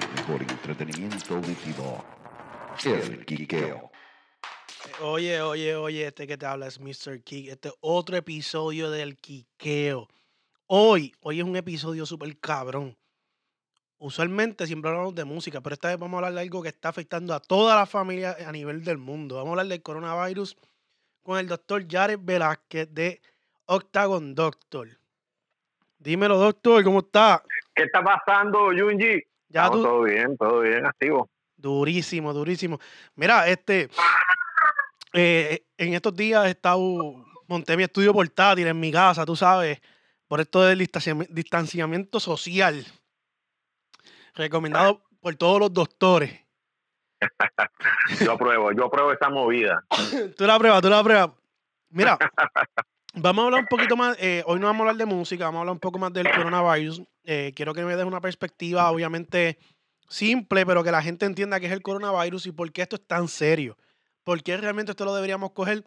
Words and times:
el 0.00 0.08
mejor 0.14 0.42
entretenimiento 0.42 1.34
auditivo. 1.34 2.04
El 2.84 3.24
Quiqueo. 3.24 3.90
Oye, 5.00 5.40
oye, 5.40 5.74
oye, 5.74 6.06
este 6.06 6.26
que 6.26 6.36
te 6.36 6.44
habla 6.44 6.66
es 6.66 6.78
Mr. 6.78 7.22
Kick. 7.22 7.48
Este 7.48 7.68
es 7.68 7.74
otro 7.80 8.16
episodio 8.16 8.90
del 8.90 9.16
Quiqueo. 9.16 10.08
Hoy, 10.66 11.14
hoy 11.20 11.38
es 11.38 11.44
un 11.44 11.56
episodio 11.56 12.04
súper 12.04 12.38
cabrón. 12.38 12.96
Usualmente 13.98 14.66
siempre 14.66 14.90
hablamos 14.90 15.14
de 15.14 15.24
música, 15.24 15.62
pero 15.62 15.74
esta 15.74 15.88
vez 15.88 15.98
vamos 15.98 16.14
a 16.14 16.18
hablar 16.18 16.34
de 16.34 16.40
algo 16.42 16.62
que 16.62 16.68
está 16.68 16.90
afectando 16.90 17.32
a 17.32 17.40
toda 17.40 17.74
la 17.74 17.86
familia 17.86 18.36
a 18.46 18.52
nivel 18.52 18.84
del 18.84 18.98
mundo. 18.98 19.36
Vamos 19.36 19.48
a 19.48 19.52
hablar 19.52 19.66
del 19.68 19.82
coronavirus 19.82 20.56
con 21.22 21.38
el 21.38 21.48
doctor 21.48 21.86
Jared 21.88 22.18
Velázquez 22.20 22.92
de 22.92 23.22
Octagon 23.64 24.34
Doctor. 24.34 24.88
Dímelo, 25.98 26.36
doctor, 26.36 26.84
¿cómo 26.84 26.98
está? 26.98 27.42
¿Qué 27.74 27.84
está 27.84 28.02
pasando, 28.02 28.66
Junji? 28.66 29.24
Ya 29.48 29.70
tú- 29.70 29.82
todo 29.82 30.02
bien, 30.02 30.36
todo 30.36 30.60
bien, 30.60 30.84
activo. 30.86 31.28
Durísimo, 31.56 32.32
durísimo. 32.32 32.78
Mira, 33.14 33.48
este, 33.48 33.88
eh, 35.12 35.64
en 35.78 35.94
estos 35.94 36.14
días 36.14 36.46
he 36.46 36.50
estado, 36.50 37.24
monté 37.48 37.76
mi 37.76 37.84
estudio 37.84 38.12
portátil 38.12 38.66
en 38.66 38.78
mi 38.78 38.92
casa, 38.92 39.24
tú 39.24 39.36
sabes, 39.36 39.80
por 40.28 40.40
esto 40.40 40.62
del 40.62 40.80
distanciami- 40.80 41.28
distanciamiento 41.30 42.20
social, 42.20 42.84
recomendado 44.34 45.02
por 45.20 45.34
todos 45.36 45.60
los 45.60 45.72
doctores. 45.72 46.40
Yo 48.20 48.32
apruebo, 48.32 48.72
yo 48.72 48.84
apruebo 48.86 49.10
esa 49.12 49.30
movida. 49.30 49.82
Tú 50.36 50.44
la 50.46 50.58
pruebas, 50.58 50.82
tú 50.82 50.90
la 50.90 51.02
pruebas. 51.02 51.30
Mira, 51.88 52.18
vamos 53.14 53.42
a 53.42 53.46
hablar 53.46 53.60
un 53.60 53.66
poquito 53.66 53.96
más, 53.96 54.16
eh, 54.20 54.42
hoy 54.46 54.60
no 54.60 54.66
vamos 54.66 54.80
a 54.80 54.90
hablar 54.90 54.96
de 54.96 55.06
música, 55.06 55.44
vamos 55.44 55.58
a 55.58 55.60
hablar 55.60 55.72
un 55.74 55.80
poco 55.80 55.98
más 55.98 56.12
del 56.12 56.30
coronavirus. 56.30 57.02
Eh, 57.24 57.52
quiero 57.54 57.74
que 57.74 57.84
me 57.84 57.96
des 57.96 58.04
una 58.04 58.20
perspectiva, 58.20 58.90
obviamente, 58.90 59.58
simple, 60.08 60.66
pero 60.66 60.84
que 60.84 60.90
la 60.90 61.02
gente 61.02 61.26
entienda 61.26 61.60
qué 61.60 61.66
es 61.66 61.72
el 61.72 61.82
coronavirus 61.82 62.46
y 62.46 62.52
por 62.52 62.70
qué 62.72 62.82
esto 62.82 62.96
es 62.96 63.06
tan 63.06 63.28
serio. 63.28 63.76
¿Por 64.24 64.42
qué 64.42 64.56
realmente 64.56 64.92
esto 64.92 65.04
lo 65.04 65.14
deberíamos 65.14 65.52
coger 65.52 65.84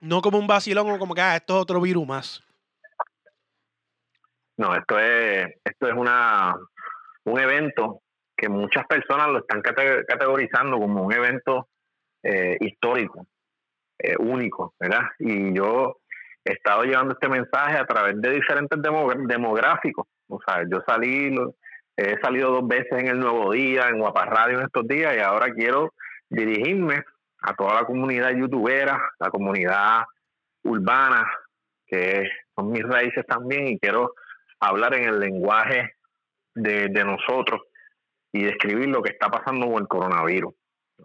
no 0.00 0.20
como 0.22 0.38
un 0.38 0.46
vacilón 0.46 0.90
o 0.90 0.98
como 0.98 1.14
que 1.14 1.20
ah, 1.20 1.36
esto 1.36 1.56
es 1.56 1.62
otro 1.62 1.80
virus 1.80 2.06
más? 2.06 2.42
No, 4.56 4.74
esto 4.74 4.98
es, 4.98 5.54
esto 5.64 5.88
es 5.88 5.94
una, 5.94 6.54
un 7.24 7.40
evento 7.40 8.02
que 8.36 8.48
muchas 8.48 8.86
personas 8.86 9.28
lo 9.28 9.38
están 9.38 9.62
cate- 9.62 10.04
categorizando 10.06 10.78
como 10.78 11.02
un 11.02 11.12
evento 11.12 11.68
eh, 12.22 12.56
histórico, 12.60 13.26
único, 14.18 14.74
¿verdad? 14.78 15.02
Y 15.18 15.54
yo 15.54 16.00
he 16.46 16.52
estado 16.52 16.84
llevando 16.84 17.14
este 17.14 17.28
mensaje 17.28 17.76
a 17.76 17.84
través 17.84 18.20
de 18.20 18.30
diferentes 18.30 18.80
demo- 18.80 19.12
demográficos. 19.26 20.06
O 20.28 20.40
sea, 20.46 20.62
yo 20.70 20.80
salí, 20.86 21.34
he 21.96 22.18
salido 22.20 22.50
dos 22.52 22.68
veces 22.68 22.92
en 22.92 23.08
el 23.08 23.18
Nuevo 23.18 23.52
Día, 23.52 23.88
en 23.88 23.98
Guapa 23.98 24.26
Radio 24.26 24.58
en 24.58 24.66
estos 24.66 24.86
días, 24.86 25.16
y 25.16 25.20
ahora 25.20 25.52
quiero 25.52 25.92
dirigirme 26.28 27.02
a 27.42 27.54
toda 27.54 27.74
la 27.74 27.84
comunidad 27.84 28.30
youtubera, 28.30 29.00
la 29.18 29.30
comunidad 29.30 30.04
urbana, 30.62 31.28
que 31.86 32.28
son 32.54 32.70
mis 32.70 32.82
raíces 32.82 33.26
también, 33.26 33.68
y 33.68 33.78
quiero 33.78 34.14
hablar 34.60 34.94
en 34.94 35.08
el 35.08 35.20
lenguaje 35.20 35.94
de, 36.54 36.88
de 36.88 37.04
nosotros 37.04 37.60
y 38.32 38.44
describir 38.44 38.88
lo 38.88 39.02
que 39.02 39.12
está 39.12 39.28
pasando 39.28 39.66
con 39.66 39.82
el 39.82 39.88
coronavirus. 39.88 40.54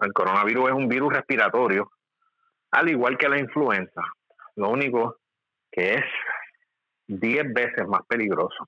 El 0.01 0.13
coronavirus 0.13 0.69
es 0.69 0.75
un 0.75 0.87
virus 0.87 1.13
respiratorio, 1.13 1.91
al 2.71 2.89
igual 2.89 3.17
que 3.17 3.29
la 3.29 3.37
influenza. 3.37 4.01
Lo 4.55 4.69
único 4.69 5.20
que 5.71 5.93
es 5.95 6.05
10 7.07 7.53
veces 7.53 7.87
más 7.87 8.01
peligroso 8.07 8.67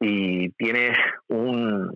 y 0.00 0.50
tiene 0.52 0.96
un, 1.28 1.94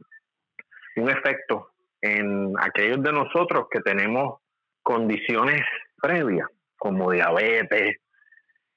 un 0.97 1.11
efecto 1.11 1.71
en 2.03 2.53
aquellos 2.61 3.03
de 3.03 3.13
nosotros 3.13 3.67
que 3.71 3.81
tenemos 3.81 4.41
condiciones 4.83 5.63
previas, 5.97 6.47
como 6.77 7.11
diabetes, 7.11 7.97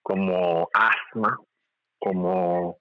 como 0.01 0.69
asma, 0.73 1.37
como 1.99 2.77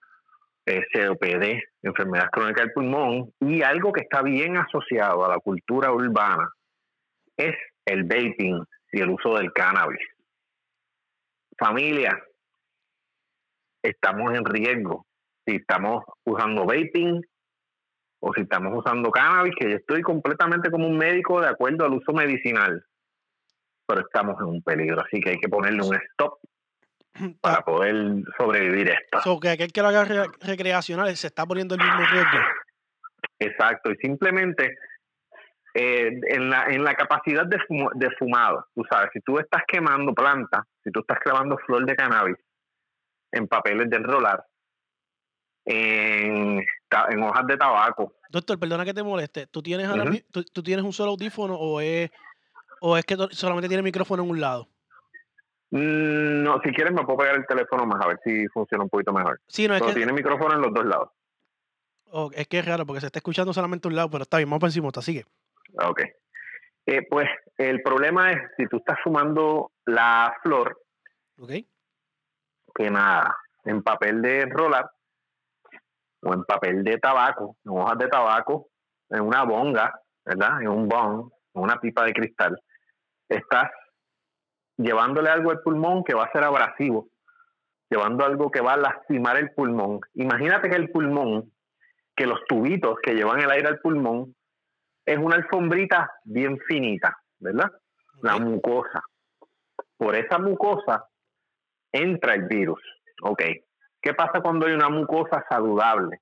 eh, 0.67 0.83
COPD, 0.93 1.61
enfermedad 1.83 2.31
crónica 2.31 2.63
del 2.63 2.73
pulmón, 2.73 3.33
y 3.41 3.63
algo 3.63 3.93
que 3.93 4.03
está 4.03 4.23
bien 4.23 4.57
asociado 4.57 5.25
a 5.25 5.31
la 5.31 5.39
cultura 5.39 5.91
urbana 5.91 6.49
es 7.37 7.57
el 7.85 8.05
vaping 8.05 8.63
y 8.93 9.01
el 9.01 9.11
uso 9.11 9.37
del 9.37 9.53
cannabis. 9.53 10.01
Familia, 11.59 12.19
estamos 13.83 14.35
en 14.35 14.45
riesgo 14.45 15.07
si 15.47 15.57
estamos 15.57 16.05
usando 16.25 16.65
vaping 16.67 17.21
o 18.21 18.33
si 18.35 18.41
estamos 18.43 18.73
usando 18.77 19.11
cannabis, 19.11 19.55
que 19.59 19.71
yo 19.71 19.77
estoy 19.77 20.03
completamente 20.03 20.71
como 20.71 20.87
un 20.89 20.99
médico 20.99 21.41
de 21.41 21.49
acuerdo 21.49 21.85
al 21.85 21.93
uso 21.93 22.13
medicinal, 22.13 22.85
pero 23.87 24.01
estamos 24.01 24.35
en 24.41 24.47
un 24.47 24.63
peligro, 24.63 25.01
así 25.03 25.21
que 25.21 25.31
hay 25.31 25.39
que 25.39 25.49
ponerle 25.49 25.83
un 25.87 25.95
stop 25.95 26.39
para 27.41 27.63
poder 27.63 27.95
sobrevivir 28.37 28.89
esto. 28.91 29.21
So, 29.23 29.39
que 29.39 29.51
aquel 29.51 29.73
que 29.73 29.83
lo 29.83 29.89
haga 29.89 30.05
re- 30.05 30.27
recreacional 30.41 31.17
se 31.17 31.29
está 31.29 31.47
poniendo 31.47 31.77
el 31.77 31.83
mismo 31.83 32.01
riesgo. 32.11 32.39
Exacto, 33.39 33.93
y 33.93 33.97
simplemente 33.97 34.77
eh, 35.79 36.21
en, 36.29 36.49
la, 36.51 36.67
en 36.69 36.83
la 36.85 36.95
capacidad 36.95 37.45
de, 37.47 37.59
fumo- 37.69 37.91
de 37.95 38.11
fumado, 38.19 38.67
tú 38.75 38.83
sabes, 38.89 39.11
si 39.13 39.21
tú 39.21 39.39
estás 39.39 39.63
quemando 39.69 40.15
plantas, 40.15 40.63
si 40.83 40.91
tú 40.91 41.01
estás 41.01 41.19
clavando 41.21 41.59
flor 41.59 41.85
de 41.85 41.95
cannabis 41.95 42.37
en 43.33 43.47
papeles 43.47 43.91
de 43.91 43.97
enrolar, 43.97 44.45
en, 45.65 46.59
en 47.11 47.23
hojas 47.23 47.47
de 47.47 47.57
tabaco, 47.57 48.13
Doctor, 48.29 48.59
perdona 48.59 48.85
que 48.85 48.93
te 48.93 49.03
moleste. 49.05 49.47
¿Tú 49.47 49.63
tienes, 49.63 49.87
ahora 49.89 50.03
Ujú. 50.03 50.13
mi- 50.13 50.21
tú, 50.33 50.43
tú 50.45 50.63
tienes 50.63 50.85
un 50.85 50.93
solo 50.93 51.13
audífono 51.13 51.55
o 51.55 51.81
es, 51.81 52.11
o 52.81 52.97
es 52.97 53.05
que 53.05 53.17
solamente 53.31 53.69
tiene 53.69 53.83
micrófono 53.83 54.23
en 54.25 54.31
un 54.31 54.41
lado? 54.41 54.69
mm, 55.71 56.43
no, 56.43 56.61
si 56.63 56.71
quieres 56.73 56.93
me 56.93 57.05
puedo 57.05 57.19
pegar 57.19 57.37
el 57.37 57.47
teléfono 57.47 57.87
más 57.87 58.05
a 58.05 58.09
ver 58.09 58.19
si 58.25 58.47
funciona 58.49 58.85
un 58.85 58.91
poquito 58.91 59.13
mejor. 59.13 59.41
Sí, 59.47 59.69
no, 59.69 59.75
es 59.75 59.81
Pero 59.81 59.93
que, 59.93 59.99
tiene 60.01 60.13
micrófono 60.13 60.55
en 60.55 60.61
los 60.63 60.75
dos 60.75 60.85
lados. 60.87 61.11
oh, 62.11 62.31
es 62.35 62.47
que 62.49 62.59
es 62.59 62.65
raro 62.65 62.85
porque 62.85 63.01
se 63.01 63.07
está 63.07 63.19
escuchando 63.21 63.53
solamente 63.53 63.87
un 63.89 63.95
lado, 63.95 64.11
pero 64.11 64.23
está 64.23 64.39
bien, 64.39 64.51
vamos 64.51 64.61
por 64.61 64.69
encima, 64.69 64.91
sigue. 65.01 65.25
Ok. 65.75 66.03
Eh, 66.87 67.07
pues 67.09 67.29
el 67.59 67.83
problema 67.83 68.33
es 68.33 68.39
si 68.57 68.67
tú 68.67 68.77
estás 68.77 68.99
fumando 69.03 69.73
la 69.87 70.37
flor 70.43 70.81
¿Ok? 71.39 71.51
quemada 72.75 73.37
en 73.65 73.83
papel 73.83 74.23
de 74.23 74.43
enrolar 74.43 74.89
o 76.23 76.33
en 76.33 76.45
papel 76.45 76.85
de 76.85 76.99
tabaco, 76.99 77.57
en 77.65 77.73
hojas 77.73 77.99
de 77.99 78.09
tabaco, 78.09 78.69
en 79.11 79.21
una 79.21 79.45
bonga, 79.45 80.01
¿verdad? 80.25 80.63
En 80.63 80.69
un 80.69 80.89
bong, 80.89 81.31
en 81.55 81.63
una 81.63 81.81
pipa 81.81 82.05
de 82.05 82.13
cristal, 82.13 82.61
estás 83.29 83.71
llevándole 84.77 85.31
algo 85.31 85.51
al 85.51 85.61
pulmón 85.61 86.05
que 86.05 86.15
va 86.15 86.25
a 86.25 86.33
ser 86.33 86.45
abrasivo, 86.45 87.09
llevando 87.91 88.25
algo 88.25 88.51
que 88.51 88.61
va 88.61 88.75
a 88.75 88.79
lastimar 88.79 89.37
el 89.37 89.53
pulmón. 89.53 90.01
Imagínate 90.15 90.69
que 90.69 90.77
el 90.77 90.91
pulmón, 90.91 91.53
que 92.15 92.27
los 92.27 92.45
tubitos 92.47 92.97
que 93.03 93.15
llevan 93.15 93.41
el 93.41 93.51
aire 93.51 93.69
al 93.69 93.81
pulmón, 93.81 94.35
es 95.07 95.19
una 95.19 95.37
alfombrita 95.37 96.13
bien 96.25 96.59
finita, 96.67 97.17
¿verdad? 97.39 97.71
La 98.23 98.39
mucosa. 98.39 99.03
Por 99.97 100.17
esa 100.17 100.39
mucosa 100.39 101.09
entra 101.93 102.35
el 102.35 102.43
virus. 102.43 102.83
Ok. 103.23 103.43
¿Qué 104.03 104.15
pasa 104.15 104.41
cuando 104.41 104.67
hay 104.67 104.75
una 104.75 104.89
mucosa 104.89 105.45
saludable? 105.49 106.21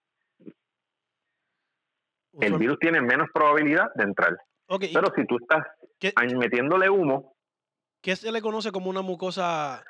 El 2.40 2.58
virus 2.58 2.78
tiene 2.78 3.00
menos 3.00 3.28
probabilidad 3.32 3.92
de 3.94 4.04
entrar. 4.04 4.36
Ok, 4.66 4.84
¿y 4.84 4.92
Pero 4.92 5.12
si 5.14 5.24
tú 5.26 5.36
estás 5.40 5.66
¿Qué, 5.98 6.12
ahí 6.16 6.34
metiéndole 6.34 6.90
humo, 6.90 7.36
qué 8.00 8.16
se 8.16 8.32
le 8.32 8.42
conoce 8.42 8.72
como 8.72 8.90
una 8.90 9.02
mucosa 9.02 9.84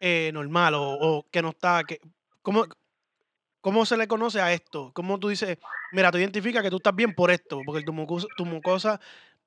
eh, 0.00 0.30
normal 0.32 0.74
o, 0.74 0.82
o 0.82 1.26
que 1.30 1.42
no 1.42 1.50
está... 1.50 1.84
Que, 1.84 2.00
¿cómo, 2.42 2.64
¿Cómo 3.64 3.86
se 3.86 3.96
le 3.96 4.06
conoce 4.06 4.42
a 4.42 4.52
esto? 4.52 4.92
¿Cómo 4.92 5.18
tú 5.18 5.28
dices, 5.28 5.56
mira, 5.92 6.10
tú 6.12 6.18
identificas 6.18 6.62
que 6.62 6.68
tú 6.68 6.76
estás 6.76 6.94
bien 6.94 7.14
por 7.14 7.30
esto, 7.30 7.60
porque 7.64 7.82
tu 7.82 7.94
mucosa, 7.94 8.26
tu 8.36 8.44
mucosa 8.44 9.00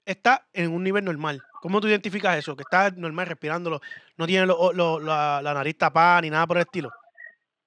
está 0.03 0.47
en 0.53 0.73
un 0.73 0.83
nivel 0.83 1.05
normal? 1.05 1.43
¿Cómo 1.61 1.79
tú 1.79 1.87
identificas 1.87 2.35
eso? 2.35 2.55
Que 2.55 2.63
está 2.63 2.89
normal 2.89 3.27
respirándolo, 3.27 3.79
no 4.17 4.25
tiene 4.25 4.47
lo- 4.47 4.73
lo- 4.73 4.99
la, 4.99 5.39
la 5.43 5.53
nariz 5.53 5.77
tapada 5.77 6.21
ni 6.21 6.31
nada 6.31 6.47
por 6.47 6.57
el 6.57 6.61
estilo. 6.63 6.89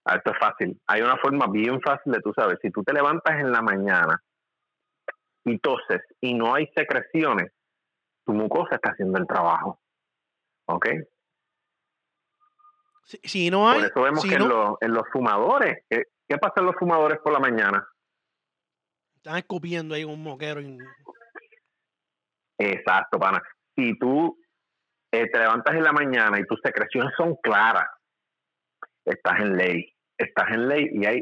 ah, 0.06 0.17
esto 0.17 0.32
es 0.32 0.38
fácil. 0.41 0.76
Hay 0.88 1.02
una 1.02 1.17
forma 1.19 1.47
bien 1.47 1.81
fácil 1.81 2.11
de 2.12 2.20
tú 2.20 2.32
saber. 2.35 2.58
Si 2.61 2.70
tú 2.73 2.82
te 2.82 2.93
levantas 2.93 3.38
en 3.38 3.52
la 3.52 3.62
mañana 3.62 4.20
y 5.44 5.56
toses 5.61 6.02
y 6.20 6.35
no 6.35 6.52
hay 6.52 6.67
secreciones, 6.75 7.52
tu 8.26 8.32
mucosa 8.32 8.75
está 8.75 8.91
haciendo 8.91 9.19
el 9.20 9.26
trabajo. 9.29 9.81
¿Ok? 10.67 10.88
Si, 13.05 13.19
si 13.23 13.50
no 13.50 13.69
hay, 13.69 13.79
Por 13.82 13.88
eso 13.91 14.02
vemos 14.02 14.20
si 14.23 14.29
que 14.31 14.38
no, 14.38 14.44
en, 14.44 14.49
los, 14.50 14.75
en 14.81 14.94
los 14.94 15.05
fumadores, 15.12 15.85
¿qué, 15.88 16.05
qué 16.31 16.38
pasa 16.38 16.61
en 16.61 16.67
los 16.67 16.77
fumadores 16.77 17.19
por 17.19 17.32
la 17.32 17.41
mañana? 17.41 17.87
están 19.17 19.37
escupiendo 19.37 19.94
ahí 19.94 20.05
un 20.05 20.23
moquero. 20.23 20.61
y- 20.62 20.79
Exacto, 22.59 23.19
pana. 23.19 23.43
Si 23.77 23.99
tú 23.99 24.38
eh, 25.12 25.27
te 25.31 25.38
levantas 25.38 25.75
en 25.75 25.82
la 25.82 25.93
mañana 25.93 26.38
y 26.38 26.44
tus 26.44 26.59
secreciones 26.62 27.12
son 27.17 27.35
claras, 27.43 27.88
estás 29.05 29.41
en 29.41 29.56
ley. 29.56 29.93
Estás 30.17 30.49
en 30.53 30.69
ley 30.69 30.88
y 30.93 31.05
hay 31.05 31.21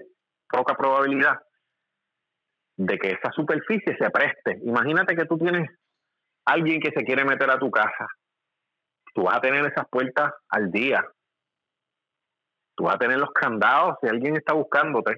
poca 0.48 0.74
probabilidad 0.76 1.40
de 2.76 2.98
que 2.98 3.08
esa 3.12 3.32
superficie 3.32 3.96
se 3.98 4.10
preste. 4.10 4.58
Imagínate 4.62 5.16
que 5.16 5.24
tú 5.24 5.36
tienes 5.38 5.68
alguien 6.44 6.80
que 6.80 6.90
se 6.96 7.04
quiere 7.04 7.24
meter 7.24 7.50
a 7.50 7.58
tu 7.58 7.70
casa. 7.70 8.06
Tú 9.14 9.22
vas 9.24 9.38
a 9.38 9.40
tener 9.40 9.64
esas 9.66 9.88
puertas 9.90 10.32
al 10.50 10.70
día. 10.70 11.04
Tú 12.78 12.84
vas 12.84 12.94
a 12.94 12.98
tener 12.98 13.18
los 13.18 13.32
candados 13.32 13.96
si 14.00 14.08
alguien 14.08 14.36
está 14.36 14.54
buscándote 14.54 15.16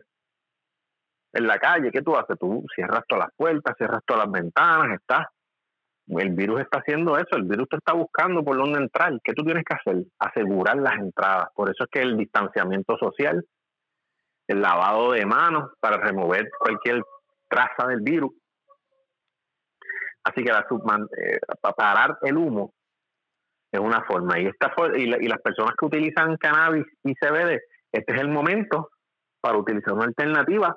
en 1.35 1.47
la 1.47 1.59
calle. 1.59 1.91
¿Qué 1.93 2.01
tú 2.01 2.17
haces? 2.17 2.39
Tú 2.39 2.65
cierras 2.75 3.03
todas 3.07 3.27
las 3.27 3.35
puertas, 3.37 3.77
cierras 3.77 4.01
todas 4.07 4.25
las 4.25 4.33
ventanas, 4.33 4.99
estás. 4.99 5.27
El 6.07 6.31
virus 6.31 6.63
está 6.63 6.79
haciendo 6.79 7.19
eso, 7.19 7.37
el 7.37 7.43
virus 7.43 7.69
te 7.69 7.77
está 7.77 7.93
buscando 7.93 8.43
por 8.43 8.57
dónde 8.57 8.79
entrar. 8.79 9.13
¿Qué 9.23 9.35
tú 9.35 9.45
tienes 9.45 9.63
que 9.65 9.75
hacer? 9.75 10.03
Asegurar 10.19 10.79
las 10.79 10.95
entradas. 10.95 11.49
Por 11.55 11.69
eso 11.69 11.85
es 11.85 11.91
que 11.91 12.01
el 12.01 12.17
distanciamiento 12.17 12.97
social, 12.97 13.45
el 14.49 14.63
lavado 14.63 15.13
de 15.13 15.27
manos 15.27 15.71
para 15.81 15.99
remover 15.99 16.49
cualquier 16.59 17.03
traza 17.47 17.89
del 17.89 18.01
virus. 18.01 18.33
Así 20.25 20.43
que 20.43 20.51
la 20.51 20.61
eh, 20.61 21.39
para 21.61 21.75
parar 21.75 22.19
el 22.23 22.39
humo 22.39 22.73
es 23.73 23.81
una 23.81 24.03
forma. 24.03 24.39
Y, 24.39 24.47
esta, 24.47 24.73
y, 24.97 25.03
y 25.03 25.29
las 25.29 25.41
personas 25.41 25.75
que 25.79 25.87
utilizan 25.87 26.37
cannabis 26.37 26.87
y 27.05 27.15
CBD, 27.15 27.61
este 27.93 28.15
es 28.15 28.21
el 28.21 28.29
momento 28.29 28.91
para 29.41 29.59
utilizar 29.59 29.95
una 29.95 30.05
alternativa 30.05 30.77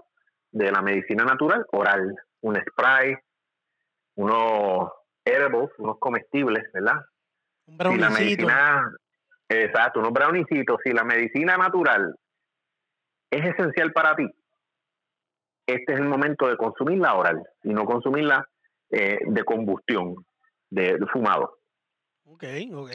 de 0.52 0.72
la 0.72 0.82
medicina 0.82 1.26
natural 1.26 1.66
oral, 1.72 2.16
un 2.42 2.56
spray, 2.56 3.16
unos 4.16 4.92
edibles, 5.26 5.72
unos 5.78 5.98
comestibles, 6.00 6.64
¿verdad? 6.74 7.02
Un 7.66 7.94
si 7.94 7.98
la 7.98 8.10
medicina, 8.10 8.92
exacto, 9.50 10.00
unos 10.00 10.12
brownicitos, 10.12 10.80
si 10.84 10.92
la 10.92 11.04
medicina 11.04 11.58
natural 11.58 12.16
es 13.32 13.46
esencial 13.46 13.92
para 13.94 14.16
ti, 14.16 14.30
este 15.66 15.94
es 15.94 16.00
el 16.00 16.08
momento 16.08 16.48
de 16.48 16.58
consumirla 16.58 17.16
oral 17.16 17.42
y 17.64 17.74
no 17.74 17.86
consumirla 17.86 18.48
eh, 18.92 19.20
de 19.26 19.44
combustión, 19.44 20.16
de, 20.70 21.00
fumado. 21.12 21.58
Ok, 22.26 22.44
ok. 22.74 22.92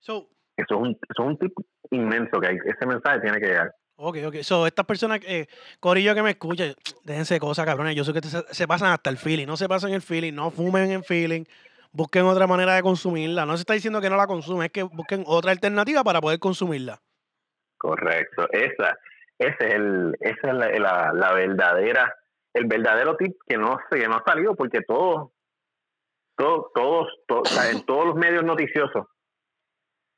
So, 0.00 0.28
eso, 0.56 0.74
es 0.74 0.80
un, 0.80 0.90
eso 0.90 1.22
es 1.22 1.26
un 1.26 1.38
tip 1.38 1.52
inmenso 1.90 2.40
que 2.40 2.48
hay, 2.48 2.56
ese 2.64 2.86
mensaje 2.86 3.20
tiene 3.20 3.38
que 3.38 3.46
llegar. 3.46 3.74
Ok, 3.96 4.16
ok. 4.26 4.36
So, 4.42 4.66
estas 4.66 4.84
personas, 4.84 5.20
eh, 5.26 5.46
Corillo 5.78 6.14
que 6.14 6.22
me 6.22 6.30
escucha, 6.30 6.64
déjense 7.04 7.38
cosas, 7.38 7.64
cabrones. 7.64 7.94
Yo 7.94 8.04
sé 8.04 8.12
que 8.12 8.20
se, 8.20 8.66
pasan 8.66 8.92
hasta 8.92 9.10
el 9.10 9.16
feeling. 9.16 9.46
No 9.46 9.56
se 9.56 9.68
pasan 9.68 9.92
el 9.92 10.02
feeling, 10.02 10.32
no 10.32 10.50
fumen 10.50 10.90
en 10.90 11.04
feeling. 11.04 11.44
Busquen 11.92 12.24
otra 12.24 12.46
manera 12.46 12.74
de 12.74 12.82
consumirla. 12.82 13.46
No 13.46 13.56
se 13.56 13.60
está 13.60 13.74
diciendo 13.74 14.00
que 14.00 14.10
no 14.10 14.16
la 14.16 14.26
consumen, 14.26 14.64
es 14.64 14.72
que 14.72 14.82
busquen 14.82 15.24
otra 15.26 15.52
alternativa 15.52 16.02
para 16.02 16.20
poder 16.20 16.38
consumirla. 16.38 17.00
Correcto. 17.78 18.48
Esa, 18.50 18.98
ese 19.38 19.66
es 19.68 19.74
el, 19.74 20.16
esa 20.20 20.48
es 20.48 20.54
la, 20.80 21.12
la, 21.12 21.32
verdadera, 21.34 22.14
el 22.54 22.66
verdadero 22.66 23.16
tip 23.16 23.36
que 23.46 23.56
no, 23.56 23.78
que 23.90 24.08
no 24.08 24.16
ha 24.16 24.24
salido 24.24 24.54
porque 24.56 24.80
todos, 24.80 25.30
todos, 26.36 27.12
todos, 27.26 27.70
en 27.72 27.84
todos 27.84 28.06
los 28.06 28.14
medios 28.16 28.44
noticiosos 28.44 29.06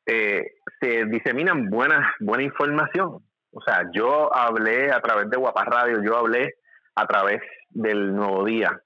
eh, 0.07 0.43
se 0.81 1.07
diseminan 1.07 1.71
buena, 1.71 2.15
buena 2.21 2.45
información. 2.45 3.25
O 3.53 3.61
sea, 3.63 3.85
yo 3.93 4.35
hablé 4.35 4.91
a 4.91 5.01
través 5.01 5.31
de 5.31 5.37
Guapa 5.37 5.65
Radio, 5.65 6.03
yo 6.03 6.17
hablé 6.17 6.55
a 6.95 7.07
través 7.07 7.41
del 7.71 8.15
Nuevo 8.15 8.45
Día, 8.45 8.81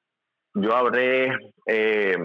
yo 0.55 0.77
hablé, 0.77 1.37
eh, 1.67 2.17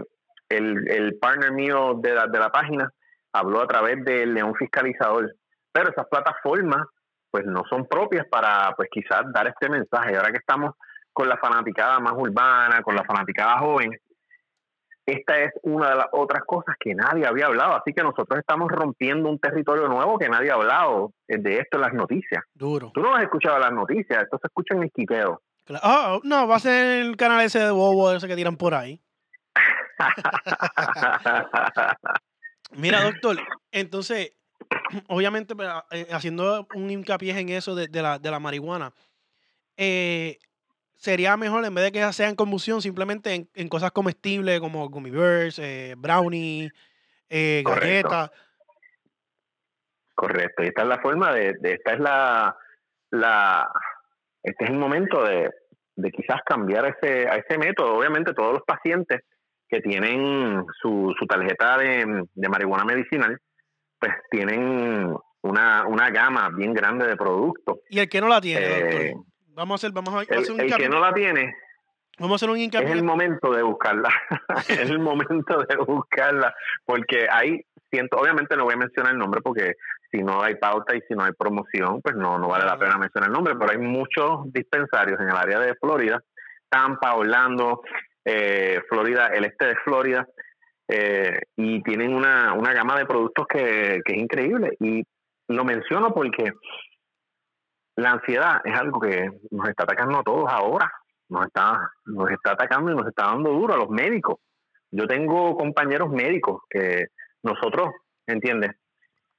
el, 0.50 0.89
el 0.89 1.17
partner 1.19 1.51
mío 1.51 1.95
de 2.01 2.13
la, 2.13 2.27
de 2.27 2.39
la 2.39 2.50
página 2.51 2.89
habló 3.33 3.61
a 3.61 3.67
través 3.67 4.03
del 4.03 4.33
León 4.33 4.53
Fiscalizador, 4.55 5.33
pero 5.71 5.89
esas 5.89 6.07
plataformas 6.07 6.85
pues 7.31 7.45
no 7.45 7.63
son 7.67 7.88
propias 7.88 8.27
para 8.27 8.73
pues 8.75 8.89
quizás 8.91 9.23
dar 9.33 9.47
este 9.47 9.67
mensaje. 9.67 10.15
Ahora 10.15 10.31
que 10.31 10.38
estamos 10.38 10.75
con 11.11 11.27
la 11.27 11.38
fanaticada 11.38 12.00
más 12.00 12.13
urbana, 12.15 12.81
con 12.83 12.95
la 12.95 13.03
fanaticada 13.03 13.57
joven, 13.57 13.89
esta 15.05 15.39
es 15.39 15.51
una 15.63 15.89
de 15.89 15.95
las 15.97 16.07
otras 16.11 16.44
cosas 16.45 16.75
que 16.79 16.95
nadie 16.95 17.25
había 17.25 17.47
hablado. 17.47 17.75
Así 17.75 17.94
que 17.94 18.03
nosotros 18.03 18.39
estamos 18.39 18.71
rompiendo 18.71 19.29
un 19.29 19.39
territorio 19.39 19.88
nuevo 19.88 20.17
que 20.17 20.29
nadie 20.29 20.51
ha 20.51 20.55
hablado 20.55 21.13
de 21.27 21.59
esto 21.59 21.77
en 21.77 21.81
las 21.81 21.94
noticias. 21.94 22.44
Duro. 22.53 22.91
Tú 22.94 23.01
no 23.01 23.15
has 23.15 23.23
escuchado 23.23 23.59
las 23.59 23.71
noticias, 23.71 24.23
esto 24.23 24.38
se 24.41 24.47
escucha 24.47 24.75
en 24.75 24.83
el 24.83 24.91
quiqueo. 24.91 25.41
Ah, 25.81 26.19
no, 26.23 26.47
va 26.47 26.57
a 26.57 26.59
ser 26.59 27.05
el 27.05 27.15
canal 27.15 27.41
ese 27.41 27.59
de 27.59 27.71
bobo 27.71 28.11
ese 28.11 28.27
que 28.27 28.35
tiran 28.35 28.57
por 28.57 28.73
ahí. 28.73 29.01
Mira, 32.75 33.03
doctor, 33.03 33.38
entonces, 33.71 34.33
obviamente, 35.07 35.53
eh, 35.91 36.07
haciendo 36.11 36.67
un 36.73 36.89
hincapié 36.89 37.39
en 37.39 37.50
eso 37.50 37.75
de, 37.75 37.88
la, 38.01 38.19
de 38.19 38.31
la 38.31 38.39
marihuana, 38.39 38.94
eh, 39.77 40.39
sería 41.03 41.35
mejor 41.35 41.65
en 41.65 41.75
vez 41.75 41.83
de 41.83 41.91
que 41.91 42.13
sea 42.13 42.29
en 42.29 42.35
combustión, 42.35 42.81
simplemente 42.81 43.50
en, 43.53 43.67
cosas 43.67 43.91
comestibles 43.91 44.61
como 44.61 44.88
gummy 44.88 45.09
bears, 45.09 45.59
eh, 45.59 45.95
brownie, 45.97 46.71
eh, 47.29 47.61
galletas. 47.65 48.31
Correcto. 50.15 50.63
Y 50.63 50.67
esta 50.67 50.83
es 50.83 50.88
la 50.88 51.00
forma 51.00 51.33
de, 51.33 51.57
esta 51.61 51.94
es 51.94 52.00
la, 52.00 52.55
la, 53.11 53.69
este 54.41 54.63
es 54.63 54.69
el 54.69 54.77
momento 54.77 55.25
de, 55.25 55.51
de 55.97 56.11
quizás 56.11 56.39
cambiar 56.45 56.85
ese, 56.85 57.27
a 57.27 57.35
ese 57.35 57.57
método. 57.57 57.97
Obviamente 57.97 58.33
todos 58.33 58.53
los 58.53 58.63
pacientes 58.63 59.23
que 59.67 59.81
tienen 59.81 60.63
su, 60.81 61.13
su 61.19 61.25
tarjeta 61.25 61.79
de, 61.79 62.23
de 62.33 62.50
marihuana 62.50 62.85
medicinal, 62.85 63.38
pues 64.00 64.13
tienen 64.31 65.13
una, 65.41 65.85
una 65.85 66.09
gama 66.11 66.50
bien 66.55 66.73
grande 66.73 67.07
de 67.07 67.17
productos. 67.17 67.79
¿Y 67.89 68.00
el 68.00 68.07
que 68.07 68.21
no 68.21 68.29
la 68.29 68.39
tiene? 68.39 68.65
Eh, 68.65 69.13
Vamos 69.55 69.71
a 69.71 69.75
hacer, 69.75 69.91
vamos 69.94 70.13
a 70.13 70.19
hacer 70.19 70.51
un 70.51 70.61
El 70.61 70.75
que 70.75 70.89
no 70.89 71.00
la 71.00 71.13
tiene, 71.13 71.55
Vamos 72.19 72.33
a 72.33 72.45
hacer 72.45 72.50
un 72.51 72.57
Es 72.57 72.91
el 72.91 73.03
momento 73.03 73.51
de 73.51 73.63
buscarla. 73.63 74.09
es 74.69 74.89
el 74.89 75.00
momento 75.00 75.63
de 75.67 75.75
buscarla. 75.77 76.53
Porque 76.85 77.27
hay 77.29 77.61
siento, 77.89 78.17
obviamente 78.17 78.55
no 78.55 78.65
voy 78.65 78.73
a 78.73 78.77
mencionar 78.77 79.13
el 79.13 79.19
nombre 79.19 79.41
porque 79.41 79.73
si 80.11 80.23
no 80.23 80.41
hay 80.41 80.55
pauta 80.55 80.95
y 80.95 81.01
si 81.07 81.15
no 81.15 81.23
hay 81.23 81.31
promoción, 81.31 82.01
pues 82.01 82.15
no, 82.15 82.38
no 82.38 82.47
vale 82.47 82.65
la 82.65 82.77
pena 82.77 82.97
mencionar 82.97 83.29
el 83.29 83.33
nombre. 83.33 83.55
Pero 83.57 83.71
hay 83.71 83.79
muchos 83.79 84.51
dispensarios 84.53 85.19
en 85.19 85.29
el 85.29 85.35
área 85.35 85.59
de 85.59 85.73
Florida, 85.75 86.21
Tampa, 86.69 87.15
Orlando, 87.15 87.81
eh, 88.25 88.79
Florida, 88.89 89.27
el 89.27 89.45
este 89.45 89.67
de 89.67 89.75
Florida, 89.83 90.27
eh, 90.88 91.39
y 91.55 91.81
tienen 91.81 92.13
una, 92.13 92.53
una 92.53 92.73
gama 92.73 92.97
de 92.97 93.07
productos 93.07 93.47
que, 93.47 94.01
que 94.05 94.13
es 94.13 94.19
increíble. 94.19 94.77
Y 94.79 95.03
lo 95.47 95.65
menciono 95.65 96.13
porque 96.13 96.51
la 97.95 98.12
ansiedad 98.12 98.62
es 98.63 98.75
algo 98.75 99.00
que 99.00 99.30
nos 99.51 99.69
está 99.69 99.84
atacando 99.84 100.19
a 100.19 100.24
todos 100.24 100.51
ahora, 100.51 100.92
nos 101.30 101.45
está, 101.45 101.92
nos 102.06 102.30
está 102.31 102.51
atacando 102.51 102.92
y 102.92 102.95
nos 102.95 103.07
está 103.07 103.25
dando 103.25 103.51
duro 103.51 103.74
a 103.74 103.78
los 103.78 103.90
médicos. 103.90 104.40
Yo 104.91 105.08
tengo 105.08 105.56
compañeros 105.56 106.10
médicos 106.10 106.62
que 106.70 107.08
nosotros, 107.41 107.89
¿entiendes? 108.27 108.72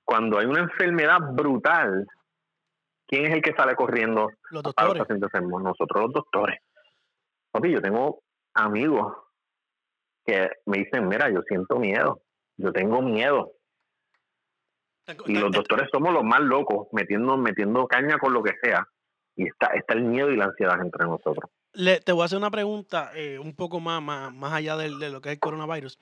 Cuando 0.04 0.38
hay 0.38 0.46
una 0.46 0.60
enfermedad 0.60 1.18
brutal, 1.32 2.06
¿quién 3.06 3.26
es 3.26 3.32
el 3.32 3.42
que 3.42 3.54
sale 3.54 3.74
corriendo 3.74 4.30
los 4.50 4.62
doctores. 4.62 4.90
a 4.90 4.94
los 4.94 4.98
pacientes 4.98 5.30
enfermos? 5.32 5.62
Nosotros 5.62 6.02
los 6.02 6.12
doctores. 6.12 6.60
Papi, 7.50 7.70
yo 7.70 7.80
tengo 7.80 8.20
amigos 8.54 9.14
que 10.24 10.50
me 10.66 10.78
dicen, 10.78 11.08
mira, 11.08 11.30
yo 11.30 11.42
siento 11.42 11.78
miedo, 11.78 12.20
yo 12.56 12.72
tengo 12.72 13.02
miedo, 13.02 13.52
y 15.26 15.34
los 15.34 15.52
doctores 15.52 15.88
somos 15.92 16.12
los 16.12 16.24
más 16.24 16.40
locos, 16.40 16.88
metiendo, 16.92 17.36
metiendo 17.36 17.86
caña 17.86 18.18
con 18.18 18.32
lo 18.32 18.42
que 18.42 18.52
sea. 18.62 18.86
Y 19.36 19.46
está, 19.48 19.66
está 19.74 19.94
el 19.94 20.04
miedo 20.04 20.30
y 20.30 20.36
la 20.36 20.44
ansiedad 20.44 20.80
entre 20.80 21.04
nosotros. 21.06 21.50
Le, 21.72 22.00
te 22.00 22.12
voy 22.12 22.22
a 22.22 22.26
hacer 22.26 22.38
una 22.38 22.50
pregunta 22.50 23.10
eh, 23.14 23.38
un 23.38 23.54
poco 23.54 23.80
más, 23.80 24.00
más, 24.00 24.32
más 24.32 24.52
allá 24.52 24.76
de, 24.76 24.96
de, 24.96 25.10
lo 25.10 25.20
que 25.20 25.30
es 25.30 25.34
el 25.34 25.40
coronavirus. 25.40 25.98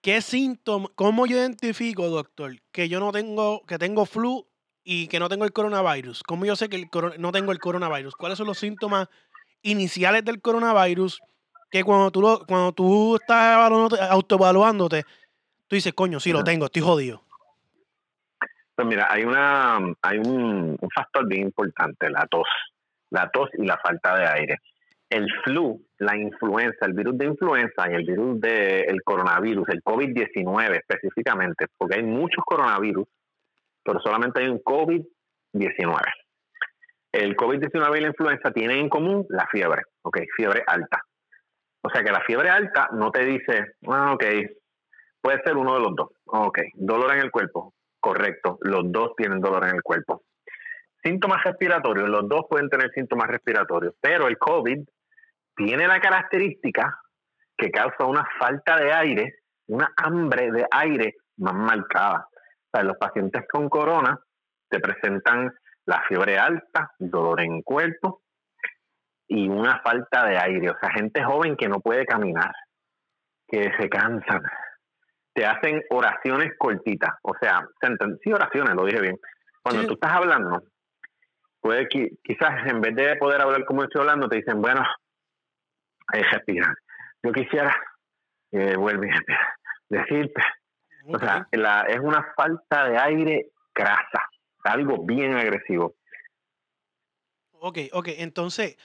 ¿Qué 0.00 0.20
síntomas, 0.20 0.90
cómo 0.94 1.26
yo 1.26 1.36
identifico, 1.36 2.08
doctor, 2.08 2.56
que 2.72 2.88
yo 2.88 3.00
no 3.00 3.12
tengo, 3.12 3.62
que 3.66 3.78
tengo 3.78 4.06
flu 4.06 4.46
y 4.82 5.08
que 5.08 5.18
no 5.18 5.28
tengo 5.28 5.44
el 5.44 5.52
coronavirus? 5.52 6.22
¿Cómo 6.22 6.44
yo 6.46 6.56
sé 6.56 6.68
que 6.68 6.76
el 6.76 6.88
no 7.18 7.32
tengo 7.32 7.52
el 7.52 7.58
coronavirus? 7.58 8.14
¿Cuáles 8.14 8.38
son 8.38 8.46
los 8.46 8.58
síntomas 8.58 9.08
iniciales 9.62 10.24
del 10.24 10.40
coronavirus? 10.40 11.20
Que 11.70 11.84
cuando 11.84 12.10
tú, 12.10 12.20
lo, 12.20 12.44
cuando 12.46 12.72
tú 12.72 13.16
estás 13.16 13.58
autoevaluándote, 14.10 15.04
tú 15.68 15.76
dices, 15.76 15.92
coño, 15.92 16.20
sí, 16.20 16.32
lo 16.32 16.44
tengo, 16.44 16.66
estoy 16.66 16.82
jodido. 16.82 17.23
Pues 18.74 18.88
mira, 18.88 19.06
hay 19.08 19.24
una 19.24 19.78
hay 20.02 20.18
un, 20.18 20.76
factor 20.94 21.26
bien 21.28 21.42
importante, 21.42 22.10
la 22.10 22.26
tos, 22.26 22.48
la 23.10 23.30
tos 23.30 23.50
y 23.56 23.64
la 23.64 23.78
falta 23.78 24.16
de 24.16 24.26
aire. 24.26 24.58
El 25.08 25.28
flu, 25.44 25.80
la 25.98 26.16
influenza, 26.16 26.86
el 26.86 26.94
virus 26.94 27.16
de 27.16 27.26
influenza 27.26 27.88
y 27.88 27.94
el 27.94 28.04
virus 28.04 28.40
del 28.40 29.02
coronavirus, 29.04 29.68
el 29.68 29.82
COVID-19 29.82 30.76
específicamente, 30.76 31.66
porque 31.76 31.98
hay 31.98 32.02
muchos 32.02 32.42
coronavirus, 32.44 33.06
pero 33.84 34.00
solamente 34.00 34.40
hay 34.40 34.48
un 34.48 34.58
COVID-19. 34.58 36.00
El 37.12 37.36
COVID-19 37.36 37.96
y 37.96 38.00
la 38.00 38.08
influenza 38.08 38.50
tienen 38.50 38.78
en 38.78 38.88
común 38.88 39.24
la 39.28 39.46
fiebre, 39.46 39.82
ok, 40.02 40.18
fiebre 40.36 40.64
alta. 40.66 41.00
O 41.80 41.90
sea 41.90 42.02
que 42.02 42.10
la 42.10 42.22
fiebre 42.22 42.48
alta 42.48 42.88
no 42.92 43.12
te 43.12 43.24
dice, 43.24 43.74
ah, 43.86 44.14
ok, 44.14 44.24
puede 45.20 45.42
ser 45.44 45.56
uno 45.56 45.74
de 45.74 45.80
los 45.80 45.94
dos, 45.94 46.08
ok, 46.24 46.58
dolor 46.74 47.12
en 47.12 47.20
el 47.20 47.30
cuerpo, 47.30 47.72
Correcto, 48.04 48.58
los 48.60 48.92
dos 48.92 49.16
tienen 49.16 49.40
dolor 49.40 49.64
en 49.66 49.76
el 49.76 49.82
cuerpo. 49.82 50.24
Síntomas 51.02 51.42
respiratorios, 51.42 52.06
los 52.06 52.28
dos 52.28 52.42
pueden 52.50 52.68
tener 52.68 52.90
síntomas 52.90 53.28
respiratorios, 53.28 53.94
pero 53.98 54.28
el 54.28 54.36
COVID 54.36 54.86
tiene 55.56 55.88
la 55.88 55.98
característica 56.00 57.00
que 57.56 57.70
causa 57.70 58.04
una 58.04 58.22
falta 58.38 58.76
de 58.76 58.92
aire, 58.92 59.36
una 59.68 59.90
hambre 59.96 60.52
de 60.52 60.66
aire 60.70 61.14
más 61.38 61.54
marcada. 61.54 62.28
O 62.30 62.68
sea, 62.70 62.84
los 62.84 62.98
pacientes 62.98 63.44
con 63.50 63.70
corona 63.70 64.20
te 64.68 64.80
presentan 64.80 65.50
la 65.86 66.02
fiebre 66.06 66.36
alta, 66.36 66.92
dolor 66.98 67.40
en 67.40 67.62
cuerpo 67.62 68.20
y 69.28 69.48
una 69.48 69.80
falta 69.80 70.26
de 70.26 70.36
aire. 70.36 70.68
O 70.68 70.78
sea, 70.78 70.90
gente 70.90 71.24
joven 71.24 71.56
que 71.56 71.70
no 71.70 71.80
puede 71.80 72.04
caminar, 72.04 72.52
que 73.48 73.72
se 73.78 73.88
cansan. 73.88 74.42
Te 75.34 75.44
hacen 75.44 75.82
oraciones 75.90 76.52
cortitas. 76.56 77.14
O 77.22 77.34
sea, 77.40 77.68
sí, 78.22 78.32
oraciones, 78.32 78.74
lo 78.74 78.84
dije 78.86 79.00
bien. 79.00 79.20
Cuando 79.62 79.86
tú 79.86 79.94
estás 79.94 80.12
hablando, 80.12 80.62
puede 81.60 81.88
que 81.88 82.10
quizás 82.22 82.66
en 82.66 82.80
vez 82.80 82.94
de 82.94 83.16
poder 83.16 83.40
hablar 83.40 83.64
como 83.64 83.82
estoy 83.82 84.02
hablando, 84.02 84.28
te 84.28 84.36
dicen, 84.36 84.60
bueno, 84.60 84.82
hay 86.08 86.22
que 86.22 86.28
respirar. 86.28 86.74
Yo 87.22 87.32
quisiera, 87.32 87.74
eh, 88.52 88.76
vuelve 88.76 89.10
a 89.10 89.20
decirte, 89.88 90.42
o 91.06 91.18
sea, 91.18 91.48
la, 91.52 91.82
es 91.82 92.00
una 92.00 92.32
falta 92.36 92.88
de 92.88 92.98
aire 92.98 93.46
grasa, 93.74 94.28
algo 94.64 95.04
bien 95.04 95.34
agresivo. 95.34 95.94
Ok, 97.52 97.78
ok, 97.92 98.08
entonces, 98.18 98.76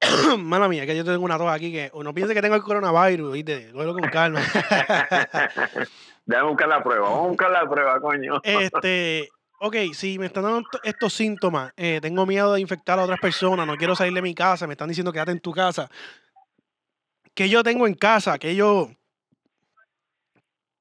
mala 0.38 0.68
mía, 0.68 0.86
que 0.86 0.96
yo 0.96 1.04
tengo 1.04 1.24
una 1.24 1.38
tos 1.38 1.50
aquí 1.50 1.72
que 1.72 1.90
uno 1.94 2.14
piensa 2.14 2.34
que 2.34 2.42
tengo 2.42 2.54
el 2.54 2.62
coronavirus, 2.62 3.32
¿viste? 3.32 3.70
Luego 3.72 3.92
con 3.92 4.08
calma. 4.08 4.40
Déjame 6.24 6.48
buscar 6.48 6.68
la 6.68 6.82
prueba, 6.82 7.08
vamos 7.08 7.24
a 7.24 7.28
buscar 7.28 7.50
la 7.50 7.68
prueba, 7.68 8.00
coño. 8.00 8.40
Este, 8.42 9.28
ok, 9.58 9.76
si 9.92 10.18
me 10.18 10.26
están 10.26 10.44
dando 10.44 10.62
estos 10.82 11.12
síntomas, 11.12 11.72
eh, 11.76 11.98
tengo 12.00 12.24
miedo 12.24 12.54
de 12.54 12.60
infectar 12.60 12.98
a 12.98 13.04
otras 13.04 13.20
personas, 13.20 13.66
no 13.66 13.76
quiero 13.76 13.96
salir 13.96 14.14
de 14.14 14.22
mi 14.22 14.34
casa, 14.34 14.66
me 14.66 14.74
están 14.74 14.88
diciendo 14.88 15.12
quédate 15.12 15.32
en 15.32 15.40
tu 15.40 15.52
casa. 15.52 15.90
¿Qué 17.34 17.48
yo 17.48 17.62
tengo 17.62 17.86
en 17.86 17.94
casa? 17.94 18.38
que 18.38 18.54
yo, 18.54 18.90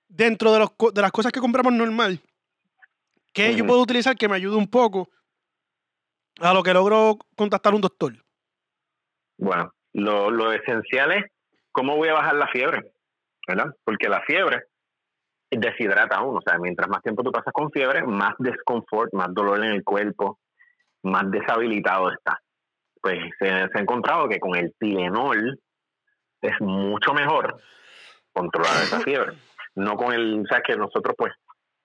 dentro 0.07 0.51
de, 0.51 0.59
los, 0.59 0.71
de 0.93 1.01
las 1.01 1.11
cosas 1.11 1.31
que 1.31 1.39
compramos 1.39 1.73
normal, 1.73 2.21
que 3.33 3.55
yo 3.55 3.65
puedo 3.65 3.81
utilizar 3.81 4.15
que 4.15 4.27
me 4.27 4.35
ayude 4.35 4.55
un 4.55 4.67
poco 4.67 5.09
a 6.39 6.53
lo 6.53 6.63
que 6.63 6.73
logro 6.73 7.17
contactar 7.35 7.73
a 7.73 7.75
un 7.75 7.81
doctor? 7.81 8.13
Bueno, 9.39 9.71
lo, 9.93 10.29
lo 10.29 10.51
esencial 10.51 11.13
es 11.13 11.25
cómo 11.71 11.95
voy 11.95 12.09
a 12.09 12.13
bajar 12.13 12.35
la 12.35 12.47
fiebre, 12.47 12.91
¿verdad? 13.47 13.73
Porque 13.85 14.09
la 14.09 14.21
fiebre 14.21 14.63
deshidrata 15.49 16.17
a 16.17 16.23
uno. 16.23 16.39
O 16.39 16.41
sea, 16.41 16.59
mientras 16.59 16.89
más 16.89 17.01
tiempo 17.01 17.23
tú 17.23 17.31
pasas 17.31 17.53
con 17.53 17.71
fiebre, 17.71 18.03
más 18.03 18.35
desconfort, 18.37 19.13
más 19.13 19.33
dolor 19.33 19.63
en 19.63 19.71
el 19.71 19.83
cuerpo, 19.83 20.39
más 21.03 21.29
deshabilitado 21.31 22.11
está. 22.11 22.39
Pues 23.01 23.17
se, 23.39 23.49
ha 23.49 23.69
encontrado 23.79 24.27
que 24.27 24.39
con 24.39 24.55
el 24.57 24.73
Tylenol 24.77 25.57
es 26.41 26.61
mucho 26.61 27.13
mejor 27.13 27.55
controlar 28.33 28.83
esa 28.83 28.99
fiebre. 29.01 29.37
No 29.75 29.95
con 29.95 30.13
el, 30.13 30.41
o 30.41 30.47
sea, 30.47 30.61
que 30.61 30.75
nosotros 30.75 31.15
pues 31.17 31.33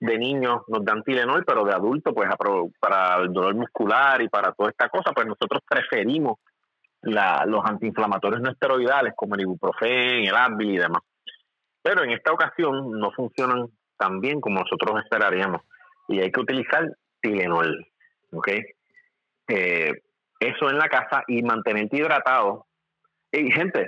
de 0.01 0.17
niños 0.17 0.61
nos 0.67 0.83
dan 0.83 1.03
Tylenol, 1.03 1.45
pero 1.45 1.63
de 1.63 1.73
adulto 1.73 2.13
pues 2.13 2.29
para 2.79 3.15
el 3.21 3.31
dolor 3.31 3.55
muscular 3.55 4.21
y 4.21 4.27
para 4.27 4.51
toda 4.51 4.69
esta 4.69 4.89
cosa, 4.89 5.13
pues 5.13 5.25
nosotros 5.25 5.61
preferimos 5.67 6.37
la, 7.05 7.45
los 7.45 7.63
antiinflamatorios 7.63 8.41
no 8.41 8.51
esteroidales 8.51 9.13
como 9.15 9.35
el 9.35 9.41
ibuprofen, 9.41 10.25
el 10.25 10.35
Advil 10.35 10.71
y 10.71 10.77
demás. 10.77 11.01
Pero 11.81 12.03
en 12.03 12.11
esta 12.11 12.31
ocasión 12.31 12.91
no 12.91 13.11
funcionan 13.11 13.67
tan 13.97 14.19
bien 14.19 14.41
como 14.41 14.59
nosotros 14.59 15.01
esperaríamos 15.03 15.61
y 16.07 16.19
hay 16.19 16.31
que 16.31 16.39
utilizar 16.39 16.91
Tylenol, 17.21 17.87
¿ok? 18.31 18.49
Eh, 19.47 19.91
eso 20.39 20.69
en 20.69 20.77
la 20.77 20.89
casa 20.89 21.23
y 21.27 21.41
mantenerte 21.43 21.97
hidratado. 21.97 22.65
Y 23.31 23.51
gente, 23.51 23.87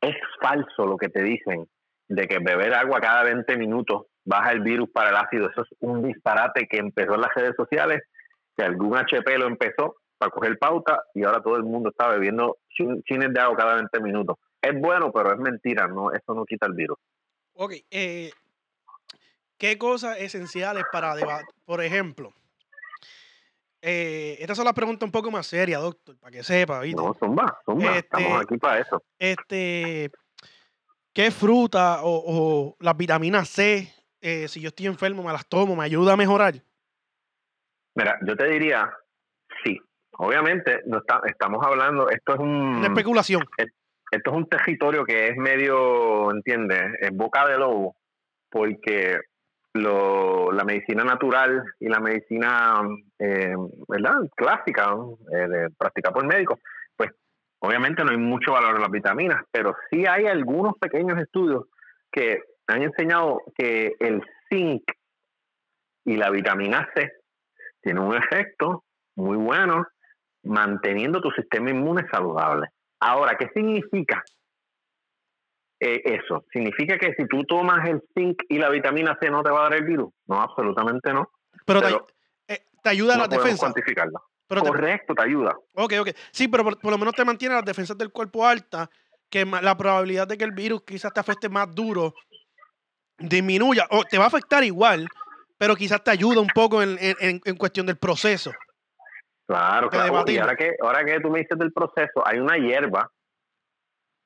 es 0.00 0.16
falso 0.40 0.86
lo 0.86 0.96
que 0.96 1.08
te 1.08 1.22
dicen 1.22 1.66
de 2.08 2.26
que 2.28 2.38
beber 2.38 2.74
agua 2.74 3.00
cada 3.00 3.24
20 3.24 3.56
minutos 3.56 4.06
baja 4.24 4.52
el 4.52 4.60
virus 4.60 4.90
para 4.90 5.10
el 5.10 5.16
ácido. 5.16 5.50
Eso 5.50 5.62
es 5.62 5.68
un 5.80 6.02
disparate 6.02 6.66
que 6.68 6.78
empezó 6.78 7.14
en 7.14 7.22
las 7.22 7.34
redes 7.34 7.54
sociales, 7.56 8.02
que 8.56 8.64
algún 8.64 8.96
HP 8.96 9.38
lo 9.38 9.46
empezó 9.46 9.96
para 10.18 10.30
coger 10.30 10.58
pauta 10.58 11.02
y 11.14 11.24
ahora 11.24 11.42
todo 11.42 11.56
el 11.56 11.64
mundo 11.64 11.90
está 11.90 12.08
bebiendo 12.08 12.58
chines 12.68 13.32
de 13.32 13.40
agua 13.40 13.56
cada 13.56 13.74
20 13.76 14.00
minutos. 14.00 14.36
Es 14.60 14.78
bueno, 14.80 15.12
pero 15.12 15.32
es 15.32 15.38
mentira, 15.38 15.86
no, 15.86 16.12
eso 16.12 16.34
no 16.34 16.44
quita 16.44 16.66
el 16.66 16.72
virus. 16.72 16.98
Ok, 17.54 17.74
eh, 17.90 18.30
¿qué 19.58 19.78
cosas 19.78 20.18
esenciales 20.18 20.84
para 20.92 21.14
debatir? 21.14 21.54
Por 21.64 21.82
ejemplo, 21.82 22.32
eh, 23.80 24.36
estas 24.40 24.56
son 24.56 24.64
las 24.64 24.74
preguntas 24.74 25.06
un 25.06 25.12
poco 25.12 25.30
más 25.30 25.46
serias, 25.46 25.80
doctor, 25.80 26.18
para 26.18 26.32
que 26.32 26.42
sepa, 26.42 26.80
¿viste? 26.80 27.00
No, 27.00 27.14
son 27.18 27.34
más, 27.34 27.52
son 27.64 27.78
más, 27.78 27.98
estamos 27.98 28.32
este, 28.32 28.42
aquí 28.42 28.58
para 28.58 28.80
eso. 28.80 29.02
Este, 29.18 30.10
¿qué 31.12 31.30
fruta 31.30 32.00
o, 32.02 32.76
las 32.80 32.96
vitaminas 32.96 33.48
C, 33.48 33.92
eh, 34.20 34.48
si 34.48 34.60
yo 34.60 34.68
estoy 34.68 34.86
enfermo, 34.86 35.22
me 35.22 35.32
las 35.32 35.46
tomo, 35.46 35.76
me 35.76 35.84
ayuda 35.84 36.14
a 36.14 36.16
mejorar? 36.16 36.54
Mira, 37.94 38.18
yo 38.26 38.36
te 38.36 38.46
diría. 38.48 38.92
Obviamente, 40.18 40.82
no 40.86 40.98
está, 40.98 41.20
estamos 41.26 41.64
hablando, 41.64 42.08
esto 42.08 42.34
es 42.34 42.40
un... 42.40 42.76
Una 42.76 42.88
especulación 42.88 43.42
esto 44.10 44.30
es 44.30 44.36
un 44.36 44.48
territorio 44.48 45.04
que 45.04 45.28
es 45.28 45.36
medio, 45.36 46.30
¿entiendes? 46.30 46.92
Es 47.00 47.10
boca 47.10 47.46
de 47.48 47.58
lobo, 47.58 47.96
porque 48.50 49.20
lo, 49.74 50.52
la 50.52 50.64
medicina 50.64 51.04
natural 51.04 51.64
y 51.80 51.88
la 51.88 52.00
medicina, 52.00 52.80
eh, 53.18 53.54
¿verdad? 53.88 54.14
Clásica, 54.34 54.94
eh, 55.32 55.48
de, 55.48 55.70
practicada 55.76 56.14
por 56.14 56.26
médicos, 56.26 56.60
pues 56.96 57.10
obviamente 57.58 58.04
no 58.04 58.10
hay 58.10 58.16
mucho 58.16 58.52
valor 58.52 58.76
en 58.76 58.82
las 58.82 58.90
vitaminas, 58.90 59.42
pero 59.50 59.74
sí 59.90 60.06
hay 60.06 60.26
algunos 60.26 60.74
pequeños 60.78 61.18
estudios 61.18 61.64
que 62.10 62.40
han 62.68 62.82
enseñado 62.82 63.42
que 63.56 63.94
el 63.98 64.22
zinc 64.48 64.82
y 66.04 66.16
la 66.16 66.30
vitamina 66.30 66.88
C 66.94 67.12
tienen 67.82 68.02
un 68.02 68.16
efecto 68.16 68.84
muy 69.16 69.36
bueno 69.36 69.84
manteniendo 70.46 71.20
tu 71.20 71.30
sistema 71.32 71.70
inmune 71.70 72.06
saludable. 72.10 72.68
Ahora, 73.00 73.36
¿qué 73.36 73.48
significa 73.52 74.22
eh, 75.80 76.00
eso? 76.04 76.44
¿Significa 76.52 76.98
que 76.98 77.14
si 77.14 77.26
tú 77.26 77.44
tomas 77.44 77.86
el 77.88 78.02
zinc 78.14 78.42
y 78.48 78.58
la 78.58 78.70
vitamina 78.70 79.16
C 79.20 79.30
no 79.30 79.42
te 79.42 79.50
va 79.50 79.60
a 79.60 79.62
dar 79.64 79.74
el 79.74 79.84
virus? 79.84 80.12
No, 80.26 80.40
absolutamente 80.40 81.12
no. 81.12 81.30
Pero, 81.66 81.82
te, 82.46 82.54
eh, 82.54 82.64
ayuda 82.84 83.14
a 83.14 83.18
la 83.18 83.28
defensa. 83.28 83.58
cuantificarla. 83.58 84.20
Correcto, 84.48 85.14
te, 85.14 85.22
ayuda. 85.22 85.56
Ok, 85.74 85.94
ok. 86.00 86.10
Sí, 86.30 86.46
pero 86.46 86.64
por, 86.64 86.90
lo 86.90 86.98
menos 86.98 87.14
te 87.14 87.24
mantiene 87.24 87.56
las 87.56 87.64
defensas 87.64 87.98
del 87.98 88.12
cuerpo 88.12 88.46
alta, 88.46 88.88
que 89.28 89.44
la 89.44 89.76
probabilidad 89.76 90.28
de 90.28 90.38
que 90.38 90.44
el 90.44 90.52
virus 90.52 90.82
quizás 90.82 91.12
te 91.12 91.18
afecte 91.18 91.48
más 91.48 91.74
duro 91.74 92.14
disminuya, 93.18 93.86
o 93.90 94.04
te 94.04 94.18
va 94.18 94.24
a 94.24 94.28
afectar 94.28 94.62
igual, 94.62 95.08
pero 95.58 95.74
quizás 95.74 96.04
te 96.04 96.12
ayuda 96.12 96.40
un 96.40 96.48
poco 96.54 96.80
en, 96.80 96.96
en 97.00 97.56
cuestión 97.56 97.86
del 97.86 97.96
proceso. 97.96 98.52
Claro, 99.46 99.88
claro. 99.88 100.24
Y 100.26 100.38
ahora 100.38 100.56
que, 100.56 100.76
ahora 100.82 101.04
que 101.04 101.20
tú 101.20 101.30
me 101.30 101.40
dices 101.40 101.58
del 101.58 101.72
proceso, 101.72 102.26
hay 102.26 102.40
una 102.40 102.56
hierba, 102.56 103.10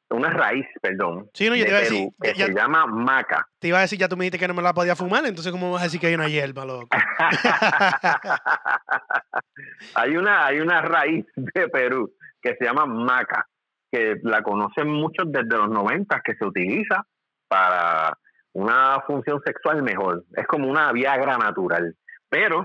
una 0.09 0.31
raíz, 0.31 0.67
perdón, 0.81 1.29
sí, 1.35 1.49
no, 1.49 1.55
yo 1.55 1.65
te 1.65 1.71
iba 1.71 1.79
a 1.79 1.83
decir, 1.83 2.09
que 2.21 2.35
se 2.35 2.55
llama 2.55 2.87
maca. 2.87 3.47
Te 3.59 3.69
iba 3.69 3.79
a 3.79 3.83
decir, 3.83 3.99
ya 3.99 4.09
tú 4.09 4.17
me 4.17 4.25
dijiste 4.25 4.39
que 4.39 4.49
no 4.49 4.55
me 4.55 4.63
la 4.63 4.73
podía 4.73 4.97
fumar, 4.97 5.25
entonces 5.27 5.53
¿cómo 5.53 5.71
vas 5.71 5.83
a 5.83 5.85
decir 5.85 6.01
que 6.01 6.09
hay 6.09 6.15
una 6.15 6.29
hierba, 6.29 6.65
loco? 6.65 6.89
hay, 9.95 10.17
una, 10.17 10.47
hay 10.47 10.61
una 10.61 10.81
raíz 10.81 11.27
de 11.37 11.69
Perú 11.69 12.15
que 12.41 12.57
se 12.57 12.65
llama 12.65 12.87
maca, 12.87 13.47
que 13.93 14.17
la 14.23 14.43
conocen 14.43 14.89
muchos 14.89 15.31
desde 15.31 15.57
los 15.57 15.69
90, 15.69 16.21
que 16.23 16.35
se 16.35 16.45
utiliza 16.45 17.05
para 17.47 18.17
una 18.53 19.01
función 19.07 19.41
sexual 19.45 19.83
mejor. 19.83 20.25
Es 20.33 20.47
como 20.47 20.69
una 20.69 20.91
Viagra 20.93 21.37
natural. 21.37 21.95
Pero, 22.29 22.65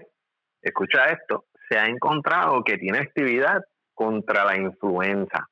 escucha 0.61 1.07
esto, 1.07 1.45
se 1.69 1.77
ha 1.77 1.85
encontrado 1.85 2.63
que 2.63 2.77
tiene 2.77 2.99
actividad 2.99 3.63
contra 3.93 4.45
la 4.45 4.57
influenza. 4.57 5.47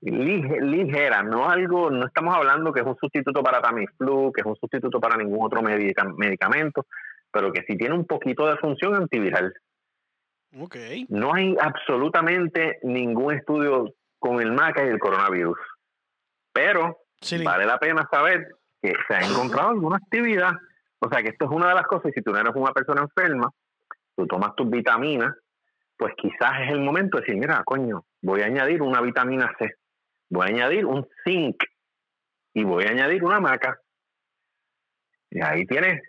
ligera, 0.00 1.22
no 1.22 1.48
algo, 1.48 1.90
no 1.90 2.06
estamos 2.06 2.34
hablando 2.34 2.72
que 2.72 2.80
es 2.80 2.86
un 2.86 2.96
sustituto 2.96 3.42
para 3.42 3.60
Tamiflu, 3.60 4.32
que 4.32 4.42
es 4.42 4.46
un 4.46 4.56
sustituto 4.56 5.00
para 5.00 5.16
ningún 5.16 5.44
otro 5.44 5.62
medicamento, 5.62 6.86
pero 7.30 7.52
que 7.52 7.64
sí 7.66 7.76
tiene 7.76 7.94
un 7.94 8.06
poquito 8.06 8.46
de 8.46 8.56
función 8.58 8.94
antiviral. 8.94 9.52
Okay. 10.56 11.06
No 11.08 11.34
hay 11.34 11.56
absolutamente 11.60 12.78
ningún 12.82 13.34
estudio 13.34 13.92
con 14.18 14.40
el 14.40 14.52
MACA 14.52 14.84
y 14.84 14.88
el 14.88 15.00
coronavirus, 15.00 15.58
pero 16.52 16.98
vale 17.44 17.66
la 17.66 17.78
pena 17.78 18.06
saber 18.10 18.46
que 18.80 18.94
se 19.08 19.14
ha 19.14 19.20
encontrado 19.20 19.70
alguna 19.70 19.96
actividad. 19.96 20.52
O 21.00 21.08
sea 21.08 21.22
que 21.22 21.30
esto 21.30 21.46
es 21.46 21.50
una 21.50 21.68
de 21.68 21.74
las 21.74 21.86
cosas, 21.86 22.12
si 22.14 22.22
tú 22.22 22.30
no 22.30 22.38
eres 22.38 22.54
una 22.54 22.72
persona 22.72 23.02
enferma, 23.02 23.50
tú 24.16 24.26
tomas 24.26 24.54
tus 24.54 24.70
vitaminas, 24.70 25.34
pues 25.96 26.14
quizás 26.16 26.62
es 26.62 26.72
el 26.72 26.80
momento 26.80 27.18
de 27.18 27.22
decir, 27.22 27.36
mira, 27.36 27.62
coño, 27.64 28.04
voy 28.22 28.42
a 28.42 28.46
añadir 28.46 28.82
una 28.82 29.00
vitamina 29.00 29.54
C, 29.58 29.74
voy 30.30 30.46
a 30.46 30.50
añadir 30.50 30.86
un 30.86 31.06
zinc 31.24 31.56
y 32.54 32.64
voy 32.64 32.84
a 32.84 32.90
añadir 32.90 33.24
una 33.24 33.40
maca. 33.40 33.78
Y 35.30 35.40
ahí 35.42 35.66
tienes 35.66 36.00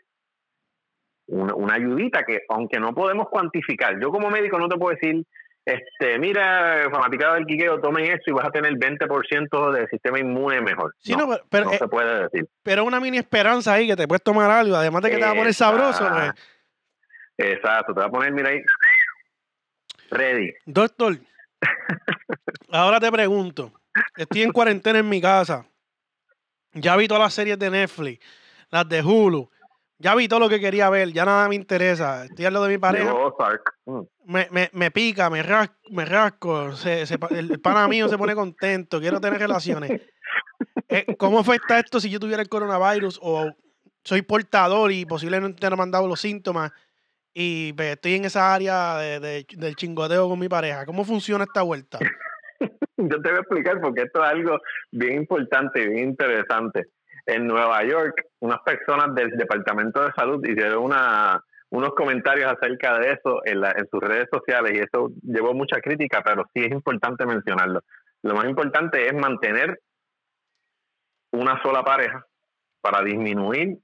una, 1.27 1.73
ayudita 1.73 2.23
que, 2.23 2.41
aunque 2.49 2.79
no 2.79 2.93
podemos 2.93 3.29
cuantificar, 3.29 3.99
yo 3.99 4.11
como 4.11 4.29
médico 4.29 4.59
no 4.59 4.69
te 4.69 4.77
puedo 4.77 4.95
decir 4.95 5.25
Este, 5.65 6.19
mira, 6.19 6.87
fanaticada 6.91 7.35
del 7.35 7.47
quiqueo, 7.47 7.81
tomen 7.81 8.05
esto 8.05 8.29
y 8.29 8.33
vas 8.33 8.45
a 8.45 8.51
tener 8.51 8.73
20% 8.73 9.71
de 9.71 9.87
sistema 9.87 10.19
inmune 10.19 10.61
mejor. 10.61 10.93
Sí, 10.99 11.15
no, 11.15 11.25
no, 11.25 11.37
pero, 11.49 11.65
no 11.65 11.71
eh, 11.71 11.77
se 11.79 11.87
puede 11.87 12.23
decir. 12.23 12.47
pero 12.61 12.83
una 12.83 12.99
mini 12.99 13.17
esperanza 13.17 13.73
ahí 13.73 13.87
que 13.87 13.95
te 13.95 14.07
puedes 14.07 14.21
tomar 14.21 14.51
algo, 14.51 14.75
además 14.75 15.01
de 15.01 15.09
que 15.09 15.17
te 15.17 15.23
va 15.23 15.31
a 15.31 15.35
poner 15.35 15.53
sabroso. 15.55 16.07
pues. 16.07 16.33
Exacto. 17.37 17.93
Te 17.93 17.99
va 17.99 18.05
a 18.07 18.11
poner, 18.11 18.31
mira 18.31 18.49
ahí, 18.49 18.61
ready. 20.11 20.53
Doctor, 20.65 21.17
ahora 22.69 22.99
te 22.99 23.11
pregunto, 23.11 23.71
estoy 24.15 24.43
en 24.43 24.51
cuarentena 24.51 24.99
en 24.99 25.09
mi 25.09 25.21
casa, 25.21 25.65
ya 26.73 26.95
vi 26.95 27.07
todas 27.07 27.23
las 27.23 27.33
series 27.33 27.57
de 27.59 27.69
Netflix, 27.69 28.25
las 28.69 28.87
de 28.87 29.01
Hulu, 29.01 29.49
ya 29.97 30.13
vi 30.15 30.27
todo 30.27 30.39
lo 30.41 30.49
que 30.49 30.59
quería 30.59 30.89
ver, 30.89 31.11
ya 31.11 31.25
nada 31.25 31.47
me 31.47 31.55
interesa, 31.55 32.25
estoy 32.25 32.45
al 32.45 32.53
lado 32.53 32.65
de 32.65 32.71
mi 32.73 32.77
pareja. 32.77 33.13
Mm. 33.85 33.99
me, 34.25 34.47
me, 34.51 34.69
me 34.73 34.91
pica, 34.91 35.29
me, 35.29 35.41
ras- 35.43 35.71
me 35.89 36.05
rasco, 36.05 36.73
se, 36.75 37.05
se 37.05 37.17
el 37.31 37.59
pana 37.61 37.87
mío 37.87 38.07
se 38.09 38.17
pone 38.17 38.35
contento, 38.35 38.99
quiero 38.99 39.19
tener 39.21 39.39
relaciones. 39.39 40.01
Eh, 40.89 41.15
¿Cómo 41.17 41.39
afecta 41.39 41.79
esto 41.79 41.99
si 41.99 42.09
yo 42.09 42.19
tuviera 42.19 42.41
el 42.41 42.49
coronavirus 42.49 43.19
o 43.21 43.51
soy 44.03 44.21
portador 44.21 44.91
y 44.91 45.05
posiblemente 45.05 45.67
no 45.69 45.77
me 45.77 45.83
han 45.83 45.91
dado 45.91 46.07
los 46.07 46.19
síntomas 46.19 46.71
y 47.37 47.73
pues, 47.73 47.89
estoy 47.95 48.15
en 48.15 48.25
esa 48.25 48.53
área 48.53 48.97
de, 48.97 49.19
de- 49.19 49.45
del 49.57 49.75
chingoteo 49.75 50.29
con 50.29 50.39
mi 50.39 50.47
pareja? 50.49 50.85
¿Cómo 50.85 51.03
funciona 51.03 51.43
esta 51.43 51.61
vuelta? 51.61 51.99
Yo 52.97 53.21
te 53.21 53.29
voy 53.29 53.37
a 53.37 53.41
explicar 53.41 53.81
porque 53.81 54.03
esto 54.03 54.23
es 54.23 54.31
algo 54.31 54.57
bien 54.91 55.17
importante 55.17 55.83
y 55.83 55.87
bien 55.89 56.09
interesante. 56.09 56.85
En 57.25 57.45
Nueva 57.45 57.83
York, 57.83 58.15
unas 58.39 58.59
personas 58.61 59.13
del 59.13 59.31
Departamento 59.31 60.01
de 60.03 60.11
Salud 60.15 60.43
hicieron 60.47 60.83
una, 60.85 61.43
unos 61.71 61.89
comentarios 61.93 62.51
acerca 62.53 62.97
de 62.99 63.11
eso 63.11 63.41
en, 63.45 63.63
en 63.65 63.87
sus 63.91 63.99
redes 64.01 64.27
sociales 64.31 64.71
y 64.73 64.79
eso 64.79 65.09
llevó 65.21 65.53
mucha 65.53 65.81
crítica, 65.81 66.21
pero 66.23 66.45
sí 66.53 66.63
es 66.63 66.71
importante 66.71 67.25
mencionarlo. 67.25 67.81
Lo 68.23 68.33
más 68.35 68.45
importante 68.45 69.05
es 69.07 69.13
mantener 69.13 69.77
una 71.33 71.61
sola 71.61 71.83
pareja 71.83 72.25
para 72.81 73.03
disminuir 73.03 73.77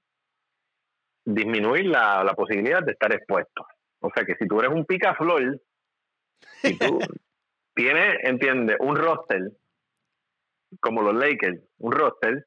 disminuir 1.25 1.85
la, 1.85 2.23
la 2.23 2.33
posibilidad 2.33 2.81
de 2.83 2.91
estar 2.93 3.13
expuesto. 3.13 3.65
O 4.01 4.09
sea 4.13 4.25
que 4.25 4.35
si 4.35 4.47
tú 4.47 4.59
eres 4.59 4.71
un 4.71 4.85
picaflor, 4.85 5.59
si 6.61 6.77
tú 6.77 6.99
tienes, 7.75 8.17
entiende, 8.23 8.75
un 8.79 8.95
roster, 8.95 9.51
como 10.79 11.01
los 11.01 11.13
Lakers, 11.15 11.59
un 11.79 11.91
roster, 11.91 12.45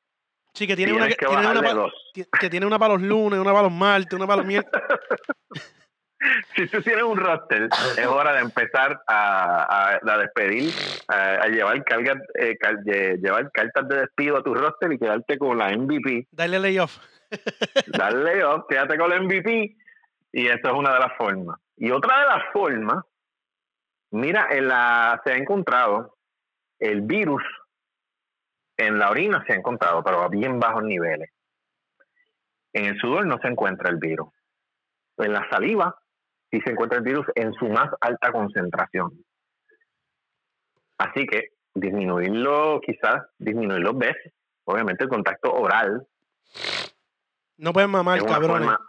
Sí, 0.57 0.69
que 0.69 0.77
tiene 0.77 0.93
una, 0.93 1.07
tienes 1.09 1.17
que, 1.17 1.27
tiene 1.27 1.41
una 1.41 1.49
bajarle 1.49 1.69
pa- 1.69 1.75
dos. 1.75 2.11
ti- 2.15 2.25
que 2.41 2.49
tiene 2.49 2.65
una 2.67 2.79
para 2.79 2.95
los 2.95 3.03
lunes, 3.03 3.41
una 3.41 3.51
para 3.51 3.65
los 3.65 3.73
martes, 3.73 4.13
una 4.15 4.27
para 4.27 4.37
los 4.39 4.47
miércoles. 4.47 4.85
Si 6.57 6.67
tú 6.69 6.81
tienes 6.81 7.05
un 7.05 7.19
roster, 7.19 7.69
es 7.99 8.07
hora 8.07 8.33
de 8.33 8.41
empezar 8.41 8.99
a, 9.07 9.65
a- 9.93 10.01
a 10.03 10.19
despedir, 10.19 10.73
a, 11.09 11.35
a 11.43 11.49
llevar, 11.49 11.85
cargas, 11.85 12.17
eh, 12.39 12.57
car- 12.57 12.79
llevar 12.83 13.51
cartas 13.53 13.87
de 13.89 13.97
despido 13.97 14.39
a 14.39 14.43
tu 14.43 14.55
roster 14.55 14.91
y 14.93 14.99
quedarte 14.99 15.37
con 15.37 15.59
la 15.59 15.77
MVP. 15.77 16.29
Darle 16.31 16.61
layoff. 16.61 16.97
Dale, 17.87 18.45
oh, 18.45 18.67
quédate 18.67 18.99
con 18.99 19.11
la 19.11 19.21
MVP. 19.21 19.77
Y 20.33 20.47
eso 20.47 20.69
es 20.69 20.73
una 20.73 20.95
de 20.95 21.01
las 21.01 21.17
formas. 21.17 21.61
Y 21.77 21.91
otra 21.91 22.21
de 22.21 22.27
las 22.27 22.53
formas, 22.53 23.05
mira, 24.11 24.49
se 25.25 25.33
ha 25.33 25.37
encontrado 25.37 26.17
el 26.79 27.03
virus 27.03 27.43
en 28.77 28.99
la 28.99 29.11
orina 29.11 29.45
se 29.47 29.53
ha 29.53 29.57
encontrado, 29.57 30.03
pero 30.03 30.23
a 30.23 30.29
bien 30.29 30.59
bajos 30.59 30.83
niveles. 30.83 31.31
En 32.73 32.87
el 32.87 32.99
sudor 32.99 33.27
no 33.27 33.39
se 33.41 33.49
encuentra 33.49 33.91
el 33.91 33.99
virus. 33.99 34.29
En 35.19 35.33
la 35.33 35.49
saliva 35.49 35.97
sí 36.51 36.61
se 36.65 36.73
encuentra 36.73 36.99
el 36.99 37.05
virus 37.05 37.27
en 37.37 37.53
su 37.55 37.67
más 37.67 37.89
alta 38.01 38.33
concentración. 38.33 39.13
Así 40.99 41.27
que 41.27 41.51
disminuirlo, 41.73 42.81
quizás 42.81 43.27
disminuirlo 43.39 43.95
veces. 43.95 44.33
Obviamente 44.65 45.05
el 45.05 45.11
contacto 45.11 45.53
oral 45.53 46.07
No 47.57 47.73
pueden 47.73 47.91
mamar, 47.91 48.25
cabrones. 48.25 48.69
forma- 48.69 48.81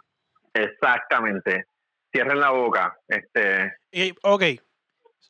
exactamente. 0.54 1.66
Cierren 2.12 2.40
la 2.40 2.50
boca. 2.50 2.96
Este, 3.08 3.72
Y, 3.92 4.14
ok. 4.22 4.42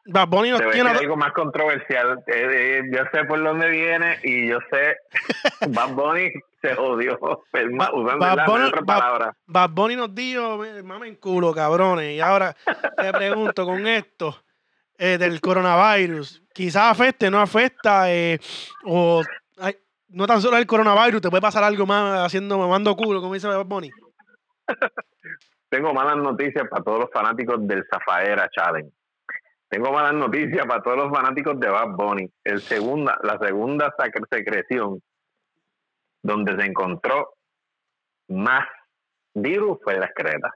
Bad 0.09 0.29
Bunny 0.29 0.51
nos 0.51 0.71
tiene. 0.71 0.91
algo 0.91 1.17
más 1.17 1.33
controversial. 1.33 2.23
Eh, 2.29 2.79
eh, 2.79 2.83
yo 2.93 3.03
sé 3.13 3.25
por 3.25 3.43
dónde 3.43 3.69
viene 3.71 4.19
y 4.23 4.49
yo 4.49 4.59
sé. 4.71 4.97
Bad 5.69 5.95
Bunny 5.95 6.31
se 6.63 6.75
jodió. 6.77 7.19
Ba- 7.21 7.91
usando 7.93 8.19
Bad 8.19 8.37
la 8.37 8.47
Bunny- 8.47 8.69
otra 8.69 8.83
palabra. 8.83 9.33
Bad 9.47 9.71
Bunny 9.71 9.97
nos 9.97 10.15
dijo, 10.15 10.59
"Me- 10.59 10.83
mamen 10.85 11.17
culo, 11.17 11.53
cabrones. 11.53 12.13
Y 12.15 12.21
ahora 12.21 12.55
te 12.97 13.13
pregunto 13.13 13.65
con 13.65 13.85
esto 13.87 14.37
eh, 14.99 15.19
del 15.19 15.41
coronavirus. 15.41 16.41
Quizás 16.55 16.93
afecte, 16.93 17.29
no 17.31 17.41
afecta. 17.41 18.13
eh, 18.13 18.39
o 18.85 19.23
ay, 19.59 19.77
no 20.09 20.27
tan 20.27 20.41
solo 20.41 20.57
el 20.57 20.67
coronavirus, 20.67 21.21
te 21.21 21.31
puede 21.31 21.41
pasar 21.41 21.65
algo 21.65 21.87
más 21.87 22.27
haciendo 22.27 22.59
mamando 22.59 22.97
culo, 22.97 23.21
como 23.21 23.35
dice 23.35 23.49
Bad 23.49 23.67
Bunny. 23.67 23.91
Tengo 25.69 25.93
malas 25.93 26.17
noticias 26.17 26.67
para 26.69 26.83
todos 26.83 27.01
los 27.01 27.11
fanáticos 27.13 27.67
del 27.67 27.85
Zafaera 27.93 28.49
Challenge. 28.51 28.91
Tengo 29.69 29.93
malas 29.93 30.15
noticias 30.15 30.65
para 30.65 30.83
todos 30.83 30.97
los 30.97 31.11
fanáticos 31.13 31.59
de 31.59 31.69
Bad 31.69 31.97
Bunny. 31.97 32.31
El 32.45 32.61
segunda, 32.61 33.19
la 33.23 33.39
segunda 33.39 33.93
secreción 34.31 35.03
donde 36.23 36.57
se 36.57 36.67
encontró 36.67 37.35
más 38.29 38.67
virus 39.35 39.79
fue 39.83 39.95
en 39.95 40.01
la 40.01 40.07
excreta. 40.07 40.55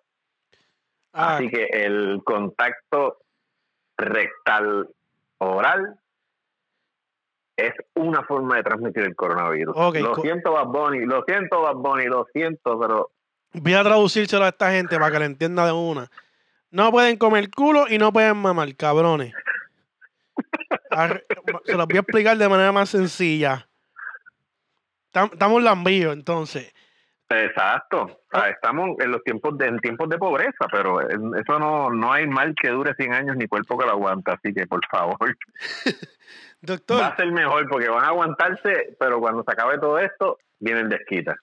Ah, 1.13 1.37
Así 1.37 1.51
que 1.51 1.65
el 1.65 2.23
contacto 2.25 3.19
rectal 3.97 4.89
oral 5.39 6.00
es 7.67 7.75
una 7.95 8.23
forma 8.25 8.57
de 8.57 8.63
transmitir 8.63 9.03
el 9.05 9.15
coronavirus. 9.17 9.75
Lo 10.01 10.13
co- 10.13 10.23
siento, 10.23 10.53
Bad 10.53 10.67
Bunny, 10.67 11.05
lo 11.07 11.25
siento, 11.25 11.63
Bad 11.63 11.77
Bunny, 11.77 12.05
lo 12.07 12.27
siento, 12.33 12.79
pero 12.81 13.11
voy 13.53 13.75
a 13.75 13.83
traducírselo 13.83 14.45
a 14.45 14.49
esta 14.49 14.71
gente 14.73 14.99
para 14.99 15.11
que 15.13 15.19
lo 15.19 15.25
entienda 15.25 15.67
de 15.67 15.73
una. 15.73 16.11
No 16.71 16.91
pueden 16.93 17.17
comer 17.17 17.51
culo 17.51 17.87
y 17.89 17.99
no 17.99 18.13
pueden 18.13 18.37
mamar, 18.37 18.75
cabrones. 18.77 19.33
Se 21.65 21.75
los 21.77 21.87
voy 21.87 21.97
a 21.97 22.01
explicar 22.01 22.37
de 22.37 22.49
manera 22.49 22.73
más 22.73 22.91
sencilla. 22.91 23.69
Tam- 25.13 25.33
Estamos 25.33 25.63
lambíos, 25.63 26.13
entonces. 26.13 26.73
Exacto. 27.31 28.03
O 28.03 28.39
sea, 28.39 28.51
estamos 28.51 28.99
en 29.01 29.11
los 29.11 29.23
tiempos 29.23 29.57
de, 29.59 29.67
en 29.67 29.79
tiempos 29.79 30.09
de 30.09 30.19
pobreza, 30.19 30.67
pero 30.71 31.01
eso 31.01 31.59
no, 31.59 31.91
no 31.91 32.13
hay 32.13 32.27
mal 32.27 32.55
que 32.61 32.71
dure 32.71 32.95
100 32.95 33.13
años 33.13 33.37
ni 33.37 33.47
cuerpo 33.47 33.79
que 33.79 33.87
lo 33.87 33.93
aguanta. 33.93 34.33
Así 34.33 34.53
que, 34.53 34.67
por 34.67 34.81
favor, 34.87 35.17
Doctor, 36.63 37.01
va 37.01 37.09
a 37.09 37.17
ser 37.17 37.31
mejor 37.33 37.69
porque 37.69 37.89
van 37.89 38.05
a 38.05 38.09
aguantarse, 38.09 38.97
pero 38.99 39.21
cuando 39.21 39.43
se 39.43 39.53
acabe 39.53 39.79
todo 39.79 39.99
esto, 39.99 40.39
viene 40.59 40.81
el 40.81 40.89
desquita. 40.89 41.37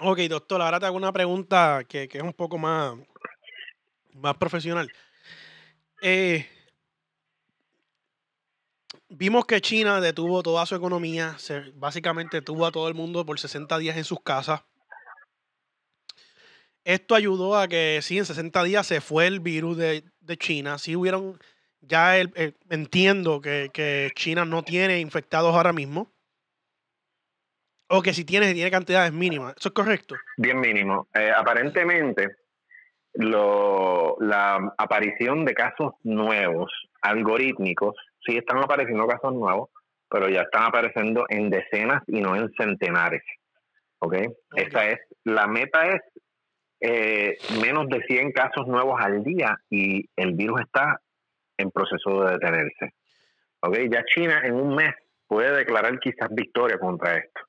ok, 0.00 0.18
doctor, 0.28 0.60
ahora 0.60 0.80
te 0.80 0.86
hago 0.86 0.96
una 0.96 1.12
pregunta 1.12 1.82
que, 1.88 2.08
que 2.08 2.18
es 2.18 2.24
un 2.24 2.32
poco 2.32 2.58
más, 2.58 2.94
más 4.14 4.36
profesional. 4.36 4.90
Eh, 6.02 6.46
vimos 9.08 9.46
que 9.46 9.60
China 9.60 10.00
detuvo 10.00 10.42
toda 10.42 10.66
su 10.66 10.74
economía, 10.74 11.36
se- 11.38 11.72
básicamente 11.74 12.42
tuvo 12.42 12.66
a 12.66 12.72
todo 12.72 12.88
el 12.88 12.94
mundo 12.94 13.24
por 13.24 13.38
60 13.38 13.78
días 13.78 13.96
en 13.96 14.04
sus 14.04 14.20
casas. 14.20 14.62
Esto 16.84 17.14
ayudó 17.16 17.56
a 17.58 17.66
que 17.66 17.98
sí, 18.02 18.18
en 18.18 18.24
60 18.24 18.62
días 18.62 18.86
se 18.86 19.00
fue 19.00 19.26
el 19.26 19.40
virus 19.40 19.76
de, 19.76 20.04
de 20.20 20.36
China. 20.36 20.78
Sí 20.78 20.94
hubieron, 20.94 21.38
ya 21.80 22.16
el- 22.16 22.54
entiendo 22.70 23.40
que, 23.40 23.70
que 23.72 24.10
China 24.14 24.44
no 24.44 24.62
tiene 24.62 25.00
infectados 25.00 25.54
ahora 25.54 25.72
mismo. 25.72 26.12
O 27.88 28.02
que 28.02 28.14
si 28.14 28.24
tiene, 28.24 28.52
tiene 28.54 28.70
cantidades 28.70 29.12
mínimas. 29.12 29.54
¿Eso 29.58 29.68
es 29.68 29.74
correcto? 29.74 30.16
bien 30.36 30.58
mínimo. 30.60 31.08
Eh, 31.14 31.30
aparentemente, 31.36 32.36
lo, 33.14 34.16
la 34.20 34.74
aparición 34.76 35.44
de 35.44 35.54
casos 35.54 35.94
nuevos, 36.02 36.70
algorítmicos, 37.00 37.94
sí 38.26 38.36
están 38.36 38.58
apareciendo 38.58 39.06
casos 39.06 39.34
nuevos, 39.34 39.70
pero 40.08 40.28
ya 40.28 40.42
están 40.42 40.64
apareciendo 40.64 41.24
en 41.28 41.50
decenas 41.50 42.02
y 42.06 42.20
no 42.20 42.36
en 42.36 42.52
centenares. 42.54 43.22
¿Ok? 43.98 44.14
Esta 44.54 44.88
es, 44.88 45.00
la 45.24 45.46
meta 45.46 45.86
es 45.86 46.02
eh, 46.80 47.38
menos 47.62 47.88
de 47.88 48.02
100 48.02 48.32
casos 48.32 48.66
nuevos 48.66 49.00
al 49.00 49.24
día 49.24 49.58
y 49.70 50.08
el 50.16 50.34
virus 50.34 50.60
está 50.60 51.00
en 51.56 51.70
proceso 51.70 52.24
de 52.24 52.32
detenerse. 52.32 52.94
¿Ok? 53.60 53.78
Ya 53.90 54.04
China 54.04 54.42
en 54.44 54.54
un 54.54 54.74
mes 54.74 54.94
puede 55.26 55.56
declarar 55.56 55.98
quizás 55.98 56.28
victoria 56.30 56.78
contra 56.78 57.16
esto. 57.16 57.40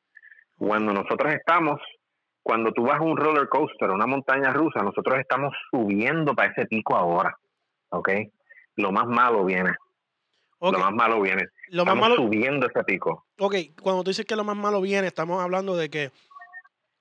Cuando 0.57 0.93
nosotros 0.93 1.33
estamos 1.33 1.79
cuando 2.47 2.71
tú 2.71 2.83
vas 2.83 3.01
a 3.01 3.03
un 3.03 3.17
roller 3.17 3.49
coaster, 3.49 3.91
una 3.91 4.07
montaña 4.07 4.53
rusa, 4.53 4.79
nosotros 4.81 5.19
estamos 5.19 5.53
subiendo 5.69 6.33
para 6.33 6.53
ese 6.53 6.65
pico 6.65 6.95
ahora, 6.95 7.37
¿ok? 7.89 8.09
Lo 8.77 8.93
más 8.93 9.05
malo 9.05 9.43
viene, 9.43 9.75
Lo 10.59 10.71
más 10.79 10.93
malo 10.93 11.21
viene. 11.21 11.47
Lo 11.69 11.85
más 11.85 11.93
estamos 11.93 12.09
malo, 12.09 12.15
subiendo 12.15 12.67
ese 12.67 12.83
pico, 12.83 13.25
ok, 13.37 13.55
cuando 13.81 14.03
tú 14.03 14.09
dices 14.09 14.25
que 14.25 14.35
lo 14.35 14.43
más 14.43 14.55
malo 14.55 14.81
viene, 14.81 15.07
estamos 15.07 15.41
hablando 15.41 15.75
de 15.75 15.89
que 15.89 16.11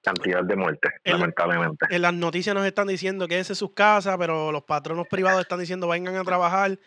cantidad 0.03 0.45
de 0.45 0.55
muertes, 0.55 0.93
lamentablemente. 1.05 1.87
en 1.91 2.03
las 2.03 2.15
noticias 2.15 2.55
nos 2.55 2.65
están 2.65 2.87
diciendo 2.87 3.27
que 3.27 3.41
ese 3.41 3.55
es 3.55 3.59
sus 3.59 3.73
casas, 3.73 4.17
pero 4.19 4.53
los 4.53 4.63
patronos 4.63 5.07
privados 5.09 5.41
están 5.41 5.59
diciendo 5.59 5.89
vengan 5.89 6.17
a 6.17 6.23
trabajar. 6.23 6.79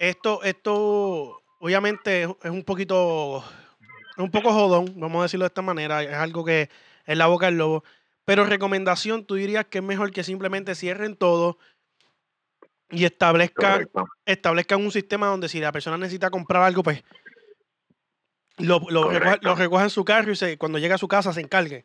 Esto, 0.00 0.42
esto, 0.42 1.42
obviamente, 1.60 2.22
es 2.22 2.50
un 2.50 2.64
poquito, 2.64 3.44
es 4.16 4.18
un 4.18 4.30
poco 4.30 4.52
jodón, 4.52 4.92
vamos 4.96 5.20
a 5.20 5.22
decirlo 5.22 5.44
de 5.44 5.48
esta 5.48 5.62
manera. 5.62 6.02
Es 6.02 6.14
algo 6.14 6.44
que 6.44 6.68
es 7.04 7.16
la 7.16 7.28
boca 7.28 7.46
del 7.46 7.58
lobo. 7.58 7.84
Pero 8.24 8.44
recomendación, 8.44 9.24
tú 9.24 9.36
dirías 9.36 9.66
que 9.66 9.78
es 9.78 9.84
mejor 9.84 10.10
que 10.10 10.24
simplemente 10.24 10.74
cierren 10.74 11.14
todo 11.14 11.58
y 12.90 13.04
establezcan, 13.04 13.88
establezcan 14.24 14.80
un 14.80 14.90
sistema 14.90 15.26
donde 15.26 15.48
si 15.48 15.60
la 15.60 15.72
persona 15.72 15.98
necesita 15.98 16.30
comprar 16.30 16.62
algo, 16.62 16.82
pues 16.82 17.02
lo, 18.58 18.80
lo, 18.90 19.10
recoja, 19.10 19.38
Correcto. 19.38 19.70
lo 19.70 19.80
en 19.80 19.90
su 19.90 20.04
carro 20.04 20.32
y 20.32 20.36
se, 20.36 20.56
cuando 20.56 20.78
llegue 20.78 20.94
a 20.94 20.98
su 20.98 21.08
casa 21.08 21.32
se 21.32 21.40
encargue. 21.40 21.84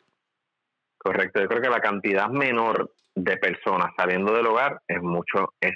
Correcto. 0.98 1.40
Yo 1.40 1.48
creo 1.48 1.60
que 1.60 1.68
la 1.68 1.80
cantidad 1.80 2.28
menor 2.28 2.94
de 3.14 3.36
personas 3.36 3.92
saliendo 3.96 4.32
del 4.32 4.46
hogar 4.46 4.80
es 4.86 5.02
mucho, 5.02 5.52
es, 5.60 5.74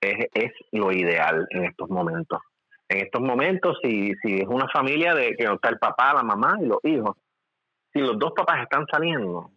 es, 0.00 0.26
es 0.34 0.52
lo 0.72 0.92
ideal 0.92 1.46
en 1.50 1.64
estos 1.64 1.88
momentos. 1.88 2.40
En 2.88 2.98
estos 2.98 3.22
momentos, 3.22 3.78
si, 3.82 4.12
si 4.22 4.40
es 4.40 4.46
una 4.46 4.68
familia 4.68 5.14
de 5.14 5.34
que 5.36 5.44
está 5.44 5.70
el 5.70 5.78
papá, 5.78 6.12
la 6.12 6.22
mamá 6.22 6.58
y 6.60 6.66
los 6.66 6.78
hijos, 6.82 7.16
si 7.92 8.00
los 8.00 8.18
dos 8.18 8.32
papás 8.36 8.62
están 8.62 8.86
saliendo, 8.90 9.52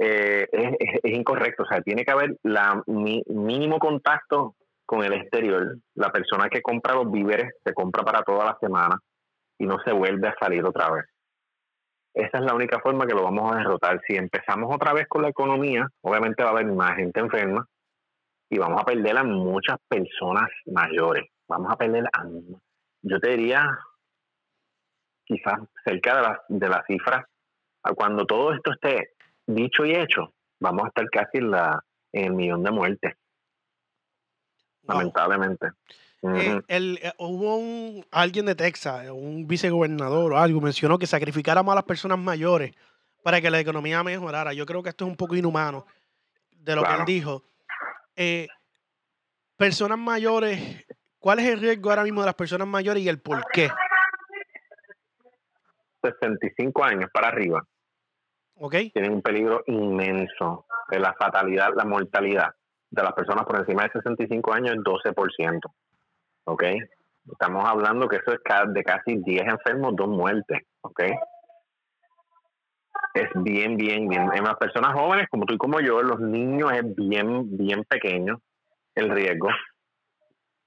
eh, 0.00 0.48
es, 0.50 0.74
es- 1.02 1.12
incorrecto. 1.12 1.62
O 1.64 1.66
sea, 1.66 1.82
tiene 1.82 2.04
que 2.04 2.10
haber 2.10 2.36
la 2.42 2.82
mi- 2.86 3.22
mínimo 3.26 3.78
contacto 3.78 4.56
con 4.86 5.04
el 5.04 5.12
exterior. 5.12 5.76
La 5.94 6.10
persona 6.10 6.48
que 6.48 6.62
compra 6.62 6.94
los 6.94 7.10
víveres 7.10 7.52
se 7.64 7.74
compra 7.74 8.02
para 8.02 8.22
toda 8.22 8.44
la 8.46 8.58
semana 8.60 8.98
y 9.58 9.66
no 9.66 9.78
se 9.84 9.92
vuelve 9.92 10.28
a 10.28 10.34
salir 10.40 10.64
otra 10.64 10.90
vez. 10.90 11.04
Esa 12.14 12.38
es 12.38 12.44
la 12.44 12.54
única 12.54 12.80
forma 12.80 13.06
que 13.06 13.14
lo 13.14 13.22
vamos 13.22 13.52
a 13.52 13.58
derrotar. 13.58 14.00
Si 14.06 14.16
empezamos 14.16 14.74
otra 14.74 14.92
vez 14.92 15.06
con 15.06 15.22
la 15.22 15.28
economía, 15.28 15.86
obviamente 16.00 16.42
va 16.42 16.48
a 16.48 16.52
haber 16.52 16.66
más 16.66 16.96
gente 16.96 17.20
enferma 17.20 17.66
y 18.48 18.58
vamos 18.58 18.80
a 18.82 18.84
perder 18.84 19.16
a 19.18 19.22
muchas 19.22 19.78
personas 19.86 20.48
mayores. 20.66 21.28
Vamos 21.46 21.72
a 21.72 21.76
perder 21.76 22.04
a, 22.12 22.24
yo 23.02 23.20
te 23.20 23.28
diría, 23.28 23.78
quizás 25.24 25.60
cerca 25.84 26.16
de 26.16 26.22
la, 26.22 26.42
de 26.48 26.68
la 26.68 26.84
cifra, 26.86 27.28
cuando 27.94 28.26
todo 28.26 28.52
esto 28.54 28.72
esté 28.72 29.12
dicho 29.54 29.84
y 29.84 29.94
hecho, 29.94 30.32
vamos 30.60 30.84
a 30.84 30.88
estar 30.88 31.08
casi 31.10 31.38
en, 31.38 31.50
la, 31.50 31.82
en 32.12 32.24
el 32.26 32.32
millón 32.32 32.62
de 32.62 32.70
muertes, 32.70 33.14
Wow. 34.82 34.98
lamentablemente. 34.98 35.68
Eh, 36.22 36.60
el, 36.68 36.98
eh, 37.02 37.12
hubo 37.18 37.56
un, 37.56 38.04
alguien 38.10 38.46
de 38.46 38.54
Texas, 38.54 39.06
eh, 39.06 39.10
un 39.10 39.46
vicegobernador 39.46 40.32
o 40.32 40.38
algo, 40.38 40.60
mencionó 40.60 40.98
que 40.98 41.06
sacrificáramos 41.06 41.72
a 41.72 41.76
las 41.76 41.84
personas 41.84 42.18
mayores 42.18 42.74
para 43.22 43.40
que 43.40 43.50
la 43.50 43.60
economía 43.60 44.02
mejorara. 44.02 44.52
Yo 44.52 44.66
creo 44.66 44.82
que 44.82 44.90
esto 44.90 45.04
es 45.04 45.10
un 45.10 45.16
poco 45.16 45.36
inhumano 45.36 45.86
de 46.50 46.76
lo 46.76 46.82
que 46.84 46.92
él 46.92 47.04
dijo. 47.06 47.42
Eh, 48.16 48.48
personas 49.56 49.98
mayores, 49.98 50.86
¿cuál 51.18 51.38
es 51.38 51.46
el 51.46 51.60
riesgo 51.60 51.90
ahora 51.90 52.04
mismo 52.04 52.20
de 52.20 52.26
las 52.26 52.34
personas 52.34 52.68
mayores 52.68 53.02
y 53.02 53.08
el 53.08 53.20
por 53.20 53.42
qué? 53.52 53.70
65 56.02 56.82
años 56.84 57.10
para 57.12 57.28
arriba 57.28 57.62
¿Ok? 58.62 58.74
tienen 58.92 59.14
un 59.14 59.22
peligro 59.22 59.62
inmenso 59.66 60.66
de 60.90 61.00
la 61.00 61.14
fatalidad, 61.14 61.70
la 61.74 61.86
mortalidad 61.86 62.54
de 62.90 63.02
las 63.02 63.14
personas 63.14 63.46
por 63.46 63.58
encima 63.58 63.84
de 63.84 63.92
65 63.92 64.52
años 64.52 64.74
es 64.74 64.82
12%. 64.82 65.60
¿Ok? 66.44 66.64
Estamos 67.32 67.64
hablando 67.64 68.06
que 68.06 68.16
eso 68.16 68.32
es 68.32 68.40
de 68.74 68.84
casi 68.84 69.16
10 69.16 69.46
enfermos, 69.46 69.96
dos 69.96 70.08
muertes. 70.08 70.58
¿Ok? 70.82 71.00
Es 73.14 73.28
bien, 73.34 73.76
bien, 73.76 74.08
bien. 74.08 74.30
En 74.34 74.44
las 74.44 74.56
personas 74.56 74.92
jóvenes, 74.92 75.26
como 75.30 75.46
tú 75.46 75.54
y 75.54 75.58
como 75.58 75.80
yo, 75.80 76.02
los 76.02 76.20
niños 76.20 76.70
es 76.72 76.94
bien, 76.96 77.56
bien 77.56 77.84
pequeño 77.84 78.42
el 78.94 79.08
riesgo. 79.08 79.48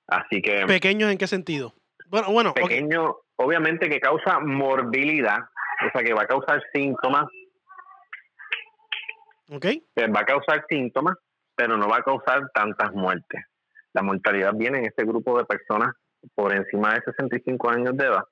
Así 0.07 0.41
que 0.41 0.65
¿Pequeños 0.65 1.11
en 1.11 1.19
qué 1.19 1.27
sentido? 1.27 1.73
Bueno, 2.07 2.31
bueno, 2.31 2.53
pequeño, 2.53 3.17
obviamente 3.35 3.87
que 3.87 3.99
causa 3.99 4.39
morbilidad, 4.39 5.39
o 5.87 5.91
sea 5.91 6.03
que 6.03 6.13
va 6.13 6.23
a 6.23 6.27
causar 6.27 6.61
síntomas 6.73 7.25
ok, 9.53 9.65
que 9.95 10.07
va 10.07 10.21
a 10.21 10.25
causar 10.25 10.65
síntomas, 10.69 11.15
pero 11.55 11.77
no 11.77 11.87
va 11.87 11.97
a 11.97 12.03
causar 12.03 12.49
tantas 12.53 12.91
muertes. 12.93 13.41
La 13.93 14.01
mortalidad 14.01 14.53
viene 14.55 14.79
en 14.79 14.85
este 14.85 15.03
grupo 15.05 15.37
de 15.37 15.45
personas 15.45 15.93
por 16.35 16.53
encima 16.53 16.93
de 16.93 17.01
65 17.01 17.69
años 17.69 17.95
de 17.97 18.05
edad 18.05 18.23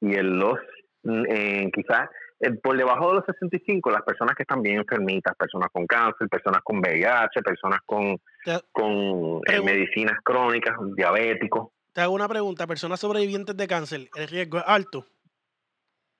y 0.00 0.14
en 0.14 0.38
los 0.38 0.58
mm, 1.02 1.24
eh, 1.28 1.70
quizás 1.74 2.08
eh, 2.40 2.52
por 2.62 2.76
debajo 2.76 3.08
de 3.08 3.14
los 3.14 3.24
65 3.26 3.90
las 3.90 4.02
personas 4.02 4.34
que 4.36 4.42
están 4.42 4.62
bien 4.62 4.78
enfermitas, 4.78 5.34
personas 5.36 5.68
con 5.72 5.86
cáncer, 5.86 6.28
personas 6.28 6.60
con 6.62 6.78
VIH, 6.78 7.42
personas 7.42 7.80
con, 7.86 8.16
Te- 8.44 8.60
con 8.70 9.40
eh, 9.46 9.60
medicinas 9.64 10.18
crónicas, 10.22 10.76
diabéticos, 10.96 11.68
te 11.92 12.00
hago 12.00 12.14
una 12.14 12.26
pregunta. 12.28 12.66
Personas 12.66 13.00
sobrevivientes 13.00 13.54
de 13.54 13.66
cáncer, 13.68 14.08
¿el 14.14 14.26
riesgo 14.28 14.58
es 14.58 14.64
alto? 14.66 15.04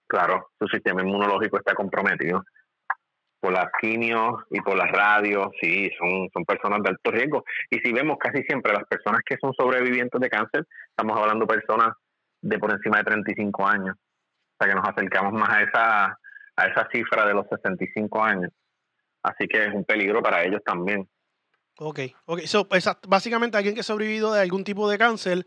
claro, 0.07 0.51
su 0.59 0.67
sistema 0.69 1.01
inmunológico 1.03 1.57
está 1.57 1.75
comprometido 1.75 2.45
por 3.43 3.53
las 3.53 3.67
quimios 3.81 4.37
y 4.51 4.61
por 4.61 4.77
las 4.77 4.89
radios, 4.93 5.49
sí, 5.61 5.91
son, 5.99 6.29
son 6.33 6.45
personas 6.45 6.81
de 6.81 6.91
alto 6.91 7.11
riesgo. 7.11 7.45
Y 7.71 7.81
si 7.81 7.93
vemos 7.93 8.17
casi 8.17 8.45
siempre 8.45 8.73
las 8.73 8.85
personas 8.85 9.21
que 9.27 9.37
son 9.41 9.53
sobrevivientes 9.55 10.21
de 10.21 10.31
cáncer, 10.31 10.65
estamos 10.91 11.19
hablando 11.19 11.45
de 11.45 11.55
personas 11.57 11.89
de 12.41 12.57
por 12.61 12.71
encima 12.71 12.99
de 12.99 13.05
35 13.05 13.67
años. 13.67 13.97
O 13.97 14.57
sea 14.65 14.73
que 14.73 14.79
nos 14.79 14.89
acercamos 14.89 15.33
más 15.33 15.49
a 15.49 15.63
esa, 15.63 16.05
a 16.55 16.67
esa 16.69 16.89
cifra 16.93 17.27
de 17.27 17.35
los 17.35 17.45
65 17.49 18.23
años. 18.23 18.53
Así 19.25 19.49
que 19.49 19.67
es 19.67 19.75
un 19.75 19.85
peligro 19.85 20.23
para 20.23 20.45
ellos 20.45 20.63
también. 20.65 21.09
Ok, 21.81 21.99
ok. 22.27 22.43
So, 22.43 22.69
básicamente 23.09 23.57
alguien 23.57 23.75
que 23.75 23.81
ha 23.81 23.85
sobrevivido 23.85 24.33
de 24.33 24.41
algún 24.41 24.63
tipo 24.63 24.89
de 24.89 24.99
cáncer 24.99 25.45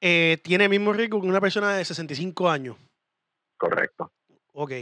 eh, 0.00 0.38
tiene 0.42 0.64
el 0.64 0.70
mismo 0.70 0.92
riesgo 0.92 1.20
que 1.20 1.28
una 1.28 1.40
persona 1.40 1.76
de 1.76 1.84
65 1.84 2.50
años. 2.50 2.76
Correcto. 3.56 4.10
Ok. 4.52 4.72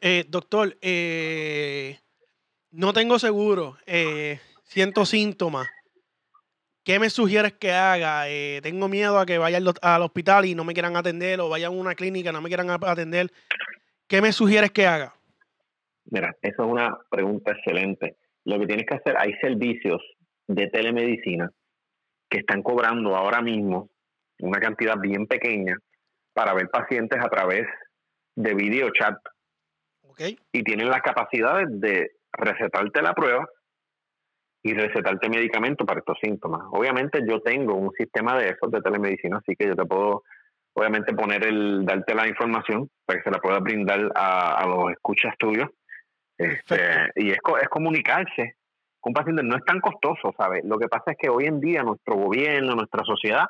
Eh, 0.00 0.24
doctor, 0.28 0.76
eh, 0.80 1.98
no 2.70 2.92
tengo 2.92 3.18
seguro, 3.18 3.76
eh, 3.86 4.40
siento 4.64 5.04
síntomas. 5.04 5.68
¿Qué 6.84 6.98
me 6.98 7.10
sugieres 7.10 7.52
que 7.52 7.70
haga? 7.70 8.28
Eh, 8.28 8.60
tengo 8.62 8.88
miedo 8.88 9.18
a 9.18 9.26
que 9.26 9.38
vaya 9.38 9.58
al, 9.58 10.02
hospital 10.02 10.46
y 10.46 10.54
no 10.54 10.64
me 10.64 10.72
quieran 10.72 10.96
atender 10.96 11.40
o 11.40 11.48
vaya 11.48 11.68
a 11.68 11.70
una 11.70 11.94
clínica 11.94 12.30
y 12.30 12.32
no 12.32 12.40
me 12.40 12.48
quieran 12.48 12.70
atender. 12.70 13.30
¿Qué 14.08 14.20
me 14.20 14.32
sugieres 14.32 14.72
que 14.72 14.86
haga? 14.86 15.14
Mira, 16.06 16.34
esa 16.42 16.62
es 16.64 16.68
una 16.68 16.98
pregunta 17.08 17.52
excelente. 17.52 18.16
Lo 18.44 18.58
que 18.58 18.66
tienes 18.66 18.86
que 18.86 18.96
hacer, 18.96 19.16
hay 19.16 19.34
servicios 19.34 20.02
de 20.48 20.66
telemedicina 20.68 21.50
que 22.28 22.38
están 22.38 22.62
cobrando 22.62 23.14
ahora 23.14 23.40
mismo 23.42 23.90
una 24.40 24.58
cantidad 24.58 24.98
bien 24.98 25.26
pequeña 25.26 25.76
para 26.32 26.52
ver 26.54 26.68
pacientes 26.68 27.20
a 27.24 27.28
través 27.28 27.66
de 28.34 28.54
video 28.54 28.90
chat 28.90 29.14
Y 30.52 30.62
tienen 30.62 30.88
las 30.88 31.02
capacidades 31.02 31.68
de 31.70 32.12
recetarte 32.32 33.02
la 33.02 33.14
prueba 33.14 33.46
y 34.62 34.74
recetarte 34.74 35.28
medicamento 35.28 35.84
para 35.84 36.00
estos 36.00 36.18
síntomas. 36.22 36.62
Obviamente 36.70 37.20
yo 37.28 37.40
tengo 37.40 37.74
un 37.74 37.90
sistema 37.92 38.38
de 38.38 38.50
esos 38.50 38.70
de 38.70 38.80
telemedicina, 38.80 39.38
así 39.38 39.56
que 39.56 39.66
yo 39.66 39.74
te 39.74 39.84
puedo 39.84 40.22
obviamente 40.74 41.12
poner 41.14 41.46
el, 41.46 41.84
darte 41.84 42.14
la 42.14 42.28
información 42.28 42.88
para 43.04 43.18
que 43.18 43.24
se 43.24 43.30
la 43.30 43.40
pueda 43.40 43.58
brindar 43.58 44.10
a, 44.14 44.62
a 44.62 44.66
los 44.66 44.92
escuchas 44.92 45.34
tuyos. 45.38 45.68
Este, 46.38 46.76
y 47.16 47.30
es, 47.30 47.38
es 47.60 47.68
comunicarse 47.68 48.56
con 49.00 49.10
un 49.10 49.14
paciente, 49.14 49.42
no 49.42 49.56
es 49.56 49.64
tan 49.64 49.80
costoso, 49.80 50.32
¿sabes? 50.36 50.64
Lo 50.64 50.78
que 50.78 50.88
pasa 50.88 51.10
es 51.12 51.16
que 51.18 51.28
hoy 51.28 51.46
en 51.46 51.60
día 51.60 51.82
nuestro 51.82 52.14
gobierno, 52.14 52.74
nuestra 52.74 53.04
sociedad, 53.04 53.46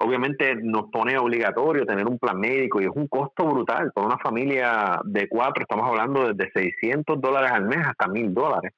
obviamente 0.00 0.56
nos 0.56 0.90
pone 0.90 1.18
obligatorio 1.18 1.84
tener 1.84 2.06
un 2.06 2.18
plan 2.18 2.38
médico 2.38 2.80
y 2.80 2.84
es 2.84 2.90
un 2.94 3.06
costo 3.06 3.46
brutal. 3.46 3.92
Para 3.92 4.06
una 4.06 4.18
familia 4.18 5.00
de 5.04 5.28
cuatro 5.28 5.62
estamos 5.62 5.86
hablando 5.88 6.32
desde 6.32 6.50
600 6.52 7.20
dólares 7.20 7.50
al 7.52 7.66
mes 7.66 7.86
hasta 7.86 8.08
1000 8.08 8.34
dólares. 8.34 8.72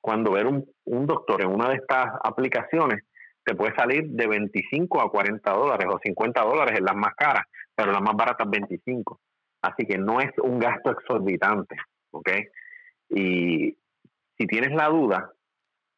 Cuando 0.00 0.32
ver 0.32 0.46
un, 0.46 0.64
un 0.84 1.06
doctor 1.06 1.42
en 1.42 1.48
una 1.48 1.68
de 1.68 1.76
estas 1.76 2.06
aplicaciones 2.22 3.02
te 3.44 3.54
puede 3.56 3.74
salir 3.74 4.04
de 4.06 4.26
25 4.28 5.00
a 5.00 5.10
40 5.10 5.50
dólares 5.52 5.86
o 5.90 5.98
50 5.98 6.40
dólares 6.42 6.78
en 6.78 6.84
las 6.84 6.94
más 6.94 7.14
caras, 7.16 7.44
pero 7.74 7.90
las 7.90 8.02
más 8.02 8.14
baratas 8.14 8.48
25. 8.48 9.20
Así 9.62 9.84
que 9.84 9.98
no 9.98 10.20
es 10.20 10.30
un 10.42 10.60
gasto 10.60 10.92
exorbitante, 10.92 11.76
¿ok? 12.12 12.30
Y 13.10 13.76
si 14.38 14.46
tienes 14.46 14.72
la 14.72 14.88
duda, 14.88 15.32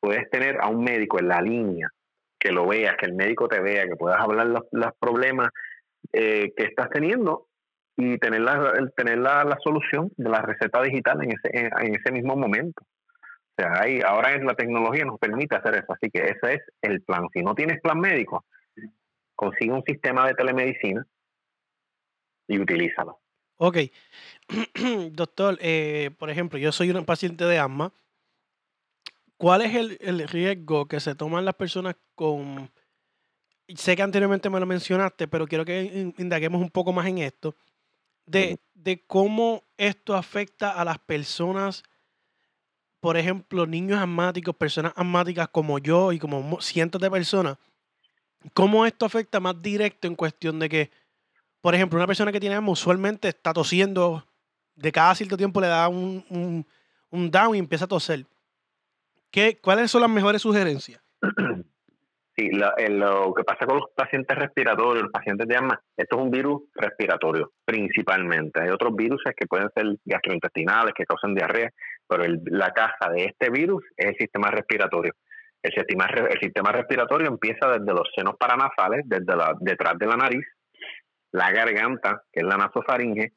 puedes 0.00 0.28
tener 0.30 0.58
a 0.62 0.68
un 0.68 0.82
médico 0.82 1.18
en 1.18 1.28
la 1.28 1.40
línea 1.42 1.90
que 2.44 2.52
lo 2.52 2.66
veas, 2.66 2.94
que 2.98 3.06
el 3.06 3.14
médico 3.14 3.48
te 3.48 3.58
vea, 3.58 3.86
que 3.86 3.96
puedas 3.96 4.20
hablar 4.20 4.46
los, 4.46 4.64
los 4.70 4.92
problemas 5.00 5.48
eh, 6.12 6.52
que 6.54 6.64
estás 6.64 6.90
teniendo 6.90 7.48
y 7.96 8.18
tener 8.18 8.42
la, 8.42 8.86
tener 8.94 9.16
la, 9.18 9.44
la 9.44 9.56
solución 9.64 10.12
de 10.18 10.28
la 10.28 10.42
receta 10.42 10.82
digital 10.82 11.22
en 11.22 11.30
ese, 11.30 11.70
en, 11.80 11.94
ese 11.94 12.12
mismo 12.12 12.36
momento. 12.36 12.82
O 12.82 13.62
sea, 13.62 13.80
hay, 13.80 14.02
ahora 14.02 14.36
la 14.36 14.54
tecnología 14.54 15.06
nos 15.06 15.18
permite 15.18 15.56
hacer 15.56 15.76
eso, 15.76 15.94
así 15.94 16.10
que 16.10 16.22
ese 16.22 16.54
es 16.54 16.60
el 16.82 17.00
plan. 17.02 17.28
Si 17.32 17.40
no 17.40 17.54
tienes 17.54 17.80
plan 17.80 17.98
médico, 17.98 18.44
consigue 19.34 19.72
un 19.72 19.84
sistema 19.84 20.26
de 20.26 20.34
telemedicina 20.34 21.06
y 22.46 22.58
utilízalo. 22.58 23.20
Ok. 23.56 23.78
Doctor, 25.12 25.56
eh, 25.62 26.10
por 26.18 26.28
ejemplo, 26.28 26.58
yo 26.58 26.72
soy 26.72 26.90
un 26.90 27.06
paciente 27.06 27.46
de 27.46 27.58
asma. 27.58 27.90
¿Cuál 29.36 29.62
es 29.62 29.74
el, 29.74 29.98
el 30.00 30.26
riesgo 30.28 30.86
que 30.86 31.00
se 31.00 31.14
toman 31.14 31.44
las 31.44 31.54
personas 31.54 31.96
con 32.14 32.70
sé 33.74 33.96
que 33.96 34.02
anteriormente 34.02 34.50
me 34.50 34.60
lo 34.60 34.66
mencionaste, 34.66 35.26
pero 35.26 35.46
quiero 35.46 35.64
que 35.64 35.82
in- 35.84 36.14
indaguemos 36.18 36.60
un 36.60 36.70
poco 36.70 36.92
más 36.92 37.06
en 37.06 37.18
esto, 37.18 37.56
de, 38.26 38.58
de 38.74 39.04
cómo 39.06 39.62
esto 39.76 40.14
afecta 40.14 40.70
a 40.70 40.84
las 40.84 40.98
personas, 40.98 41.82
por 43.00 43.16
ejemplo, 43.16 43.66
niños 43.66 43.98
asmáticos, 44.00 44.54
personas 44.56 44.92
asmáticas 44.96 45.48
como 45.48 45.78
yo 45.78 46.12
y 46.12 46.18
como 46.18 46.42
mo- 46.42 46.60
cientos 46.60 47.00
de 47.00 47.10
personas, 47.10 47.56
cómo 48.52 48.86
esto 48.86 49.06
afecta 49.06 49.40
más 49.40 49.60
directo 49.60 50.06
en 50.06 50.14
cuestión 50.14 50.58
de 50.58 50.68
que, 50.68 50.90
por 51.60 51.74
ejemplo, 51.74 51.98
una 51.98 52.06
persona 52.06 52.32
que 52.32 52.40
tiene 52.40 52.56
asma 52.56 52.70
usualmente 52.70 53.28
está 53.28 53.52
tosiendo, 53.52 54.26
de 54.74 54.92
cada 54.92 55.14
cierto 55.14 55.36
tiempo 55.36 55.60
le 55.60 55.68
da 55.68 55.88
un, 55.88 56.24
un, 56.28 56.66
un 57.10 57.30
down 57.30 57.54
y 57.56 57.58
empieza 57.58 57.86
a 57.86 57.88
toser. 57.88 58.26
¿Qué, 59.34 59.58
¿Cuáles 59.60 59.90
son 59.90 60.02
las 60.02 60.10
mejores 60.10 60.42
sugerencias? 60.42 61.02
Sí, 62.36 62.50
eh, 62.78 62.88
lo 62.88 63.32
que 63.32 63.42
pasa 63.42 63.66
con 63.66 63.78
los 63.78 63.90
pacientes 63.96 64.36
respiratorios, 64.36 65.02
los 65.02 65.12
pacientes 65.12 65.48
de 65.48 65.56
asma, 65.56 65.80
esto 65.96 66.16
es 66.16 66.22
un 66.22 66.30
virus 66.30 66.62
respiratorio 66.74 67.52
principalmente. 67.64 68.60
Hay 68.60 68.70
otros 68.70 68.94
virus 68.94 69.22
que 69.36 69.46
pueden 69.46 69.68
ser 69.74 69.86
gastrointestinales, 70.04 70.94
que 70.94 71.04
causan 71.04 71.34
diarrea, 71.34 71.70
pero 72.08 72.24
la 72.46 72.72
casa 72.72 73.10
de 73.12 73.24
este 73.24 73.50
virus 73.50 73.84
es 73.96 74.06
el 74.06 74.16
sistema 74.16 74.52
respiratorio. 74.52 75.14
El 75.62 75.72
sistema, 75.72 76.06
el 76.06 76.40
sistema 76.40 76.72
respiratorio 76.72 77.28
empieza 77.28 77.68
desde 77.68 77.92
los 77.92 78.08
senos 78.16 78.34
paranasales, 78.36 79.02
desde 79.04 79.32
detrás 79.60 79.98
de 79.98 80.06
la 80.06 80.16
nariz, 80.16 80.46
la 81.32 81.50
garganta, 81.50 82.22
que 82.32 82.40
es 82.40 82.46
la 82.46 82.56
nasofaringe, 82.56 83.32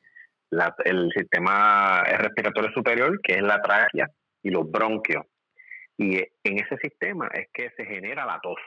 el 0.86 1.12
sistema 1.16 2.04
respiratorio 2.04 2.72
superior, 2.72 3.20
que 3.22 3.34
es 3.34 3.42
la 3.42 3.62
tráquea, 3.62 4.08
y 4.44 4.50
los 4.50 4.70
bronquios. 4.70 5.24
Y 5.98 6.18
en 6.18 6.60
ese 6.60 6.78
sistema 6.78 7.28
es 7.34 7.50
que 7.54 7.72
se 7.72 7.86
genera 7.86 8.26
la 8.26 8.40
tos. 8.42 8.60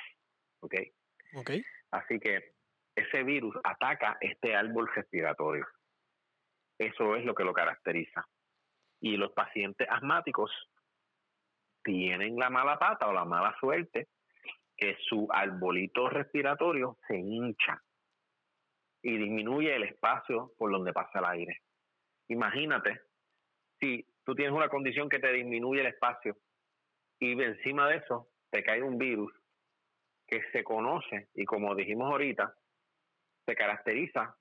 ¿ok? 0.60 0.74
Ok. 1.36 1.50
Así 1.92 2.18
que 2.18 2.52
ese 2.94 3.22
virus 3.22 3.56
ataca 3.64 4.18
este 4.20 4.54
árbol 4.54 4.88
respiratorio. 4.94 5.66
Eso 6.78 7.16
es 7.16 7.24
lo 7.24 7.34
que 7.34 7.44
lo 7.44 7.52
caracteriza. 7.52 8.24
Y 9.00 9.16
los 9.16 9.32
pacientes 9.32 9.86
asmáticos 9.90 10.50
tienen 11.82 12.36
la 12.36 12.50
mala 12.50 12.78
pata 12.78 13.08
o 13.08 13.12
la 13.12 13.24
mala 13.24 13.54
suerte 13.58 14.08
que 14.76 14.96
su 15.08 15.28
arbolito 15.30 16.08
respiratorio 16.08 16.98
se 17.06 17.16
hincha 17.16 17.82
y 19.02 19.16
disminuye 19.16 19.74
el 19.74 19.84
espacio 19.84 20.52
por 20.58 20.70
donde 20.70 20.92
pasa 20.92 21.18
el 21.18 21.24
aire. 21.26 21.62
Imagínate 22.28 23.00
si 23.78 24.06
tú 24.24 24.34
tienes 24.34 24.54
una 24.54 24.68
condición 24.68 25.08
que 25.08 25.18
te 25.18 25.32
disminuye 25.32 25.80
el 25.80 25.88
espacio 25.88 26.36
y 27.20 27.40
encima 27.40 27.88
de 27.88 27.96
eso 27.98 28.28
te 28.50 28.62
cae 28.64 28.82
un 28.82 28.98
virus 28.98 29.32
que 30.26 30.42
se 30.52 30.64
conoce 30.64 31.28
y 31.34 31.44
como 31.44 31.74
dijimos 31.74 32.10
ahorita, 32.10 32.54
se 33.46 33.54
caracteriza 33.54 34.36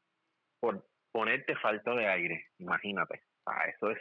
por 0.60 0.86
ponerte 1.12 1.56
falta 1.58 1.94
de 1.94 2.08
aire. 2.08 2.46
Imagínate. 2.60 3.24
Ah, 3.46 3.65
eso 3.68 3.92
es 3.92 3.98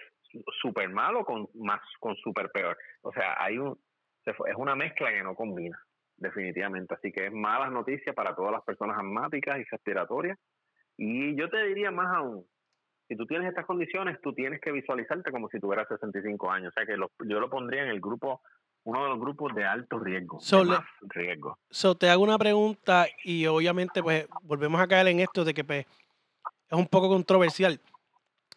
súper 0.61 0.91
malo 0.91 1.25
con 1.25 1.49
más 1.55 1.81
con 2.01 2.15
súper 2.17 2.51
peor. 2.51 2.77
O 3.03 3.13
sea, 3.13 3.43
hay 3.43 3.59
un 3.59 3.79
es 4.27 4.57
una 4.57 4.75
mezcla 4.77 5.11
que 5.11 5.23
no 5.23 5.35
combina, 5.35 5.79
definitivamente. 6.17 6.95
Así 6.95 7.11
que 7.11 7.27
es 7.27 7.33
malas 7.33 7.73
noticias 7.73 8.15
para 8.15 8.35
todas 8.35 8.53
las 8.53 8.63
personas 8.63 8.99
asmáticas 8.99 9.59
y 9.59 9.65
respiratorias. 9.65 10.39
Y 10.99 11.35
yo 11.37 11.49
te 11.49 11.63
diría 11.65 11.91
más 11.91 12.15
aún, 12.15 12.45
si 13.09 13.17
tú 13.17 13.25
tienes 13.25 13.49
estas 13.49 13.65
condiciones, 13.65 14.21
tú 14.21 14.35
tienes 14.35 14.61
que 14.61 14.71
visualizarte 14.73 15.31
como 15.31 15.49
si 15.49 15.59
tuvieras 15.61 15.89
65 15.89 16.51
años. 16.51 16.69
O 16.71 16.75
sea 16.75 16.85
que 16.85 16.97
lo- 16.99 17.11
yo 17.25 17.41
lo 17.41 17.49
pondría 17.49 17.85
en 17.85 17.89
el 17.89 18.01
grupo, 18.01 18.43
uno 18.89 19.03
de 19.03 19.09
los 19.11 19.21
grupos 19.21 19.55
de 19.55 19.65
alto 19.67 19.99
riesgo, 19.99 20.41
So, 20.41 20.61
de 20.61 20.65
le- 20.65 20.71
más 20.79 20.85
riesgo. 21.03 21.59
So, 21.71 21.95
te 21.95 22.09
hago 22.09 22.23
una 22.23 22.39
pregunta 22.39 23.07
y 23.23 23.45
obviamente 23.47 24.03
pues 24.03 24.27
volvemos 24.43 24.81
a 24.81 24.87
caer 24.89 25.09
en 25.09 25.21
esto 25.21 25.45
de 25.45 25.53
que 25.53 25.63
pues, 25.63 25.85
es 26.71 26.79
un 26.79 26.87
poco 26.87 27.09
controversial. 27.09 27.79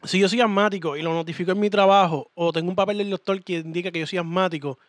Si 0.03 0.19
yo 0.21 0.29
soy 0.29 0.39
asmático 0.39 0.95
y 0.95 1.01
lo 1.01 1.13
notifico 1.13 1.51
en 1.51 1.59
mi 1.59 1.69
trabajo 1.69 2.31
o 2.33 2.53
tengo 2.53 2.69
un 2.69 2.75
papel 2.77 2.99
del 2.99 3.09
doctor 3.09 3.43
que 3.43 3.53
indica 3.55 3.91
que 3.91 3.99
yo 3.99 4.07
soy 4.07 4.19
asmático, 4.19 4.79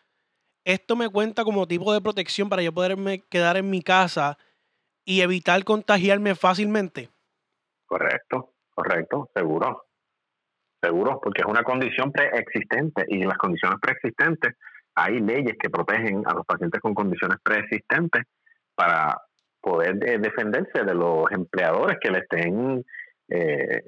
¿esto 0.63 0.95
me 0.95 1.09
cuenta 1.09 1.43
como 1.43 1.67
tipo 1.67 1.91
de 1.93 1.99
protección 1.99 2.47
para 2.47 2.61
yo 2.61 2.71
poderme 2.71 3.19
quedar 3.29 3.57
en 3.57 3.69
mi 3.69 3.81
casa 3.81 4.37
y 5.05 5.19
evitar 5.19 5.61
contagiarme 5.65 6.35
fácilmente? 6.35 7.09
Correcto, 7.85 8.53
correcto, 8.73 9.29
seguro. 9.35 9.83
Seguro, 10.81 11.19
porque 11.21 11.41
es 11.41 11.47
una 11.47 11.63
condición 11.63 12.11
preexistente 12.13 13.05
y 13.09 13.25
las 13.25 13.37
condiciones 13.37 13.77
preexistentes 13.81 14.55
hay 14.95 15.19
leyes 15.19 15.55
que 15.59 15.69
protegen 15.69 16.23
a 16.25 16.33
los 16.33 16.45
pacientes 16.45 16.79
con 16.81 16.93
condiciones 16.93 17.37
preexistentes 17.43 18.23
para 18.75 19.21
poder 19.61 19.97
eh, 20.07 20.17
defenderse 20.19 20.83
de 20.83 20.93
los 20.93 21.31
empleadores 21.31 21.97
que 22.01 22.11
le 22.11 22.19
estén 22.19 22.83
eh, 23.29 23.83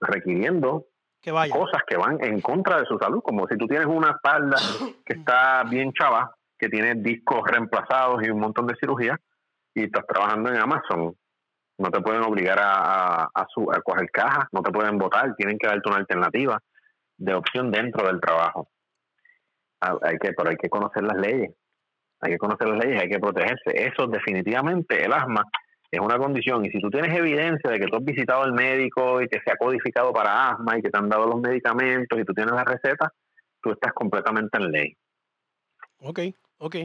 requiriendo 0.00 0.86
Que 1.22 1.32
vaya. 1.32 1.54
cosas 1.54 1.82
que 1.86 1.96
van 1.96 2.22
en 2.22 2.40
contra 2.40 2.78
de 2.78 2.84
su 2.86 2.98
salud, 2.98 3.20
como 3.22 3.46
si 3.48 3.56
tú 3.56 3.66
tienes 3.66 3.86
una 3.86 4.10
espalda 4.10 4.56
que 5.04 5.14
está 5.14 5.64
bien 5.64 5.92
chava, 5.92 6.34
que 6.58 6.68
tiene 6.68 6.94
discos 6.96 7.40
reemplazados 7.46 8.22
y 8.26 8.30
un 8.30 8.40
montón 8.40 8.66
de 8.66 8.76
cirugías, 8.78 9.18
y 9.74 9.84
estás 9.84 10.06
trabajando 10.06 10.50
en 10.50 10.56
Amazon, 10.58 11.14
no 11.78 11.90
te 11.90 12.00
pueden 12.00 12.22
obligar 12.22 12.58
a, 12.58 13.22
a, 13.22 13.30
a 13.32 13.46
su, 13.48 13.70
a 13.70 13.80
coger 13.80 14.10
cajas, 14.10 14.46
no 14.52 14.62
te 14.62 14.72
pueden 14.72 14.98
votar, 14.98 15.34
tienen 15.36 15.58
que 15.58 15.68
darte 15.68 15.88
una 15.88 15.98
alternativa 15.98 16.60
de 17.16 17.34
opción 17.34 17.70
dentro 17.70 18.06
del 18.06 18.20
trabajo. 18.20 18.68
Ah, 19.80 19.96
Hay 20.02 20.18
que, 20.18 20.32
pero 20.32 20.50
hay 20.50 20.56
que 20.56 20.68
conocer 20.68 21.02
las 21.04 21.16
leyes, 21.16 21.50
hay 22.20 22.32
que 22.32 22.38
conocer 22.38 22.68
las 22.68 22.84
leyes, 22.84 23.02
hay 23.02 23.08
que 23.08 23.18
protegerse. 23.18 23.70
Eso 23.74 24.06
definitivamente, 24.06 25.04
el 25.04 25.12
asma 25.12 25.44
es 25.90 26.00
una 26.00 26.18
condición 26.18 26.64
y 26.66 26.70
si 26.70 26.80
tú 26.80 26.90
tienes 26.90 27.16
evidencia 27.16 27.70
de 27.70 27.78
que 27.78 27.86
tú 27.86 27.96
has 27.96 28.04
visitado 28.04 28.42
al 28.42 28.52
médico 28.52 29.22
y 29.22 29.28
que 29.28 29.40
se 29.44 29.50
ha 29.50 29.56
codificado 29.56 30.12
para 30.12 30.50
asma 30.50 30.78
y 30.78 30.82
que 30.82 30.90
te 30.90 30.98
han 30.98 31.08
dado 31.08 31.26
los 31.26 31.40
medicamentos 31.40 32.18
y 32.18 32.24
tú 32.24 32.34
tienes 32.34 32.52
la 32.54 32.64
receta, 32.64 33.12
tú 33.62 33.70
estás 33.72 33.92
completamente 33.94 34.58
en 34.58 34.70
ley. 34.70 34.96
Ok, 36.00 36.20
ok. 36.58 36.76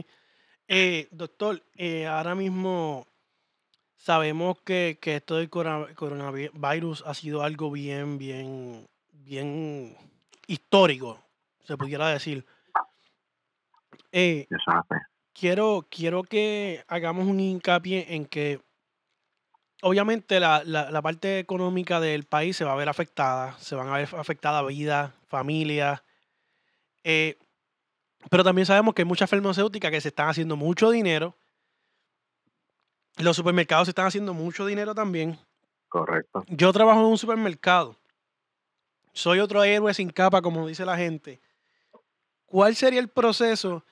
Eh, 0.68 1.08
doctor, 1.10 1.60
eh, 1.76 2.06
ahora 2.06 2.34
mismo 2.34 3.06
sabemos 3.96 4.60
que, 4.62 4.98
que 5.00 5.16
esto 5.16 5.36
del 5.36 5.50
corona- 5.50 5.92
coronavirus 5.94 7.04
ha 7.06 7.14
sido 7.14 7.42
algo 7.42 7.70
bien, 7.70 8.18
bien, 8.18 8.86
bien 9.12 9.96
histórico, 10.46 11.20
se 11.64 11.76
pudiera 11.76 12.08
decir. 12.08 12.46
Eh, 14.16 14.46
Eso 14.48 14.70
hace. 14.70 14.94
quiero, 15.32 15.84
quiero 15.90 16.22
que 16.22 16.84
hagamos 16.86 17.26
un 17.26 17.40
hincapié 17.40 18.14
en 18.14 18.26
que 18.26 18.60
obviamente 19.82 20.38
la, 20.38 20.62
la- 20.64 20.90
la 20.92 21.02
parte 21.02 21.40
económica 21.40 21.98
del 21.98 22.22
país 22.24 22.56
se 22.56 22.64
va 22.64 22.72
a 22.72 22.76
ver 22.76 22.88
afectada, 22.88 23.58
se 23.58 23.74
van 23.74 23.88
a 23.88 23.96
ver 23.96 24.08
afectada 24.16 24.62
vidas, 24.62 25.12
familias, 25.26 26.00
eh, 27.02 27.36
pero 28.30 28.44
también 28.44 28.66
sabemos 28.66 28.94
que 28.94 29.02
hay 29.02 29.06
muchas 29.08 29.28
farmacéuticas 29.28 29.90
que 29.90 30.00
se 30.00 30.08
están 30.08 30.28
haciendo 30.28 30.54
mucho 30.56 30.90
dinero, 30.90 31.36
los 33.18 33.34
supermercados 33.36 33.86
se 33.86 33.90
están 33.90 34.06
haciendo 34.06 34.32
mucho 34.32 34.64
dinero 34.64 34.94
también. 34.94 35.38
Correcto. 35.88 36.44
Yo 36.48 36.72
trabajo 36.72 37.00
en 37.00 37.06
un 37.06 37.18
supermercado, 37.18 37.96
soy 39.12 39.40
otro 39.40 39.64
héroe 39.64 39.92
sin 39.92 40.10
capa, 40.10 40.40
como 40.40 40.66
dice 40.68 40.84
la 40.84 40.96
gente. 40.96 41.40
¿Cuál 42.46 42.76
sería 42.76 43.00
el 43.00 43.08
proceso 43.08 43.84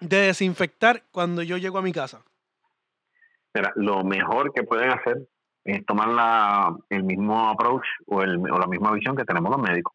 de 0.00 0.16
desinfectar 0.18 1.02
cuando 1.12 1.42
yo 1.42 1.56
llego 1.56 1.78
a 1.78 1.82
mi 1.82 1.92
casa? 1.92 2.22
Mira, 3.54 3.72
lo 3.76 4.04
mejor 4.04 4.52
que 4.52 4.62
pueden 4.62 4.90
hacer 4.90 5.28
es 5.64 5.84
tomar 5.84 6.08
la, 6.08 6.76
el 6.88 7.04
mismo 7.04 7.48
approach 7.48 7.84
o, 8.06 8.22
el, 8.22 8.40
la 8.42 8.66
misma 8.66 8.92
visión 8.92 9.16
que 9.16 9.24
tenemos 9.24 9.50
los 9.50 9.60
médicos. 9.60 9.94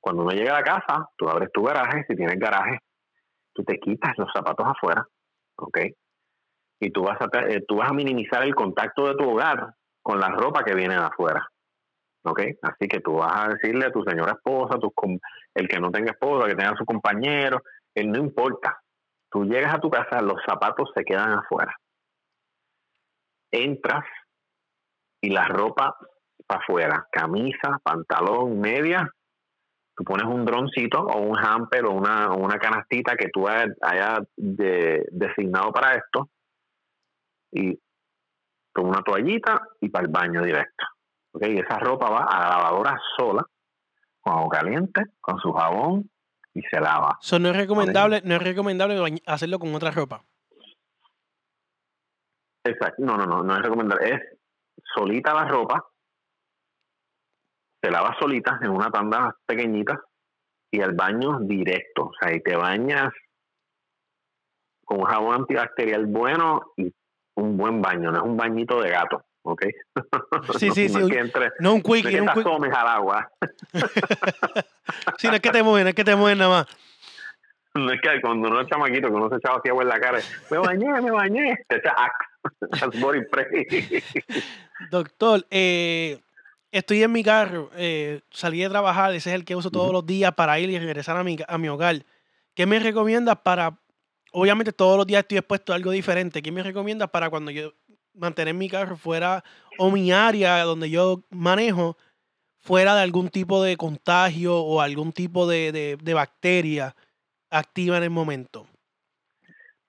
Cuando 0.00 0.22
uno 0.22 0.32
llega 0.32 0.56
a 0.56 0.60
la 0.60 0.64
casa, 0.64 1.08
tú 1.16 1.28
abres 1.28 1.50
tu 1.52 1.62
garaje, 1.62 2.04
si 2.08 2.16
tienes 2.16 2.38
garaje, 2.38 2.78
tú 3.52 3.64
te 3.64 3.78
quitas 3.78 4.16
los 4.16 4.28
zapatos 4.32 4.66
afuera, 4.66 5.06
¿ok? 5.56 5.78
Y 6.80 6.90
tú 6.90 7.02
vas 7.02 7.18
a, 7.20 7.28
eh, 7.48 7.62
tú 7.66 7.76
vas 7.76 7.90
a 7.90 7.94
minimizar 7.94 8.42
el 8.42 8.54
contacto 8.54 9.06
de 9.08 9.14
tu 9.14 9.30
hogar 9.30 9.74
con 10.02 10.18
la 10.18 10.28
ropa 10.28 10.64
que 10.64 10.74
viene 10.74 10.94
de 10.94 11.02
afuera, 11.02 11.46
¿ok? 12.24 12.40
Así 12.62 12.88
que 12.88 13.00
tú 13.00 13.14
vas 13.14 13.32
a 13.36 13.48
decirle 13.50 13.86
a 13.86 13.92
tu 13.92 14.02
señora 14.02 14.32
esposa, 14.32 14.78
tu, 14.78 14.92
el 15.54 15.68
que 15.68 15.78
no 15.78 15.90
tenga 15.90 16.12
esposa, 16.12 16.48
que 16.48 16.56
tenga 16.56 16.76
su 16.76 16.84
compañero, 16.84 17.62
él 17.94 18.10
no 18.10 18.18
importa. 18.18 18.80
Tú 19.30 19.44
llegas 19.44 19.74
a 19.74 19.80
tu 19.80 19.90
casa, 19.90 20.20
los 20.20 20.40
zapatos 20.46 20.90
se 20.94 21.04
quedan 21.04 21.32
afuera 21.32 21.74
entras 23.50 24.04
y 25.20 25.30
la 25.30 25.46
ropa 25.46 25.96
para 26.46 26.62
afuera, 26.62 27.08
camisa, 27.10 27.78
pantalón, 27.82 28.58
media, 28.60 29.08
tú 29.96 30.04
pones 30.04 30.26
un 30.26 30.44
droncito 30.44 31.00
o 31.00 31.20
un 31.20 31.38
hamper 31.38 31.84
o 31.86 31.92
una, 31.92 32.32
una 32.32 32.58
canastita 32.58 33.16
que 33.16 33.28
tú 33.28 33.46
hayas, 33.46 33.68
hayas 33.82 34.20
de- 34.36 35.06
designado 35.10 35.72
para 35.72 35.94
esto 35.94 36.28
y 37.52 37.78
con 38.72 38.86
una 38.86 39.02
toallita 39.02 39.60
y 39.80 39.88
para 39.88 40.06
el 40.06 40.10
baño 40.10 40.42
directo. 40.42 40.84
¿ok? 41.32 41.42
Y 41.48 41.58
esa 41.58 41.78
ropa 41.78 42.08
va 42.08 42.24
a 42.24 42.40
la 42.40 42.48
lavadora 42.56 42.98
sola, 43.16 43.44
con 44.20 44.34
agua 44.38 44.48
caliente, 44.48 45.02
con 45.20 45.38
su 45.38 45.52
jabón 45.52 46.10
y 46.54 46.62
se 46.62 46.80
lava. 46.80 47.18
No 47.38 47.48
es 47.48 47.56
recomendable, 47.56 48.22
no 48.24 48.34
es 48.34 48.42
recomendable 48.42 49.22
hacerlo 49.26 49.58
con 49.58 49.74
otra 49.74 49.90
ropa. 49.90 50.24
Exacto, 52.64 53.02
no, 53.04 53.16
no, 53.16 53.26
no, 53.26 53.42
no 53.42 53.56
es 53.56 53.62
recomendable. 53.62 54.14
Es 54.14 54.20
solita 54.94 55.32
la 55.34 55.46
ropa, 55.46 55.84
se 57.82 57.90
lava 57.90 58.16
solita 58.18 58.58
en 58.62 58.70
una 58.70 58.90
tanda 58.90 59.36
pequeñita 59.46 60.00
y 60.70 60.80
al 60.80 60.94
baño 60.94 61.40
directo. 61.40 62.06
O 62.06 62.12
sea, 62.20 62.34
y 62.34 62.40
te 62.42 62.56
bañas 62.56 63.12
con 64.84 65.00
un 65.00 65.06
jabón 65.06 65.36
antibacterial 65.36 66.06
bueno 66.06 66.72
y 66.76 66.92
un 67.36 67.56
buen 67.56 67.80
baño, 67.80 68.10
no 68.10 68.18
es 68.18 68.24
un 68.24 68.36
bañito 68.36 68.80
de 68.80 68.90
gato, 68.90 69.24
¿ok? 69.42 69.64
Sí, 70.58 70.70
sí, 70.74 70.88
sí. 70.88 70.98
no, 70.98 71.08
que 71.08 71.18
entre, 71.18 71.50
No 71.60 71.74
un 71.74 71.78
no 71.78 71.82
que 71.92 72.02
no 72.02 72.10
te 72.10 72.20
un 72.20 72.26
quickie. 72.28 72.40
asomes 72.40 72.72
al 72.74 72.88
agua. 72.88 73.30
Sí, 75.18 75.28
no 75.28 75.34
es 75.34 75.40
que 75.40 75.50
te 75.50 75.62
mueven, 75.62 75.84
no 75.84 75.88
es 75.90 75.94
que 75.94 76.04
te 76.04 76.16
mueven 76.16 76.38
nada 76.38 76.50
más. 76.50 76.66
No 77.74 77.92
es 77.92 78.00
que 78.00 78.20
cuando 78.20 78.48
uno 78.48 78.60
es 78.60 78.66
chamaquito, 78.68 79.08
que 79.08 79.14
uno 79.14 79.28
se 79.28 79.36
echaba 79.36 79.58
así 79.58 79.68
agua 79.68 79.82
en 79.82 79.88
la 79.88 80.00
cara, 80.00 80.18
me 80.50 80.58
bañé, 80.58 81.00
me 81.00 81.10
bañé, 81.10 81.58
te 81.68 81.76
echa 81.76 81.90
Axe, 81.96 82.66
echas 82.72 83.00
body 83.00 83.20
spray. 83.24 84.02
Doctor, 84.90 85.46
eh, 85.50 86.18
estoy 86.72 87.02
en 87.02 87.12
mi 87.12 87.22
carro, 87.22 87.70
eh, 87.76 88.20
salí 88.30 88.60
de 88.60 88.68
trabajar, 88.68 89.14
ese 89.14 89.30
es 89.30 89.36
el 89.36 89.44
que 89.44 89.54
uso 89.54 89.70
todos 89.70 89.86
Ujú. 89.86 89.92
los 89.94 90.06
días 90.06 90.32
para 90.34 90.58
ir 90.58 90.70
y 90.70 90.78
regresar 90.78 91.16
a 91.16 91.22
mi, 91.22 91.36
a 91.46 91.58
mi 91.58 91.68
hogar. 91.68 91.96
¿Qué 92.54 92.66
me 92.66 92.78
recomiendas 92.80 93.38
para, 93.38 93.78
obviamente 94.32 94.72
todos 94.72 94.96
los 94.96 95.06
días 95.06 95.20
estoy 95.20 95.38
expuesto 95.38 95.72
a 95.72 95.76
algo 95.76 95.90
diferente, 95.92 96.42
¿qué 96.42 96.50
me 96.50 96.62
recomiendas 96.62 97.10
para 97.10 97.30
cuando 97.30 97.50
yo 97.52 97.72
mantener 98.14 98.54
mi 98.54 98.68
carro 98.68 98.96
fuera 98.96 99.42
o 99.78 99.90
mi 99.90 100.12
área 100.12 100.62
donde 100.64 100.90
yo 100.90 101.22
manejo 101.30 101.96
fuera 102.58 102.94
de 102.94 103.02
algún 103.02 103.28
tipo 103.28 103.62
de 103.62 103.76
contagio 103.76 104.58
o 104.58 104.80
algún 104.80 105.12
tipo 105.12 105.48
de, 105.48 105.72
de, 105.72 105.96
de 106.02 106.14
bacteria 106.14 106.94
activa 107.50 107.96
en 107.96 108.04
el 108.04 108.10
momento? 108.10 108.66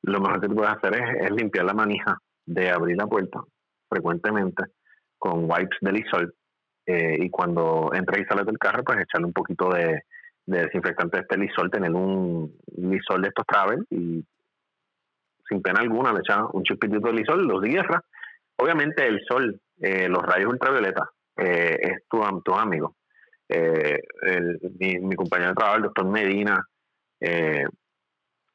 Lo 0.03 0.19
mejor 0.19 0.41
que 0.41 0.47
tú 0.47 0.55
puedes 0.55 0.73
hacer 0.73 0.95
es, 0.95 1.31
limpiar 1.31 1.65
la 1.65 1.73
manija 1.73 2.17
de 2.45 2.69
abrir 2.71 2.97
la 2.97 3.07
puerta 3.07 3.41
frecuentemente 3.89 4.63
con 5.17 5.45
wipes 5.49 5.77
de 5.81 5.91
Lysol 5.91 6.35
eh, 6.87 7.17
y 7.19 7.29
cuando 7.29 7.91
entres 7.93 8.23
y 8.23 8.25
sales 8.25 8.45
del 8.45 8.57
carro, 8.57 8.83
pues 8.83 8.99
echarle 8.99 9.27
un 9.27 9.33
poquito 9.33 9.69
de, 9.69 10.01
de 10.45 10.63
desinfectante 10.63 11.17
de 11.17 11.21
este 11.21 11.37
Lysol, 11.37 11.69
tener 11.69 11.91
un 11.91 12.57
Lysol 12.77 13.21
de 13.21 13.27
estos 13.27 13.45
travel 13.45 13.85
y 13.91 14.25
sin 15.47 15.61
pena 15.61 15.81
alguna 15.81 16.13
le 16.13 16.19
echas 16.19 16.39
un 16.53 16.63
chupitito 16.63 17.07
de 17.07 17.13
Lysol, 17.13 17.45
los 17.45 17.63
cierras. 17.63 18.01
Obviamente 18.61 19.05
el 19.07 19.19
sol, 19.27 19.59
eh, 19.81 20.07
los 20.07 20.21
rayos 20.23 20.51
ultravioleta, 20.51 21.03
eh, 21.37 21.77
es 21.81 22.03
tu, 22.09 22.21
tu 22.43 22.53
amigo. 22.53 22.95
Eh, 23.49 23.99
el- 24.21 24.59
mi, 24.79 24.99
mi 24.99 25.15
compañero 25.15 25.49
de 25.49 25.55
trabajo, 25.55 25.77
el 25.77 25.83
doctor 25.83 26.05
Medina, 26.05 26.63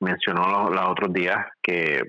mencionó 0.01 0.49
los, 0.49 0.75
los 0.75 0.89
otros 0.89 1.13
días 1.13 1.39
que 1.63 2.03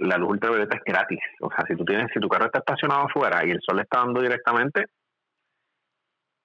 la 0.00 0.16
luz 0.16 0.30
ultravioleta 0.30 0.76
es 0.76 0.82
gratis. 0.84 1.18
O 1.40 1.48
sea, 1.50 1.64
si 1.66 1.76
tú 1.76 1.84
tienes, 1.84 2.08
si 2.12 2.20
tu 2.20 2.28
carro 2.28 2.46
está 2.46 2.58
estacionado 2.60 3.06
afuera 3.06 3.44
y 3.44 3.50
el 3.50 3.60
sol 3.60 3.76
le 3.76 3.82
está 3.82 3.98
dando 4.00 4.20
directamente, 4.20 4.84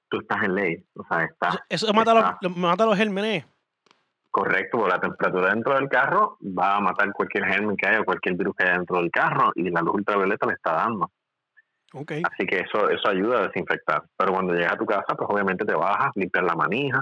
tú 0.09 0.19
estás 0.21 0.43
en 0.43 0.55
ley. 0.55 0.85
O 0.95 1.03
sea, 1.07 1.23
está 1.25 1.63
Eso 1.69 1.93
mata 1.93 2.13
los, 2.13 2.23
está 2.23 2.37
lo- 2.41 2.49
mata 2.51 2.85
los 2.85 2.97
gérmenes. 2.97 3.45
Correcto, 4.33 4.79
porque 4.79 4.95
la 4.95 4.99
temperatura 4.99 5.53
dentro 5.53 5.75
del 5.75 5.87
carro 5.87 6.37
va 6.41 6.77
a 6.77 6.81
matar 6.81 7.13
cualquier 7.13 7.45
germen 7.45 7.77
que 7.77 7.87
haya, 7.87 8.03
cualquier 8.03 8.35
virus 8.35 8.55
que 8.55 8.63
haya 8.63 8.77
dentro 8.79 8.97
del 8.97 9.11
carro 9.11 9.51
y 9.53 9.69
la 9.69 9.81
luz 9.81 9.93
ultravioleta 9.93 10.47
le 10.47 10.53
está 10.53 10.73
dando. 10.73 11.11
Así 11.93 12.47
que 12.47 12.61
eso, 12.61 12.89
eso 12.89 13.07
ayuda 13.07 13.39
a 13.39 13.47
desinfectar. 13.47 14.01
Pero 14.17 14.33
cuando 14.33 14.53
llegas 14.55 14.73
a 14.73 14.77
tu 14.77 14.85
casa, 14.87 15.15
pues 15.15 15.29
obviamente 15.29 15.63
te 15.63 15.75
bajas, 15.75 16.11
limpias 16.15 16.43
la 16.43 16.55
manija 16.55 17.01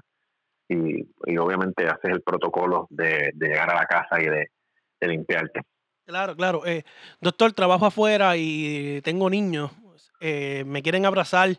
y, 0.67 1.07
y 1.25 1.37
obviamente 1.37 1.87
haces 1.87 2.11
el 2.11 2.21
protocolo 2.21 2.87
de, 2.89 3.31
de 3.33 3.47
llegar 3.47 3.69
a 3.71 3.75
la 3.75 3.85
casa 3.85 4.21
y 4.21 4.25
de, 4.25 4.51
de 4.99 5.07
limpiarte. 5.07 5.61
Claro, 6.05 6.35
claro. 6.35 6.65
Eh, 6.65 6.83
doctor, 7.21 7.53
trabajo 7.53 7.85
afuera 7.85 8.35
y 8.35 8.99
tengo 9.03 9.29
niños. 9.29 9.71
eh, 10.19 10.63
me 10.65 10.81
quieren 10.81 11.05
abrazar 11.05 11.49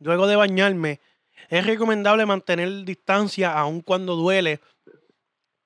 luego 0.00 0.26
de 0.26 0.34
bañarme. 0.34 0.98
Es 1.48 1.64
recomendable 1.64 2.26
mantener 2.26 2.68
distancia 2.84 3.56
aun 3.56 3.82
cuando 3.82 4.16
duele 4.16 4.60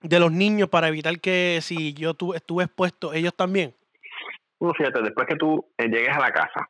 de 0.00 0.20
los 0.20 0.32
niños 0.32 0.68
para 0.68 0.88
evitar 0.88 1.18
que 1.20 1.58
si 1.62 1.92
yo 1.94 2.14
tu- 2.14 2.34
estuve 2.34 2.64
expuesto, 2.64 3.12
ellos 3.12 3.34
también. 3.34 3.74
Bueno, 4.60 4.74
fíjate, 4.74 5.02
después 5.02 5.26
que 5.26 5.36
tú 5.36 5.64
eh, 5.78 5.88
llegues 5.88 6.16
a 6.16 6.20
la 6.20 6.32
casa, 6.32 6.68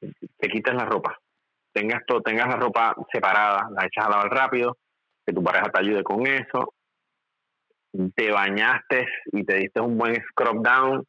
te 0.00 0.48
quites 0.48 0.74
la 0.74 0.84
ropa, 0.84 1.18
tengas, 1.72 2.04
to- 2.06 2.22
tengas 2.22 2.48
la 2.48 2.56
ropa 2.56 2.94
separada, 3.12 3.68
la 3.72 3.86
echas 3.86 4.06
a 4.06 4.10
lavar 4.10 4.30
rápido, 4.30 4.76
que 5.26 5.32
tu 5.32 5.42
pareja 5.42 5.70
te 5.70 5.80
ayude 5.80 6.02
con 6.02 6.26
eso, 6.26 6.74
te 8.14 8.30
bañaste 8.30 9.06
y 9.32 9.44
te 9.44 9.56
diste 9.56 9.80
un 9.80 9.98
buen 9.98 10.16
scrub 10.30 10.62
down, 10.64 11.04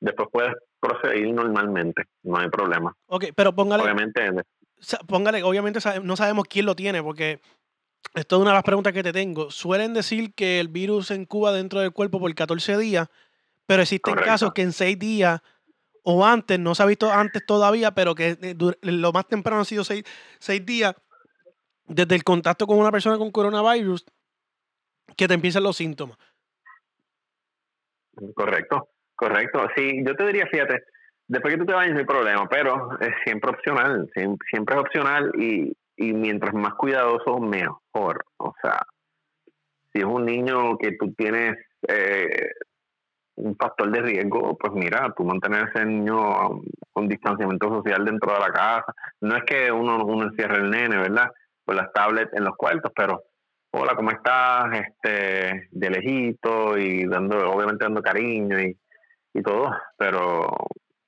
después 0.00 0.28
puedes 0.30 0.54
proceder 0.80 1.26
normalmente, 1.32 2.02
no 2.22 2.38
hay 2.38 2.48
problema. 2.48 2.94
Ok, 3.06 3.26
pero 3.34 3.54
póngale, 3.54 3.82
Obviamente, 3.82 4.30
póngale, 5.06 5.42
obviamente 5.42 5.80
no 6.02 6.16
sabemos 6.16 6.44
quién 6.46 6.66
lo 6.66 6.76
tiene 6.76 7.02
porque 7.02 7.40
esto 8.14 8.36
es 8.36 8.42
una 8.42 8.50
de 8.50 8.54
las 8.56 8.64
preguntas 8.64 8.92
que 8.92 9.02
te 9.02 9.12
tengo. 9.12 9.50
Suelen 9.50 9.94
decir 9.94 10.34
que 10.34 10.60
el 10.60 10.68
virus 10.68 11.08
se 11.08 11.14
incuba 11.14 11.52
dentro 11.52 11.80
del 11.80 11.92
cuerpo 11.92 12.18
por 12.20 12.34
14 12.34 12.76
días, 12.78 13.08
pero 13.66 13.82
existen 13.82 14.12
Correcto. 14.14 14.30
casos 14.30 14.52
que 14.54 14.62
en 14.62 14.72
6 14.72 14.98
días 14.98 15.40
o 16.02 16.24
antes, 16.24 16.58
no 16.58 16.74
se 16.74 16.82
ha 16.82 16.86
visto 16.86 17.12
antes 17.12 17.44
todavía, 17.44 17.90
pero 17.92 18.14
que 18.14 18.38
eh, 18.40 18.56
lo 18.82 19.12
más 19.12 19.26
temprano 19.26 19.58
han 19.60 19.66
sido 19.66 19.84
6 19.84 20.04
días 20.64 20.94
desde 21.86 22.14
el 22.14 22.24
contacto 22.24 22.66
con 22.66 22.78
una 22.78 22.90
persona 22.90 23.18
con 23.18 23.30
coronavirus 23.30 24.04
que 25.16 25.28
te 25.28 25.34
empiezan 25.34 25.62
los 25.62 25.76
síntomas. 25.76 26.16
Correcto, 28.34 28.88
correcto. 29.14 29.68
Sí, 29.76 30.02
yo 30.04 30.14
te 30.16 30.26
diría, 30.26 30.46
fíjate, 30.46 30.82
después 31.26 31.54
que 31.54 31.58
tú 31.60 31.66
te 31.66 31.72
vayas 31.72 31.92
no 31.94 32.00
hay 32.00 32.06
problema, 32.06 32.48
pero 32.48 32.98
es 33.00 33.12
siempre 33.24 33.50
opcional, 33.50 34.10
siem- 34.14 34.38
siempre, 34.50 34.74
es 34.76 34.80
opcional 34.80 35.30
y, 35.38 35.76
y 35.98 36.12
mientras 36.12 36.54
más 36.54 36.74
cuidadoso, 36.74 37.40
mejor. 37.40 38.24
O 38.38 38.54
sea, 38.62 38.80
si 39.92 39.98
es 39.98 40.04
un 40.04 40.24
niño 40.24 40.78
que 40.78 40.92
tú 40.92 41.12
tienes 41.14 41.58
eh, 41.88 42.52
un 43.34 43.56
factor 43.56 43.90
de 43.90 44.02
riesgo, 44.02 44.56
pues 44.56 44.72
mira, 44.74 45.12
tú 45.16 45.24
mantener 45.24 45.68
ese 45.68 45.84
niño 45.84 46.60
con 46.92 47.08
distanciamiento 47.08 47.68
social 47.68 48.04
dentro 48.04 48.32
de 48.32 48.38
la 48.38 48.52
casa. 48.52 48.94
No 49.20 49.36
es 49.36 49.42
que 49.44 49.72
uno, 49.72 50.04
uno 50.04 50.26
encierre 50.26 50.58
el 50.58 50.70
nene, 50.70 50.96
¿verdad? 50.96 51.30
Con 51.64 51.76
las 51.76 51.92
tablets 51.92 52.32
en 52.32 52.44
los 52.44 52.56
cuartos, 52.56 52.92
pero 52.94 53.24
hola, 53.72 53.96
¿cómo 53.96 54.12
estás? 54.12 54.66
Este, 54.78 55.68
de 55.72 55.90
lejito 55.90 56.78
y 56.78 57.06
dando, 57.06 57.50
obviamente 57.50 57.84
dando 57.84 58.02
cariño 58.02 58.60
y, 58.60 58.78
y 59.34 59.42
todo, 59.42 59.72
pero. 59.96 60.46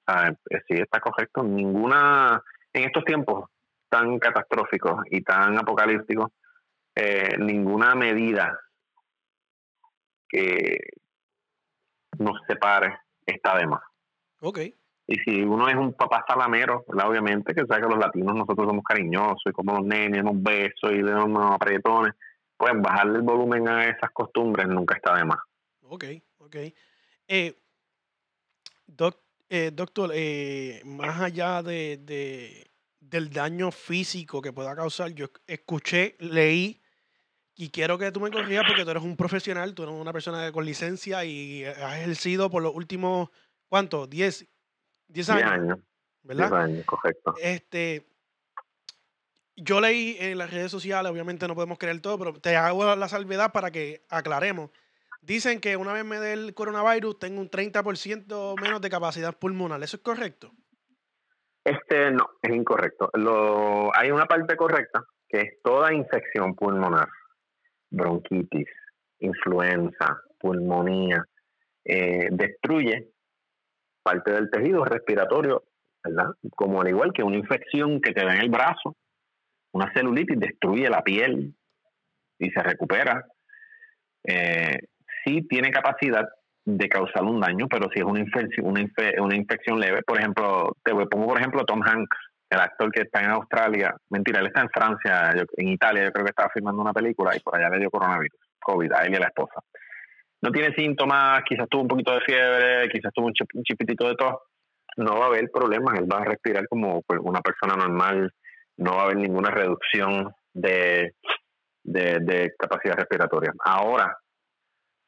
Eh, 0.09 0.35
sí 0.67 0.75
está 0.75 0.99
correcto. 0.99 1.45
Ninguna, 1.45 2.43
en 2.73 2.85
estos 2.85 3.05
tiempos 3.05 3.49
tan 3.91 4.19
catastróficos 4.19 5.03
y 5.11 5.23
tan 5.23 5.59
apocalípticos, 5.59 6.31
eh, 6.95 7.37
ninguna 7.39 7.95
medida 7.95 8.59
que 10.29 10.79
nos 12.19 12.39
separe 12.47 12.99
está 13.27 13.59
de 13.59 13.67
más. 13.67 13.81
Ok. 14.41 14.59
Y 15.07 15.17
si 15.25 15.43
uno 15.43 15.69
es 15.69 15.75
un 15.75 15.93
papá 15.95 16.25
salamero, 16.27 16.85
¿verdad? 16.87 17.09
obviamente, 17.11 17.53
que 17.55 17.67
sabe 17.67 17.83
que 17.83 17.89
los 17.89 17.99
latinos 17.99 18.35
nosotros 18.35 18.67
somos 18.69 18.85
cariñosos 18.85 19.43
y 19.47 19.53
como 19.53 19.75
los 19.79 19.85
nenes, 19.85 20.23
unos 20.23 20.41
besos 20.43 20.93
y 20.93 21.03
de 21.03 21.15
unos 21.15 21.53
apretones, 21.53 22.13
pues 22.57 22.73
bajarle 22.81 23.17
el 23.19 23.23
volumen 23.23 23.67
a 23.69 23.87
esas 23.89 24.11
costumbres 24.13 24.69
nunca 24.69 24.95
está 24.97 25.17
de 25.17 25.25
más. 25.25 25.39
Ok, 25.83 26.05
ok. 26.39 26.57
Eh, 27.27 27.59
doc- 28.87 29.23
eh, 29.49 29.71
doctor, 29.73 30.11
eh, 30.15 30.81
más 30.85 31.21
allá 31.21 31.63
de, 31.63 31.97
de- 31.97 32.70
del 33.01 33.31
daño 33.31 33.71
físico 33.71 34.43
que 34.43 34.53
pueda 34.53 34.77
causar, 34.77 35.11
yo 35.13 35.31
escuché, 35.47 36.17
leí, 36.21 36.81
y 37.57 37.71
quiero 37.71 37.99
que 37.99 38.13
tú 38.13 38.21
me 38.21 38.31
corrijas 38.31 38.65
porque 38.67 38.85
tú 38.85 38.91
eres 38.91 39.03
un 39.03 39.17
profesional, 39.17 39.75
tú 39.75 39.83
eres 39.83 39.95
una 39.95 40.13
persona 40.13 40.51
con 40.53 40.65
licencia 40.65 41.25
y 41.25 41.65
has 41.65 41.99
ejercido 41.99 42.51
por 42.51 42.63
los 42.63 42.75
últimos, 42.75 43.29
¿cuánto? 43.69 44.07
10, 44.07 44.39
10 44.41 44.49
10 45.09 45.29
años, 45.31 45.51
años, 45.51 45.77
10 45.77 45.85
¿verdad? 46.23 46.55
años, 46.63 46.85
correcto. 46.87 47.35
Este, 47.41 48.07
yo 49.57 49.81
leí 49.81 50.17
en 50.19 50.39
las 50.39 50.51
redes 50.51 50.71
sociales, 50.71 51.11
obviamente 51.13 51.47
no 51.49 51.55
podemos 51.55 51.79
creer 51.79 52.01
todo, 52.01 52.19
pero 52.19 52.33
te 52.41 52.57
hago 52.57 52.97
la 52.97 53.09
salvedad 53.09 53.53
para 53.53 53.71
que 53.71 54.05
aclaremos. 54.09 54.71
Dicen 55.21 55.61
que 55.61 55.77
una 55.77 55.93
vez 55.93 56.05
me 56.05 56.19
dé 56.19 56.33
el 56.33 56.55
coronavirus 56.55 57.19
tengo 57.19 57.43
un 57.43 57.51
30% 57.51 58.59
menos 58.59 58.81
de 58.81 58.89
capacidad 58.89 59.37
pulmonar. 59.37 59.83
¿Eso 59.83 59.99
es 59.99 60.03
correcto? 60.03 60.55
Este 61.71 62.11
no, 62.11 62.31
es 62.43 62.53
incorrecto. 62.53 63.11
Lo, 63.15 63.95
hay 63.97 64.11
una 64.11 64.27
parte 64.27 64.57
correcta, 64.57 65.05
que 65.29 65.39
es 65.39 65.63
toda 65.63 65.95
infección 65.95 66.57
pulmonar, 66.57 67.09
bronquitis, 67.91 68.67
influenza, 69.21 70.21
pulmonía, 70.41 71.25
eh, 71.85 72.29
destruye 72.33 73.13
parte 74.03 74.33
del 74.33 74.51
tejido 74.51 74.85
respiratorio, 74.85 75.63
¿verdad? 76.03 76.33
Como 76.57 76.81
al 76.81 76.89
igual 76.89 77.13
que 77.13 77.23
una 77.23 77.37
infección 77.37 78.01
que 78.01 78.13
te 78.13 78.25
da 78.25 78.35
en 78.35 78.41
el 78.41 78.51
brazo, 78.51 78.97
una 79.73 79.93
celulitis 79.93 80.41
destruye 80.41 80.91
la 80.91 81.05
piel 81.05 81.55
y 82.39 82.51
se 82.51 82.63
recupera. 82.65 83.25
Eh, 84.25 84.77
sí 85.25 85.47
tiene 85.49 85.71
capacidad 85.71 86.29
de 86.65 86.89
causar 86.89 87.25
un 87.25 87.41
daño, 87.41 87.67
pero 87.69 87.89
si 87.93 88.01
es 88.01 88.05
una 88.05 88.21
infección, 88.21 88.67
una, 88.67 88.85
una 89.19 89.37
infección 89.37 89.81
leve, 89.81 90.03
por 90.03 90.19
ejemplo, 90.19 90.77
te 90.85 90.93
pongo 90.93 91.29
por 91.29 91.39
ejemplo 91.39 91.65
Tom 91.65 91.83
Hanks, 91.83 92.17
el 92.51 92.61
actor 92.61 92.91
que 92.91 93.03
está 93.03 93.21
en 93.21 93.31
Australia, 93.31 93.95
mentira, 94.11 94.41
él 94.41 94.49
está 94.49 94.63
en 94.63 94.71
Francia, 94.71 95.33
en 95.57 95.69
Italia, 95.69 96.05
yo 96.05 96.13
creo 96.13 96.25
que 96.25 96.31
estaba 96.31 96.51
filmando 96.53 96.83
una 96.83 96.93
película 96.93 97.35
y 97.35 97.41
por 97.41 97.57
allá 97.57 97.71
le 97.71 97.79
dio 97.79 97.91
coronavirus, 97.91 98.39
COVID, 98.59 98.93
a 98.93 99.03
él 99.05 99.13
y 99.13 99.17
a 99.17 99.21
la 99.21 99.27
esposa. 99.27 99.61
No 100.43 100.51
tiene 100.51 100.75
síntomas, 100.75 101.43
quizás 101.47 101.69
tuvo 101.69 101.83
un 101.83 101.89
poquito 101.89 102.13
de 102.13 102.21
fiebre, 102.23 102.89
quizás 102.89 103.13
tuvo 103.15 103.27
un, 103.27 103.35
chipitito 103.35 104.09
de 104.09 104.17
tos, 104.17 104.35
no 104.97 105.19
va 105.19 105.27
a 105.27 105.29
haber 105.29 105.49
problemas, 105.51 105.99
él 105.99 106.09
va 106.13 106.19
a 106.19 106.25
respirar 106.25 106.67
como 106.67 107.03
una 107.23 107.41
persona 107.41 107.77
normal, 107.77 108.33
no 108.79 108.97
va 108.97 109.03
a 109.03 109.05
haber 109.05 109.19
ninguna 109.19 109.51
reducción 109.51 110.33
de, 110.53 111.15
de 111.85 112.53
capacidad 112.59 112.97
respiratoria. 112.97 113.53
Ahora, 113.65 114.17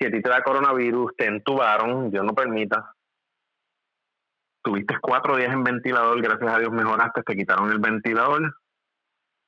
si 0.02 0.08
a 0.08 0.10
ti 0.10 0.20
te 0.20 0.28
da 0.28 0.42
coronavirus, 0.42 1.14
te 1.16 1.26
entubaron, 1.26 2.10
Dios 2.10 2.24
no 2.24 2.34
permita, 2.34 2.92
tuviste 4.60 4.96
cuatro 5.00 5.36
días 5.36 5.52
en 5.52 5.62
ventilador, 5.62 6.20
gracias 6.20 6.52
a 6.52 6.58
Dios 6.58 6.72
mejoraste, 6.72 7.22
te 7.22 7.36
quitaron 7.36 7.70
el 7.70 7.78
ventilador, 7.78 8.56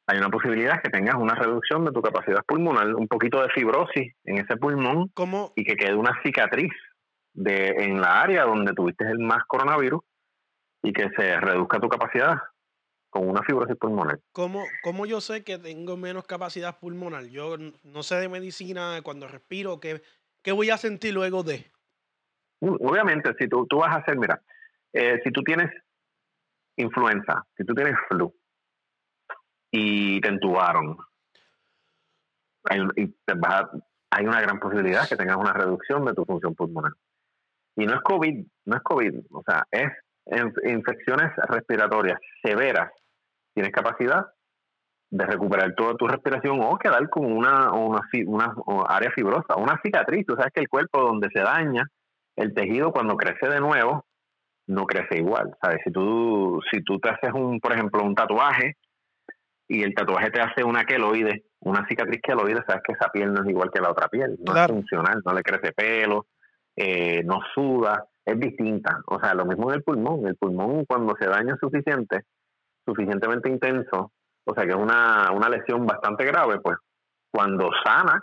hay 0.07 0.19
una 0.19 0.29
posibilidad 0.29 0.81
que 0.81 0.91
tengas 0.91 1.17
una 1.17 1.35
reducción 1.35 1.85
de 1.85 1.91
tu 1.91 2.01
capacidad 2.03 2.45
pulmonar, 2.47 2.95
un 2.95 3.09
poquito 3.09 3.43
de 3.43 3.49
fibrosis 3.49 4.13
en 4.25 4.39
ese 4.39 4.57
pulmón 4.57 5.11
y 5.57 5.65
que 5.65 5.77
quede 5.77 5.97
una 5.97 6.21
cicatriz 6.23 6.73
de 7.33 7.71
en 7.71 8.01
la 8.01 8.23
área 8.23 8.45
donde 8.45 8.75
tuviste 8.75 9.05
el 9.05 9.19
más 9.19 9.43
coronavirus 9.49 10.03
y 10.85 10.93
que 10.93 11.11
se 11.17 11.41
reduzca 11.41 11.81
tu 11.81 11.89
capacidad 11.89 12.37
con 13.11 13.29
una 13.29 13.43
fibrosis 13.43 13.77
pulmonar. 13.77 14.21
¿Cómo, 14.31 14.63
¿Cómo 14.85 15.07
yo 15.07 15.21
sé 15.21 15.43
que 15.43 15.59
tengo 15.59 15.97
menos 15.97 16.27
capacidad 16.27 16.79
pulmonar? 16.79 17.25
Yo 17.25 17.57
no 17.83 18.03
sé 18.05 18.17
de 18.17 18.29
medicina 18.29 19.01
cuando 19.03 19.27
respiro, 19.27 19.81
¿qué, 19.81 20.03
qué 20.45 20.53
voy 20.53 20.70
a 20.70 20.76
sentir 20.76 21.14
luego 21.14 21.42
de? 21.42 21.72
Obviamente, 22.61 23.34
si 23.38 23.49
tú, 23.49 23.66
tú 23.66 23.78
vas 23.78 23.95
a 23.95 23.99
hacer, 23.99 24.16
mira, 24.16 24.40
eh, 24.92 25.20
si 25.24 25.32
tú 25.32 25.42
tienes 25.42 25.70
influenza, 26.76 27.45
si 27.57 27.64
tú 27.64 27.74
tienes 27.74 27.97
flu 28.09 28.32
y 29.72 30.20
te 30.20 30.28
entubaron, 30.28 30.97
hay, 32.64 32.80
hay 34.11 34.26
una 34.26 34.40
gran 34.40 34.61
posibilidad 34.61 35.09
que 35.09 35.16
tengas 35.16 35.36
una 35.36 35.53
reducción 35.53 36.05
de 36.05 36.14
tu 36.14 36.24
función 36.24 36.55
pulmonar. 36.55 36.92
Y 37.76 37.86
no 37.86 37.95
es 37.95 38.03
COVID, 38.03 38.47
no 38.66 38.76
es 38.76 38.82
COVID, 38.82 39.14
o 39.30 39.42
sea, 39.42 39.66
es 39.70 39.90
infecciones 40.64 41.32
respiratorias 41.49 42.20
severas. 42.42 42.92
Tienes 43.53 43.72
capacidad 43.72 44.26
de 45.15 45.27
recuperar 45.27 45.73
toda 45.77 45.95
tu 45.95 46.09
respiración 46.09 46.59
o 46.61 46.77
quedar 46.77 47.09
con 47.09 47.25
una, 47.25 47.71
una, 47.73 48.01
una 48.27 48.53
área 48.89 49.12
fibrosa, 49.12 49.55
una 49.57 49.81
cicatriz. 49.81 50.27
Tú 50.27 50.35
sabes 50.35 50.53
que 50.53 50.61
el 50.61 50.69
cuerpo 50.69 51.03
donde 51.03 51.29
se 51.33 51.39
daña 51.39 51.89
el 52.35 52.53
tejido 52.53 52.91
cuando 52.91 53.17
crece 53.17 53.49
de 53.49 53.61
nuevo, 53.61 54.05
no 54.67 54.87
crece 54.87 55.19
igual, 55.19 55.55
¿sabes? 55.62 55.79
Si 55.85 55.93
tú, 55.93 56.61
si 56.69 56.83
tú 56.83 56.99
te 56.99 57.11
haces 57.11 57.31
un, 57.33 57.61
por 57.61 57.73
ejemplo, 57.73 58.03
un 58.03 58.17
tatuaje 58.17 58.75
y 59.69 59.85
el 59.85 59.95
tatuaje 59.95 60.33
te 60.33 60.41
hace 60.41 60.65
una 60.65 60.85
queloide, 60.85 61.45
una 61.61 61.87
cicatriz 61.87 62.21
queloide, 62.21 62.65
sabes 62.67 62.83
que 62.85 62.95
esa 62.95 63.09
piel 63.11 63.33
no 63.33 63.45
es 63.45 63.49
igual 63.49 63.71
que 63.73 63.81
la 63.81 63.93
otra 63.93 64.09
piel, 64.09 64.37
no 64.45 64.57
es 64.57 64.67
funcional, 64.67 65.23
no 65.25 65.33
le 65.33 65.43
crece 65.43 65.73
pelo, 65.73 66.27
eh, 66.75 67.23
no 67.23 67.39
suda, 67.55 68.05
es 68.25 68.41
distinta. 68.41 68.99
O 69.07 69.21
sea, 69.21 69.33
lo 69.35 69.45
mismo 69.47 69.71
en 69.71 69.77
el 69.77 69.85
pulmón, 69.85 70.27
el 70.27 70.35
pulmón 70.35 70.85
cuando 70.87 71.15
se 71.21 71.29
daña 71.29 71.57
suficiente, 71.61 72.23
suficientemente 72.85 73.49
intenso, 73.49 74.11
o 74.45 74.55
sea 74.55 74.64
que 74.64 74.70
es 74.70 74.76
una, 74.76 75.30
una 75.32 75.49
lesión 75.49 75.86
bastante 75.86 76.24
grave, 76.24 76.61
pues 76.61 76.76
cuando 77.30 77.70
sana, 77.84 78.22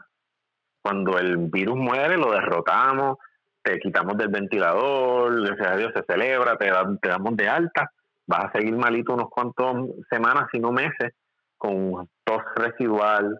cuando 0.81 1.17
el 1.17 1.37
virus 1.37 1.77
muere, 1.77 2.17
lo 2.17 2.31
derrotamos, 2.31 3.17
te 3.63 3.79
quitamos 3.79 4.17
del 4.17 4.29
ventilador, 4.29 5.43
gracias 5.45 5.71
a 5.71 5.75
Dios 5.77 5.91
se 5.95 6.03
celebra, 6.03 6.57
te, 6.57 6.71
te 7.01 7.09
damos 7.09 7.35
de 7.35 7.47
alta, 7.47 7.91
vas 8.25 8.45
a 8.45 8.51
seguir 8.51 8.75
malito 8.75 9.13
unos 9.13 9.29
cuantos 9.29 9.89
semanas, 10.09 10.47
si 10.51 10.59
no 10.59 10.71
meses, 10.71 11.13
con 11.57 12.07
tos 12.23 12.41
residual 12.55 13.39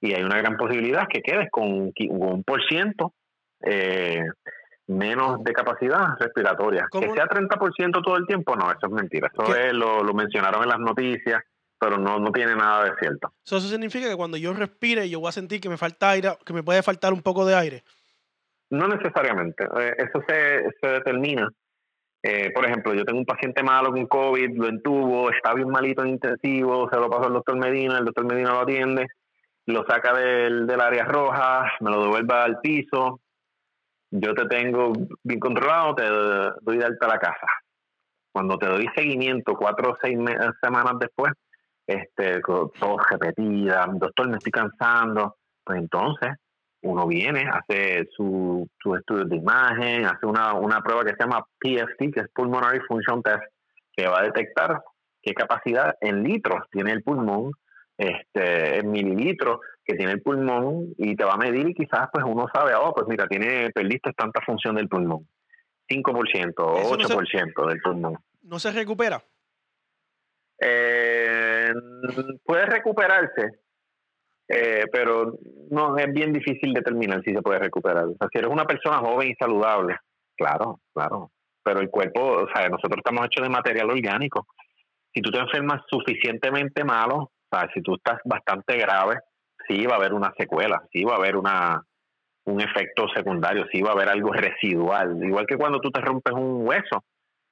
y 0.00 0.14
hay 0.14 0.22
una 0.22 0.38
gran 0.38 0.56
posibilidad 0.56 1.06
que 1.08 1.20
quedes 1.20 1.48
con 1.50 1.92
un 2.08 2.44
por 2.44 2.62
ciento 2.64 3.12
eh, 3.62 4.24
menos 4.86 5.42
de 5.44 5.52
capacidad 5.52 6.16
respiratoria. 6.18 6.86
Que 6.90 7.10
sea 7.10 7.26
30% 7.26 8.02
todo 8.02 8.16
el 8.16 8.26
tiempo, 8.26 8.56
no, 8.56 8.70
eso 8.70 8.86
es 8.86 8.92
mentira. 8.92 9.30
Eso 9.32 9.54
es, 9.54 9.72
lo, 9.72 10.02
lo, 10.02 10.14
mencionaron 10.14 10.62
en 10.62 10.68
las 10.68 10.80
noticias, 10.80 11.42
pero 11.80 11.96
no, 11.96 12.20
no 12.20 12.30
tiene 12.30 12.54
nada 12.54 12.84
de 12.84 12.92
cierto. 13.00 13.32
Eso 13.44 13.58
significa 13.60 14.08
que 14.08 14.16
cuando 14.16 14.36
yo 14.36 14.52
respire, 14.52 15.08
yo 15.08 15.18
voy 15.18 15.30
a 15.30 15.32
sentir 15.32 15.60
que 15.60 15.70
me 15.70 15.78
falta 15.78 16.10
aire, 16.10 16.36
que 16.44 16.52
me 16.52 16.62
puede 16.62 16.82
faltar 16.82 17.12
un 17.12 17.22
poco 17.22 17.46
de 17.46 17.56
aire. 17.56 17.84
No 18.68 18.86
necesariamente. 18.86 19.64
Eh, 19.64 19.94
eso 19.96 20.22
se, 20.28 20.68
se 20.80 20.86
determina. 20.86 21.48
Eh, 22.22 22.50
por 22.54 22.66
ejemplo, 22.66 22.92
yo 22.92 23.06
tengo 23.06 23.18
un 23.18 23.24
paciente 23.24 23.62
malo 23.62 23.90
con 23.92 24.06
COVID, 24.06 24.58
lo 24.58 24.68
entubo, 24.68 25.30
está 25.30 25.54
bien 25.54 25.70
malito 25.70 26.02
en 26.02 26.10
intensivo, 26.10 26.88
se 26.90 26.96
lo 26.96 27.08
paso 27.08 27.24
al 27.24 27.32
doctor 27.32 27.56
Medina, 27.56 27.98
el 27.98 28.04
doctor 28.04 28.26
Medina 28.26 28.52
lo 28.52 28.60
atiende, 28.60 29.06
lo 29.64 29.86
saca 29.86 30.12
del, 30.12 30.66
del 30.66 30.80
área 30.82 31.06
roja, 31.06 31.72
me 31.80 31.90
lo 31.90 32.02
devuelve 32.02 32.34
al 32.34 32.60
piso, 32.60 33.20
yo 34.10 34.34
te 34.34 34.44
tengo 34.46 34.92
bien 35.22 35.40
controlado, 35.40 35.94
te 35.94 36.04
doy 36.60 36.76
de 36.76 36.84
alta 36.84 37.06
a 37.06 37.08
la 37.08 37.18
casa. 37.18 37.46
Cuando 38.32 38.58
te 38.58 38.66
doy 38.66 38.86
seguimiento, 38.94 39.54
cuatro 39.54 39.92
o 39.92 39.98
seis 40.02 40.18
semanas 40.62 40.98
después, 41.00 41.32
este, 41.86 42.40
todo 42.40 42.96
repetida, 43.10 43.86
doctor, 43.92 44.28
me 44.28 44.36
estoy 44.36 44.52
cansando, 44.52 45.36
pues 45.64 45.78
entonces 45.78 46.30
uno 46.82 47.06
viene, 47.06 47.46
hace 47.50 48.06
sus 48.16 48.66
su 48.78 48.94
estudios 48.94 49.28
de 49.28 49.36
imagen, 49.36 50.06
hace 50.06 50.26
una, 50.26 50.54
una 50.54 50.80
prueba 50.82 51.04
que 51.04 51.10
se 51.10 51.20
llama 51.20 51.44
PFT, 51.58 52.12
que 52.12 52.20
es 52.20 52.28
Pulmonary 52.34 52.80
Function 52.88 53.22
Test, 53.22 53.42
que 53.94 54.08
va 54.08 54.20
a 54.20 54.24
detectar 54.24 54.80
qué 55.22 55.34
capacidad 55.34 55.94
en 56.00 56.22
litros 56.22 56.62
tiene 56.70 56.92
el 56.92 57.02
pulmón, 57.02 57.52
este, 57.98 58.78
en 58.78 58.90
mililitros 58.90 59.60
que 59.84 59.94
tiene 59.94 60.12
el 60.12 60.22
pulmón 60.22 60.94
y 60.96 61.16
te 61.16 61.24
va 61.24 61.34
a 61.34 61.36
medir 61.36 61.68
y 61.68 61.74
quizás 61.74 62.08
pues 62.12 62.24
uno 62.26 62.46
sabe, 62.52 62.72
oh, 62.74 62.94
pues 62.94 63.06
mira, 63.08 63.26
tiene, 63.26 63.70
perdiste 63.70 64.12
tanta 64.14 64.40
función 64.40 64.76
del 64.76 64.88
pulmón, 64.88 65.26
5% 65.88 66.54
o 66.58 66.96
8% 66.96 67.68
del 67.68 67.80
pulmón. 67.80 68.16
¿No 68.42 68.58
se 68.58 68.72
recupera? 68.72 69.22
Eh, 70.62 71.49
puede 72.44 72.66
recuperarse, 72.66 73.60
eh, 74.48 74.84
pero 74.92 75.38
no 75.70 75.96
es 75.96 76.12
bien 76.12 76.32
difícil 76.32 76.72
determinar 76.72 77.22
si 77.22 77.32
se 77.32 77.42
puede 77.42 77.58
recuperar. 77.58 78.04
O 78.04 78.16
sea, 78.18 78.28
si 78.32 78.38
eres 78.38 78.50
una 78.50 78.64
persona 78.64 78.98
joven 78.98 79.28
y 79.28 79.34
saludable, 79.34 79.96
claro, 80.36 80.80
claro. 80.92 81.30
Pero 81.62 81.80
el 81.80 81.90
cuerpo, 81.90 82.20
o 82.20 82.48
sea, 82.54 82.68
nosotros 82.68 82.98
estamos 82.98 83.26
hechos 83.26 83.44
de 83.44 83.50
material 83.50 83.90
orgánico. 83.90 84.46
Si 85.12 85.20
tú 85.20 85.30
te 85.30 85.38
enfermas 85.38 85.82
suficientemente 85.88 86.84
malo, 86.84 87.16
o 87.16 87.30
sea, 87.50 87.68
si 87.74 87.82
tú 87.82 87.94
estás 87.94 88.20
bastante 88.24 88.76
grave, 88.76 89.18
sí 89.68 89.86
va 89.86 89.94
a 89.94 89.98
haber 89.98 90.14
una 90.14 90.32
secuela, 90.38 90.82
sí 90.92 91.04
va 91.04 91.14
a 91.14 91.18
haber 91.18 91.36
una 91.36 91.82
un 92.44 92.60
efecto 92.60 93.06
secundario, 93.14 93.66
sí 93.70 93.82
va 93.82 93.90
a 93.90 93.92
haber 93.92 94.08
algo 94.08 94.32
residual. 94.32 95.22
Igual 95.22 95.46
que 95.46 95.56
cuando 95.56 95.80
tú 95.80 95.90
te 95.90 96.00
rompes 96.00 96.32
un 96.32 96.66
hueso, 96.66 97.04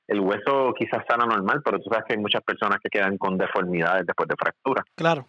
el 0.09 0.21
hueso 0.21 0.73
quizás 0.77 1.05
sana 1.07 1.27
normal, 1.27 1.61
pero 1.63 1.79
tú 1.79 1.91
sabes 1.91 2.07
que 2.07 2.15
hay 2.15 2.21
muchas 2.21 2.43
personas 2.43 2.79
que 2.83 2.89
quedan 2.89 3.19
con 3.19 3.37
deformidades 3.37 4.07
después 4.07 4.29
de 4.29 4.37
fractura. 4.37 4.83
Claro. 4.97 5.27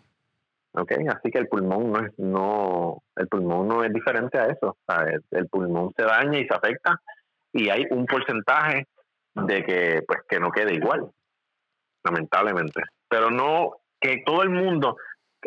Okay, 0.71 1.05
así 1.07 1.31
que 1.31 1.39
el 1.39 1.47
pulmón 1.47 1.91
no 1.91 1.99
es 1.99 2.13
no 2.19 3.03
el 3.15 3.27
pulmón 3.27 3.67
no 3.67 3.83
es 3.83 3.91
diferente 3.91 4.37
a 4.37 4.45
eso. 4.45 4.77
El, 5.31 5.49
pulmón 5.49 5.91
se 5.97 6.03
daña 6.03 6.39
y 6.39 6.47
se 6.47 6.55
afecta 6.55 7.01
y 7.51 7.69
hay 7.69 7.85
un 7.89 8.05
porcentaje 8.05 8.87
de 9.33 9.63
que 9.65 10.03
pues 10.07 10.21
que 10.29 10.39
no 10.39 10.51
quede 10.51 10.75
igual, 10.75 11.09
lamentablemente. 12.03 12.81
Pero 13.09 13.31
no 13.31 13.77
que 13.99 14.21
todo 14.25 14.43
el 14.43 14.49
mundo, 14.49 14.95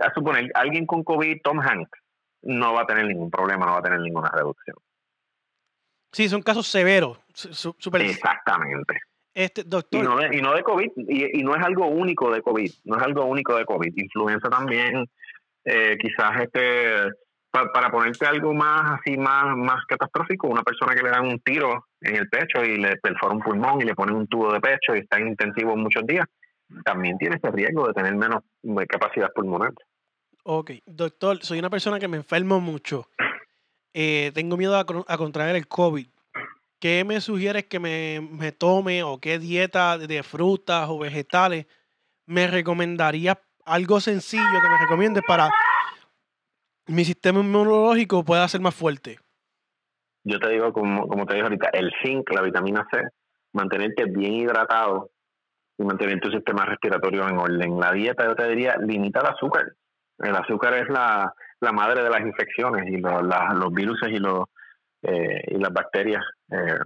a 0.02 0.12
suponer 0.12 0.50
alguien 0.54 0.86
con 0.86 1.04
COVID, 1.04 1.40
Tom 1.42 1.60
Hanks, 1.60 2.00
no 2.42 2.74
va 2.74 2.82
a 2.82 2.86
tener 2.86 3.06
ningún 3.06 3.30
problema, 3.30 3.64
no 3.64 3.72
va 3.72 3.78
a 3.78 3.82
tener 3.82 4.00
ninguna 4.00 4.28
reducción. 4.28 4.76
Sí, 6.10 6.28
son 6.28 6.42
casos 6.42 6.66
severos. 6.66 7.18
Exactamente. 7.94 9.00
Este, 9.34 9.64
doctor. 9.64 10.00
Y 10.00 10.04
no 10.04 10.16
de, 10.18 10.36
y 10.36 10.42
no 10.42 10.54
de 10.54 10.62
COVID, 10.62 10.90
y, 11.08 11.40
y, 11.40 11.42
no 11.42 11.56
es 11.56 11.64
algo 11.64 11.86
único 11.86 12.30
de 12.30 12.42
COVID, 12.42 12.70
no 12.84 12.96
es 12.96 13.02
algo 13.02 13.24
único 13.24 13.56
de 13.56 13.64
COVID. 13.64 13.92
Influenza 13.96 14.50
también, 14.50 15.06
eh, 15.64 15.96
quizás 15.98 16.42
este, 16.42 17.10
para 17.50 17.90
ponerte 17.90 18.26
algo 18.26 18.52
más 18.52 19.00
así, 19.00 19.16
más, 19.16 19.56
más 19.56 19.84
catastrófico, 19.86 20.48
una 20.48 20.62
persona 20.62 20.94
que 20.94 21.02
le 21.02 21.10
dan 21.10 21.26
un 21.26 21.38
tiro 21.40 21.86
en 22.00 22.16
el 22.16 22.28
pecho 22.28 22.64
y 22.64 22.78
le 22.78 22.96
perfora 22.96 23.34
un 23.34 23.40
pulmón 23.40 23.80
y 23.80 23.84
le 23.84 23.94
ponen 23.94 24.16
un 24.16 24.26
tubo 24.26 24.52
de 24.52 24.60
pecho 24.60 24.94
y 24.94 25.00
está 25.00 25.18
en 25.18 25.28
intensivo 25.28 25.76
muchos 25.76 26.06
días, 26.06 26.26
también 26.84 27.18
tiene 27.18 27.36
ese 27.36 27.50
riesgo 27.50 27.86
de 27.86 27.94
tener 27.94 28.14
menos 28.14 28.42
capacidad 28.88 29.30
pulmonar. 29.34 29.72
Ok, 30.44 30.72
doctor, 30.86 31.38
soy 31.42 31.58
una 31.58 31.70
persona 31.70 32.00
que 32.00 32.08
me 32.08 32.16
enfermo 32.16 32.60
mucho. 32.60 33.06
Eh, 33.94 34.32
tengo 34.34 34.56
miedo 34.56 34.74
a, 34.76 34.80
a 34.80 35.18
contraer 35.18 35.54
el 35.54 35.68
COVID. 35.68 36.06
¿Qué 36.82 37.04
me 37.04 37.20
sugieres 37.20 37.66
que 37.66 37.78
me, 37.78 38.50
tome 38.50 39.04
o 39.04 39.20
qué 39.20 39.38
dieta 39.38 39.96
de 39.98 40.24
frutas 40.24 40.88
o 40.88 40.98
vegetales 40.98 41.66
me 42.26 42.48
recomendaría 42.48 43.40
algo 43.64 44.00
sencillo 44.00 44.60
que 44.60 44.68
me 44.68 44.78
recomiende 44.78 45.22
para 45.22 45.48
mi 46.88 47.04
sistema 47.04 47.38
inmunológico 47.38 48.24
pueda 48.24 48.48
ser 48.48 48.60
más 48.60 48.74
fuerte? 48.74 49.20
yo 50.24 50.40
te 50.40 50.50
digo, 50.50 50.72
como, 50.72 51.06
como 51.06 51.24
te 51.24 51.34
dije 51.34 51.44
ahorita, 51.44 51.70
el 51.72 51.92
zinc, 52.02 52.30
la 52.32 52.42
vitamina 52.42 52.86
C, 52.92 53.00
mantenerte 53.52 54.04
bien 54.04 54.34
hidratado 54.34 55.10
y 55.78 55.84
mantener 55.84 56.20
tu 56.20 56.30
sistema 56.30 56.64
respiratorio 56.64 57.28
en 57.28 57.38
orden. 57.38 57.78
La 57.78 57.92
dieta, 57.92 58.24
yo 58.24 58.34
te 58.36 58.48
diría, 58.48 58.76
limita 58.78 59.20
el 59.20 59.26
azúcar. 59.26 59.72
El 60.18 60.36
azúcar 60.36 60.74
es 60.74 60.88
la, 60.88 61.34
la 61.60 61.72
madre 61.72 62.04
de 62.04 62.10
las 62.10 62.20
infecciones 62.20 62.86
y 62.88 62.98
los, 62.98 63.22
los 63.22 63.72
virus 63.72 63.98
y, 64.08 64.18
los, 64.18 64.44
eh, 65.02 65.42
y 65.48 65.58
las 65.58 65.72
bacterias 65.72 66.22
eh, 66.50 66.78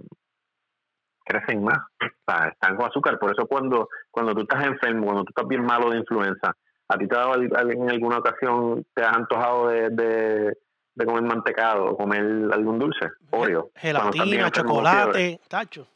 crecen 1.23 1.63
más. 1.63 1.79
están 2.51 2.75
con 2.75 2.87
azúcar. 2.87 3.19
Por 3.19 3.31
eso 3.31 3.47
cuando, 3.47 3.89
cuando 4.11 4.33
tú 4.33 4.41
estás 4.41 4.65
enfermo, 4.65 5.05
cuando 5.05 5.23
tú 5.23 5.29
estás 5.29 5.47
bien 5.47 5.63
malo 5.63 5.89
de 5.89 5.97
influenza, 5.97 6.55
¿a 6.87 6.97
ti 6.97 7.07
te 7.07 7.15
ha 7.15 7.19
dado 7.19 7.41
en 7.41 7.89
alguna 7.89 8.17
ocasión, 8.17 8.85
te 8.93 9.03
has 9.03 9.15
antojado 9.15 9.67
de, 9.67 9.89
de, 9.89 11.05
comer 11.05 11.23
mantecado 11.23 11.85
o 11.85 11.97
comer 11.97 12.21
algún 12.51 12.79
dulce? 12.79 13.07
Oreo. 13.31 13.71
Gelatina, 13.75 14.49
chocolate, 14.51 15.39
tacho. 15.47 15.87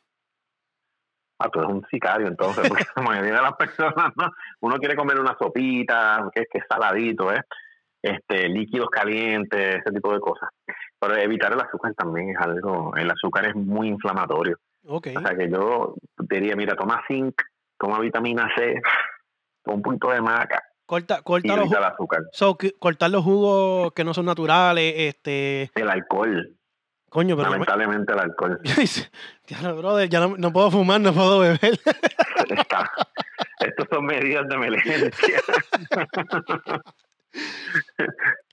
Ah, 1.44 1.50
tú 1.50 1.60
eres 1.60 1.72
un 1.72 1.86
sicario 1.90 2.28
entonces, 2.28 2.68
porque 2.68 2.84
la 2.96 3.02
mayoría 3.02 3.34
de 3.34 3.42
las 3.42 3.56
personas, 3.56 4.12
¿no? 4.16 4.32
Uno 4.60 4.78
quiere 4.78 4.96
comer 4.96 5.20
una 5.20 5.36
sopita, 5.40 6.30
que 6.34 6.42
es 6.42 6.48
que 6.52 6.60
saladito, 6.70 7.34
¿eh? 7.34 7.42
Este, 8.04 8.48
líquidos 8.48 8.90
calientes, 8.90 9.78
ese 9.78 9.92
tipo 9.92 10.14
de 10.14 10.20
cosas. 10.20 10.50
Pero 11.02 11.18
evitar 11.18 11.52
el 11.52 11.60
azúcar 11.60 11.96
también 11.96 12.30
es 12.30 12.38
algo, 12.38 12.96
el 12.96 13.10
azúcar 13.10 13.46
es 13.46 13.56
muy 13.56 13.88
inflamatorio. 13.88 14.60
Okay. 14.86 15.16
O 15.16 15.22
sea 15.22 15.36
que 15.36 15.50
yo 15.50 15.96
diría, 16.30 16.56
mira, 16.56 16.76
toma 16.76 17.02
zinc, 17.08 17.42
toma 17.80 18.00
vitamina 18.00 18.48
C, 18.56 18.80
toma 19.64 19.78
un 19.78 19.82
punto 19.82 20.12
de 20.12 20.22
maca. 20.22 20.64
Corta, 20.86 21.24
corta 21.24 21.56
los, 21.56 21.72
el 21.72 21.84
azúcar. 21.84 22.22
cortar 22.78 23.10
los 23.10 23.24
jugos 23.24 23.94
que 23.94 24.04
no 24.04 24.14
son 24.14 24.28
naturales, 24.28 24.94
este... 24.96 25.72
El 25.74 25.90
alcohol. 25.90 26.56
Coño, 27.10 27.36
pero... 27.36 27.50
Lamentablemente 27.50 28.14
el 28.14 28.20
alcohol. 28.20 28.60
ya, 29.48 29.72
brother, 29.74 30.08
ya 30.08 30.28
no, 30.28 30.54
puedo 30.54 30.70
fumar, 30.70 31.02
no 31.02 31.14
puedo 31.14 31.40
beber. 31.40 31.80
Estos 33.60 33.88
son 33.90 34.06
medidas 34.06 34.48
de 34.48 34.56
emergencia. 34.56 35.42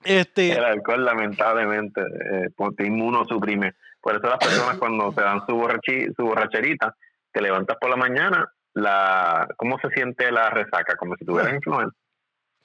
este... 0.03 0.51
El 0.51 0.63
alcohol, 0.63 1.05
lamentablemente, 1.05 2.01
eh, 2.01 2.49
te 2.77 2.85
inmunosuprime. 2.85 3.73
Por 4.01 4.15
eso 4.15 4.27
las 4.27 4.39
personas 4.39 4.77
cuando 4.77 5.11
te 5.11 5.21
dan 5.21 5.41
su, 5.45 5.67
su 6.15 6.23
borracherita, 6.23 6.95
te 7.31 7.41
levantas 7.41 7.77
por 7.79 7.89
la 7.89 7.97
mañana, 7.97 8.51
la 8.73 9.47
¿cómo 9.57 9.77
se 9.79 9.89
siente 9.89 10.31
la 10.31 10.49
resaca? 10.49 10.95
Como 10.95 11.15
si 11.15 11.25
tuvieras 11.25 11.53
influenza. 11.53 11.95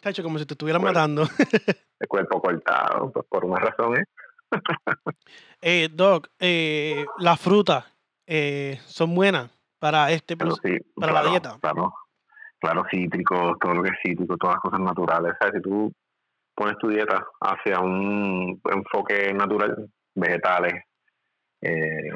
Tacho, 0.01 0.23
como 0.23 0.39
si 0.39 0.47
te 0.47 0.55
estuvieran 0.55 0.83
matando. 0.83 1.23
el 2.01 2.09
cuerpo 2.09 2.41
cortado, 2.41 3.11
pues, 3.13 3.27
por 3.29 3.45
una 3.45 3.59
razón, 3.59 3.97
¿eh? 3.97 4.05
eh 5.63 5.89
Doc, 5.91 6.29
eh, 6.39 7.05
las 7.19 7.41
frutas 7.41 7.85
eh, 8.27 8.81
son 8.87 9.15
buenas 9.15 9.51
para 9.79 10.11
este 10.13 10.37
para 10.37 11.13
la 11.13 11.25
dieta. 11.25 11.59
Claro, 11.61 11.95
claro, 12.59 12.85
cítricos, 12.91 13.59
todo 13.59 13.75
lo 13.75 13.83
que 13.83 13.91
es 13.91 13.97
cítrico, 14.03 14.37
todas 14.37 14.57
las 14.57 14.63
cosas 14.63 14.81
naturales. 14.81 15.35
Sea, 15.41 15.53
si 15.53 15.61
tú 15.61 15.93
pones 16.55 16.77
tu 16.79 16.89
dieta 16.89 17.27
hacia 17.41 17.81
un 17.81 18.61
enfoque 18.71 19.33
natural, 19.33 19.89
vegetales, 20.15 20.85
eh, 21.61 22.11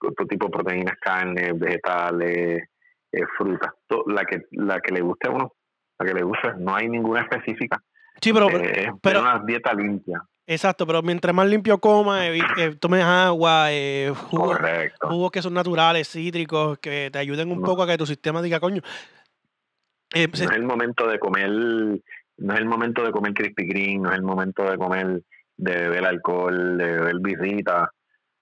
otro 0.00 0.26
tipo 0.26 0.46
de 0.46 0.52
proteínas, 0.52 0.96
carne, 1.00 1.52
vegetales, 1.52 2.68
eh, 3.12 3.24
frutas, 3.36 3.72
la 4.06 4.24
que 4.24 4.42
la 4.52 4.80
que 4.80 4.92
le 4.92 5.00
guste 5.00 5.28
a 5.28 5.32
uno, 5.32 5.52
la 5.98 6.06
que 6.06 6.14
le 6.14 6.22
guste, 6.22 6.52
no 6.58 6.74
hay 6.74 6.88
ninguna 6.88 7.22
específica. 7.22 7.82
Sí, 8.20 8.32
pero, 8.32 8.48
eh, 8.50 8.92
pero, 9.00 9.20
una 9.20 9.40
dieta 9.44 9.72
limpia. 9.72 10.22
Exacto, 10.46 10.86
pero 10.86 11.02
mientras 11.02 11.34
más 11.34 11.46
limpio 11.46 11.78
coma, 11.78 12.26
eh, 12.26 12.40
tomes 12.80 13.04
agua, 13.04 13.66
eh, 13.70 14.12
jugos, 14.30 15.30
que 15.30 15.42
son 15.42 15.52
naturales, 15.52 16.08
cítricos, 16.08 16.78
que 16.78 17.10
te 17.12 17.18
ayuden 17.18 17.52
un 17.52 17.60
poco 17.60 17.82
a 17.82 17.86
que 17.86 17.98
tu 17.98 18.06
sistema 18.06 18.40
diga, 18.40 18.58
coño. 18.58 18.80
no 20.14 20.20
es 20.20 20.40
el 20.40 20.62
momento 20.62 21.06
de 21.06 21.18
comer, 21.18 21.50
no 22.38 22.54
es 22.54 22.60
el 22.60 22.66
momento 22.66 23.04
de 23.04 23.10
comer 23.10 23.34
Krispy 23.34 23.68
Kreme, 23.68 23.98
no 23.98 24.10
es 24.10 24.16
el 24.16 24.22
momento 24.22 24.68
de 24.70 24.78
comer, 24.78 25.22
de 25.56 25.72
beber 25.74 26.06
alcohol, 26.06 26.78
de 26.78 26.92
beber 26.92 27.16
birrita, 27.20 27.92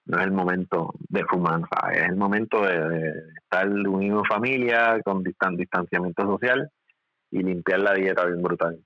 no 0.05 0.19
es 0.19 0.23
el 0.23 0.31
momento 0.31 0.93
de 1.09 1.25
fumar, 1.25 1.61
es 1.93 2.03
el 2.03 2.15
momento 2.15 2.61
de, 2.61 3.11
estar 3.43 3.67
unido 3.67 4.19
en 4.19 4.25
familia, 4.25 5.01
con 5.03 5.23
distanciamiento 5.23 6.23
social 6.23 6.69
y 7.31 7.43
limpiar 7.43 7.79
la 7.79 7.93
dieta 7.93 8.25
bien 8.25 8.41
brutal. 8.41 8.79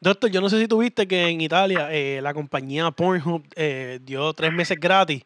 Doctor, 0.00 0.30
yo 0.30 0.40
no 0.40 0.50
sé 0.50 0.58
si 0.58 0.68
tuviste 0.68 1.08
que 1.08 1.28
en 1.28 1.40
Italia 1.40 1.90
eh, 1.90 2.20
la 2.20 2.34
compañía 2.34 2.90
Pornhub 2.90 3.42
eh, 3.56 4.00
dio 4.02 4.34
tres 4.34 4.52
meses 4.52 4.78
gratis. 4.78 5.24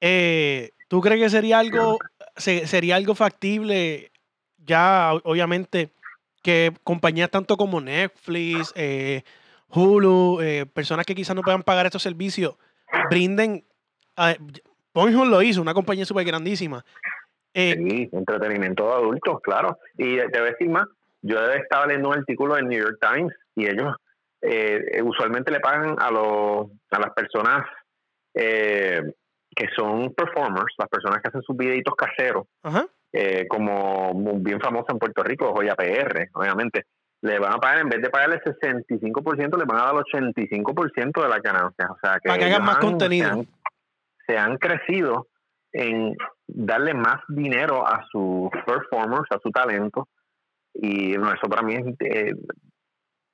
Eh, 0.00 0.70
¿Tú 0.88 1.00
crees 1.00 1.20
que 1.22 1.30
sería 1.30 1.60
algo, 1.60 1.98
sería 2.36 2.96
algo 2.96 3.14
factible 3.14 4.10
ya, 4.58 5.12
obviamente, 5.24 5.90
que 6.42 6.72
compañías 6.84 7.30
tanto 7.30 7.56
como 7.56 7.80
Netflix, 7.80 8.74
Hulu, 9.68 10.38
personas 10.72 11.06
que 11.06 11.14
quizás 11.14 11.36
no 11.36 11.42
puedan 11.42 11.62
pagar 11.62 11.86
estos 11.86 12.02
servicios, 12.02 12.56
brinden 13.10 13.64
Pornhub 14.92 15.26
lo 15.26 15.42
hizo, 15.42 15.62
una 15.62 15.74
compañía 15.74 16.04
súper 16.04 16.24
grandísima. 16.24 16.84
Eh, 17.54 17.74
sí, 17.76 18.08
entretenimiento 18.12 18.86
de 18.86 18.92
adultos, 18.92 19.40
claro. 19.42 19.78
Y 19.96 20.16
te 20.16 20.38
voy 20.38 20.48
a 20.48 20.52
decir 20.52 20.68
más, 20.68 20.86
yo 21.22 21.40
estaba 21.52 21.86
leyendo 21.86 22.10
un 22.10 22.18
artículo 22.18 22.56
en 22.56 22.68
New 22.68 22.80
York 22.80 22.98
Times 23.00 23.34
y 23.54 23.66
ellos 23.66 23.94
eh, 24.42 25.00
usualmente 25.02 25.50
le 25.50 25.60
pagan 25.60 25.96
a, 25.98 26.10
los, 26.10 26.68
a 26.90 26.98
las 26.98 27.10
personas 27.14 27.66
eh, 28.34 29.02
que 29.54 29.66
son 29.76 30.14
performers, 30.14 30.74
las 30.78 30.88
personas 30.88 31.20
que 31.20 31.28
hacen 31.28 31.42
sus 31.42 31.56
videitos 31.56 31.94
caseros, 31.94 32.46
como 33.48 34.12
bien 34.40 34.60
famoso 34.60 34.86
en 34.90 34.98
Puerto 34.98 35.22
Rico, 35.22 35.52
Joya 35.54 35.74
PR, 35.74 36.28
obviamente, 36.34 36.86
le 37.22 37.38
van 37.38 37.54
a 37.54 37.58
pagar, 37.58 37.80
en 37.80 37.88
vez 37.88 38.00
de 38.00 38.10
pagarle 38.10 38.40
el 38.44 38.54
65%, 38.54 39.58
le 39.58 39.64
van 39.64 39.78
a 39.78 39.84
dar 39.84 39.94
el 39.94 40.32
85% 40.34 41.22
de 41.22 41.28
las 41.28 41.42
ganancias. 41.42 41.90
O 41.90 41.98
sea, 42.02 42.18
que 42.22 42.28
Para 42.28 42.38
que 42.38 42.44
hagan 42.46 42.64
más 42.64 42.78
contenido 42.78 43.44
se 44.26 44.38
han 44.38 44.56
crecido 44.58 45.26
en 45.72 46.14
darle 46.46 46.94
más 46.94 47.20
dinero 47.28 47.86
a 47.86 48.04
sus 48.10 48.48
performers, 48.64 49.30
a 49.30 49.38
su 49.42 49.50
talento. 49.50 50.08
Y 50.74 51.16
bueno, 51.16 51.34
eso 51.34 51.48
para 51.48 51.62
mí 51.62 51.74
es... 51.74 51.84
Eh, 52.00 52.34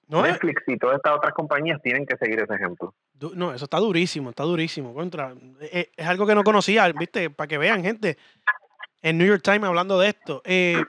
Netflix 0.08 0.62
y 0.66 0.76
todas 0.76 0.96
estas 0.96 1.14
otras 1.16 1.34
compañías 1.34 1.80
tienen 1.82 2.06
que 2.06 2.16
seguir 2.16 2.40
ese 2.40 2.54
ejemplo. 2.54 2.94
No, 3.34 3.52
eso 3.52 3.64
está 3.64 3.78
durísimo, 3.78 4.30
está 4.30 4.44
durísimo. 4.44 4.94
Contra, 4.94 5.34
eh, 5.60 5.90
es, 5.96 6.06
algo 6.06 6.26
que 6.26 6.34
no 6.34 6.44
conocía, 6.44 6.90
¿viste? 6.92 7.30
Para 7.30 7.48
que 7.48 7.58
vean, 7.58 7.82
gente, 7.82 8.16
en 9.02 9.18
New 9.18 9.26
York 9.26 9.42
Times 9.42 9.64
hablando 9.64 9.98
de 9.98 10.08
esto. 10.08 10.42
Eh, 10.44 10.82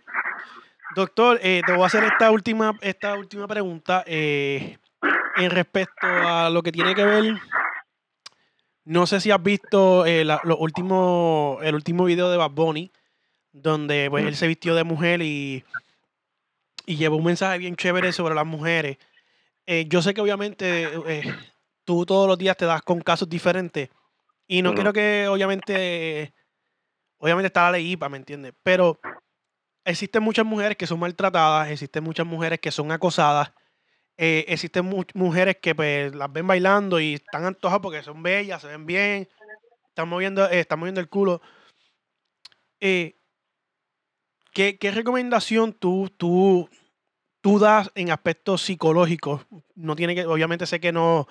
doctor, 0.95 1.39
te 1.39 1.63
voy 1.67 1.83
a 1.83 1.87
hacer 1.87 2.03
esta 2.03 2.31
última, 2.31 2.77
esta 2.81 3.15
última 3.15 3.47
pregunta 3.47 4.03
en 4.05 5.49
respecto 5.49 6.07
a 6.07 6.49
lo 6.49 6.61
que 6.61 6.71
tiene 6.71 6.93
que 6.93 7.03
ver 7.03 7.35
no 8.87 9.05
sé 9.05 9.19
si 9.19 9.31
has 9.31 9.43
visto 9.43 10.05
eh, 10.05 10.21
el 10.21 10.55
último 10.57 11.59
video 12.05 12.31
de 12.31 12.37
Bad 12.37 12.51
Bunny, 12.51 12.89
donde 13.51 14.07
pues, 14.09 14.25
él 14.25 14.35
se 14.37 14.47
vistió 14.47 14.75
de 14.75 14.85
mujer 14.85 15.21
y, 15.21 15.65
y 16.87 16.95
llevó 16.95 17.17
un 17.17 17.25
mensaje 17.25 17.59
bien 17.59 17.75
chévere 17.75 18.11
sobre 18.11 18.33
las 18.33 18.47
mujeres. 18.47 18.97
Eh, 19.67 19.85
yo 19.87 20.01
sé 20.01 20.15
que 20.15 20.21
obviamente 20.21 20.85
eh, 21.07 21.35
tú 21.83 22.03
todos 22.03 22.27
los 22.27 22.39
días 22.39 22.57
te 22.57 22.65
das 22.65 22.81
con 22.81 23.01
casos 23.01 23.29
diferentes 23.29 23.89
y 24.47 24.63
no 24.63 24.73
quiero 24.73 24.91
que 24.91 25.27
obviamente, 25.27 26.33
obviamente 27.19 27.47
está 27.47 27.65
la 27.65 27.73
ley 27.73 27.91
IPA, 27.91 28.09
¿me 28.09 28.17
entiendes? 28.17 28.53
Pero 28.63 28.99
existen 29.85 30.23
muchas 30.23 30.45
mujeres 30.45 30.77
que 30.77 30.87
son 30.87 30.99
maltratadas, 30.99 31.69
existen 31.69 32.03
muchas 32.03 32.25
mujeres 32.25 32.59
que 32.59 32.71
son 32.71 32.91
acosadas 32.91 33.51
eh, 34.19 34.45
existen 34.47 34.89
mujeres 35.13 35.57
que 35.61 35.75
pues 35.75 36.15
las 36.15 36.31
ven 36.33 36.47
bailando 36.47 36.99
y 36.99 37.15
están 37.15 37.45
antojadas 37.45 37.81
porque 37.83 38.01
son 38.01 38.23
bellas, 38.23 38.61
se 38.63 38.67
ven 38.67 38.87
bien, 38.87 39.29
están 39.89 40.09
moviendo, 40.09 40.49
están 40.49 40.79
moviendo 40.79 41.01
el 41.01 41.07
culo. 41.07 41.39
Eh, 42.79 43.15
¿qué, 44.53 44.77
recomendación 44.91 45.71
tú, 45.73 46.09
tú, 46.17 46.67
tú 47.47 47.59
das 47.59 47.91
en 47.95 48.11
aspectos 48.11 48.61
psicológicos? 48.61 49.45
No 49.75 49.95
tiene 49.95 50.15
que, 50.15 50.25
obviamente 50.25 50.65
sé 50.65 50.81
que 50.81 50.91
no, 50.91 51.27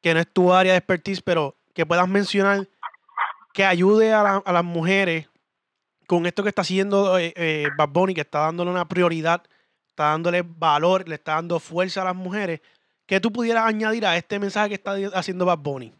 que 0.00 0.14
no 0.14 0.20
es 0.20 0.32
tu 0.32 0.52
área 0.52 0.72
de 0.72 0.78
expertise, 0.78 1.20
pero 1.20 1.56
que 1.74 1.84
puedas 1.84 2.08
mencionar 2.08 2.68
que 3.52 3.66
ayude 3.66 4.14
a, 4.14 4.38
a 4.38 4.52
las 4.52 4.64
mujeres 4.64 5.28
con 6.06 6.24
esto 6.24 6.42
que 6.42 6.48
está 6.48 6.62
haciendo 6.62 7.18
Bad 7.76 7.88
Bunny, 7.90 8.14
que 8.14 8.22
está 8.22 8.40
dándole 8.40 8.70
una 8.70 8.88
prioridad 8.88 9.42
está 9.92 10.04
dándole 10.04 10.42
valor, 10.42 11.06
le 11.06 11.16
está 11.16 11.34
dando 11.34 11.60
fuerza 11.60 12.00
a 12.00 12.06
las 12.06 12.16
mujeres. 12.16 12.62
¿Qué 13.04 13.20
tú 13.20 13.30
pudieras 13.30 13.66
añadir 13.66 14.06
a 14.06 14.16
este 14.16 14.38
mensaje 14.38 14.70
que 14.70 14.74
está 14.76 14.94
haciendo 15.12 15.44
Bad 15.44 15.58
Bunny? 15.58 15.92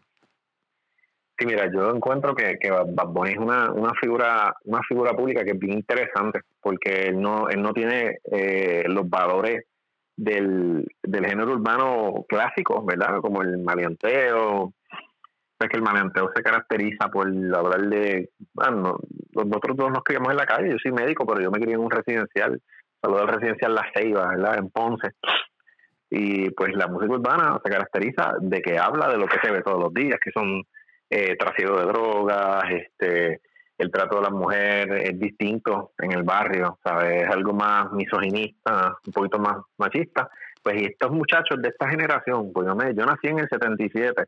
Sí, 1.37 1.47
mira, 1.47 1.69
yo 1.73 1.89
encuentro 1.89 2.35
que, 2.35 2.57
que 2.59 2.69
Bad 2.69 3.07
Bunny 3.07 3.31
es 3.31 3.37
una, 3.37 3.71
una 3.71 3.93
figura 3.99 4.55
una 4.65 4.81
figura 4.83 5.13
pública 5.13 5.43
que 5.43 5.51
es 5.51 5.59
bien 5.59 5.73
interesante 5.73 6.41
porque 6.61 7.07
él 7.07 7.19
no 7.19 7.49
él 7.49 7.61
no 7.61 7.73
tiene 7.73 8.19
eh, 8.31 8.83
los 8.87 9.09
valores 9.09 9.65
del, 10.15 10.85
del 11.01 11.25
género 11.25 11.53
urbano 11.53 12.25
clásico, 12.27 12.83
¿verdad? 12.85 13.19
Como 13.21 13.41
el 13.41 13.57
maleanteo, 13.57 14.73
es 15.59 15.69
que 15.69 15.77
el 15.77 15.83
maleanteo 15.83 16.29
se 16.35 16.43
caracteriza 16.43 17.09
por 17.09 17.27
hablar 17.27 17.81
de, 17.89 18.29
bueno, 18.53 18.97
nosotros 19.33 19.77
todos 19.77 19.91
nos 19.91 20.03
criamos 20.03 20.31
en 20.31 20.37
la 20.37 20.45
calle, 20.45 20.69
yo 20.69 20.77
soy 20.81 20.91
médico, 20.91 21.25
pero 21.25 21.41
yo 21.41 21.51
me 21.51 21.59
crié 21.59 21.75
en 21.75 21.81
un 21.81 21.91
residencial, 21.91 22.61
saludo 23.01 23.21
al 23.21 23.27
residencial 23.29 23.73
La 23.73 23.89
Ceiba, 23.93 24.27
¿verdad? 24.27 24.57
En 24.57 24.69
Ponce. 24.69 25.09
Y 26.09 26.51
pues 26.51 26.75
la 26.75 26.87
música 26.87 27.13
urbana 27.13 27.59
se 27.63 27.71
caracteriza 27.71 28.33
de 28.39 28.61
que 28.61 28.77
habla 28.77 29.07
de 29.07 29.17
lo 29.17 29.25
que 29.25 29.39
se 29.41 29.51
ve 29.51 29.63
todos 29.63 29.81
los 29.81 29.93
días, 29.93 30.19
que 30.23 30.31
son 30.31 30.63
eh, 31.13 31.37
de 31.57 31.85
drogas, 31.85 32.63
este 32.71 33.41
el 33.77 33.91
trato 33.91 34.17
de 34.17 34.21
la 34.21 34.29
mujer 34.29 34.91
es 34.93 35.19
distinto 35.19 35.91
en 35.97 36.11
el 36.11 36.23
barrio, 36.23 36.77
¿sabes? 36.83 37.23
Es 37.23 37.29
algo 37.29 37.53
más 37.53 37.91
misoginista, 37.91 38.95
un 39.05 39.13
poquito 39.13 39.39
más 39.39 39.57
machista. 39.77 40.29
Pues 40.61 40.81
y 40.81 40.85
estos 40.85 41.11
muchachos 41.11 41.61
de 41.61 41.69
esta 41.69 41.89
generación, 41.89 42.53
pues 42.53 42.67
yo, 42.67 42.75
me, 42.75 42.93
yo 42.95 43.05
nací 43.05 43.27
en 43.27 43.39
el 43.39 43.49
77, 43.49 44.23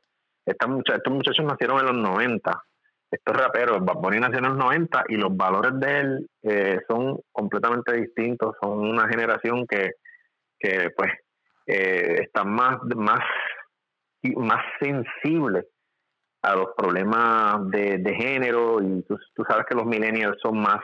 estos 0.45 0.69
muchachos, 0.69 0.97
estos 0.97 1.13
muchachos 1.13 1.45
nacieron 1.45 1.79
en 1.79 1.85
los 1.85 1.95
90, 1.95 2.63
estos 3.11 3.37
raperos, 3.37 3.85
Bad 3.85 3.95
Bunny 3.95 4.19
nació 4.19 4.39
en 4.39 4.45
los 4.45 4.57
90 4.57 5.03
y 5.07 5.15
los 5.15 5.35
valores 5.37 5.79
de 5.79 5.99
él 5.99 6.29
eh, 6.43 6.79
son 6.89 7.19
completamente 7.31 7.93
distintos, 7.93 8.55
son 8.61 8.79
una 8.79 9.07
generación 9.07 9.65
que, 9.67 9.91
que 10.59 10.89
pues 10.97 11.11
eh, 11.67 12.23
están 12.23 12.49
más, 12.49 12.77
más, 12.95 13.21
más 14.35 14.63
sensible 14.81 15.67
a 16.45 16.55
los 16.55 16.67
problemas 16.77 17.69
de, 17.71 17.97
de 17.97 18.13
género 18.15 18.81
y 18.81 19.01
tú, 19.03 19.17
sabes 19.47 19.65
que 19.67 19.75
los 19.75 19.85
millennials 19.85 20.37
son 20.41 20.59
más, 20.59 20.79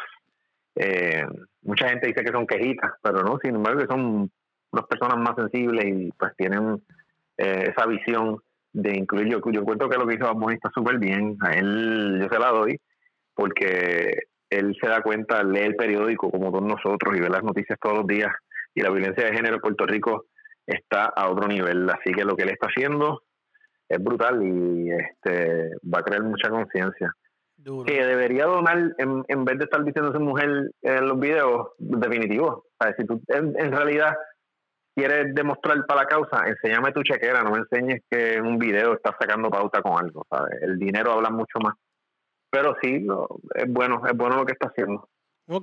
eh, 0.75 1.23
mucha 1.61 1.89
gente 1.89 2.07
dice 2.07 2.23
que 2.23 2.31
son 2.31 2.47
quejitas, 2.47 2.91
pero 3.01 3.21
no, 3.21 3.37
sin 3.41 3.55
embargo 3.55 3.81
que 3.81 3.87
son 3.87 4.31
unas 4.71 4.87
personas 4.87 5.17
más 5.17 5.35
sensibles 5.35 5.85
y 5.85 6.11
pues 6.17 6.35
tienen 6.35 6.81
eh, 7.37 7.71
esa 7.75 7.85
visión 7.85 8.39
de 8.73 8.97
incluir, 8.97 9.27
yo, 9.27 9.39
yo 9.51 9.61
encuentro 9.61 9.89
que 9.89 9.97
lo 9.97 10.07
que 10.07 10.15
hizo 10.15 10.33
Bad 10.33 10.53
está 10.53 10.71
súper 10.73 10.97
bien, 10.97 11.37
a 11.41 11.51
él 11.51 12.19
yo 12.21 12.27
se 12.29 12.39
la 12.39 12.49
doy 12.49 12.79
porque 13.35 14.23
él 14.49 14.75
se 14.81 14.87
da 14.87 15.01
cuenta, 15.01 15.43
lee 15.43 15.59
el 15.59 15.75
periódico 15.75 16.31
como 16.31 16.51
todos 16.51 16.65
nosotros 16.65 17.15
y 17.15 17.21
ve 17.21 17.29
las 17.29 17.43
noticias 17.43 17.77
todos 17.79 17.99
los 17.99 18.07
días 18.07 18.33
y 18.73 18.81
la 18.81 18.89
violencia 18.89 19.25
de 19.25 19.33
género 19.33 19.55
en 19.55 19.61
Puerto 19.61 19.85
Rico 19.85 20.25
está 20.65 21.05
a 21.05 21.29
otro 21.29 21.47
nivel, 21.47 21.89
así 21.89 22.13
que 22.13 22.23
lo 22.23 22.35
que 22.35 22.43
él 22.43 22.49
está 22.49 22.67
haciendo 22.67 23.23
es 23.91 24.03
brutal 24.03 24.41
y 24.43 24.91
este 24.91 25.71
va 25.83 25.99
a 25.99 26.03
crear 26.03 26.23
mucha 26.23 26.49
conciencia. 26.49 27.13
Que 27.85 28.03
debería 28.03 28.45
donar 28.45 28.95
en, 28.97 29.23
en, 29.27 29.45
vez 29.45 29.59
de 29.59 29.65
estar 29.65 29.83
diciendo 29.83 30.09
a 30.09 30.13
su 30.13 30.19
mujer 30.19 30.71
en 30.81 31.07
los 31.07 31.19
videos, 31.19 31.69
definitivo. 31.77 32.65
si 32.97 33.05
tú 33.05 33.21
en, 33.27 33.71
realidad 33.71 34.15
quieres 34.95 35.35
demostrar 35.35 35.85
para 35.85 36.01
la 36.01 36.07
causa, 36.07 36.47
enséñame 36.47 36.91
tu 36.91 37.03
chequera, 37.03 37.43
no 37.43 37.51
me 37.51 37.59
enseñes 37.59 38.01
que 38.09 38.33
en 38.33 38.47
un 38.47 38.57
video 38.57 38.93
estás 38.93 39.13
sacando 39.19 39.51
pauta 39.51 39.83
con 39.83 40.03
algo. 40.03 40.25
¿sabes? 40.27 40.59
El 40.63 40.79
dinero 40.79 41.11
habla 41.11 41.29
mucho 41.29 41.59
más. 41.59 41.75
Pero 42.49 42.75
sí, 42.81 43.05
es 43.55 43.71
bueno, 43.71 44.01
es 44.07 44.17
bueno 44.17 44.37
lo 44.37 44.45
que 44.45 44.53
está 44.53 44.67
haciendo. 44.67 45.07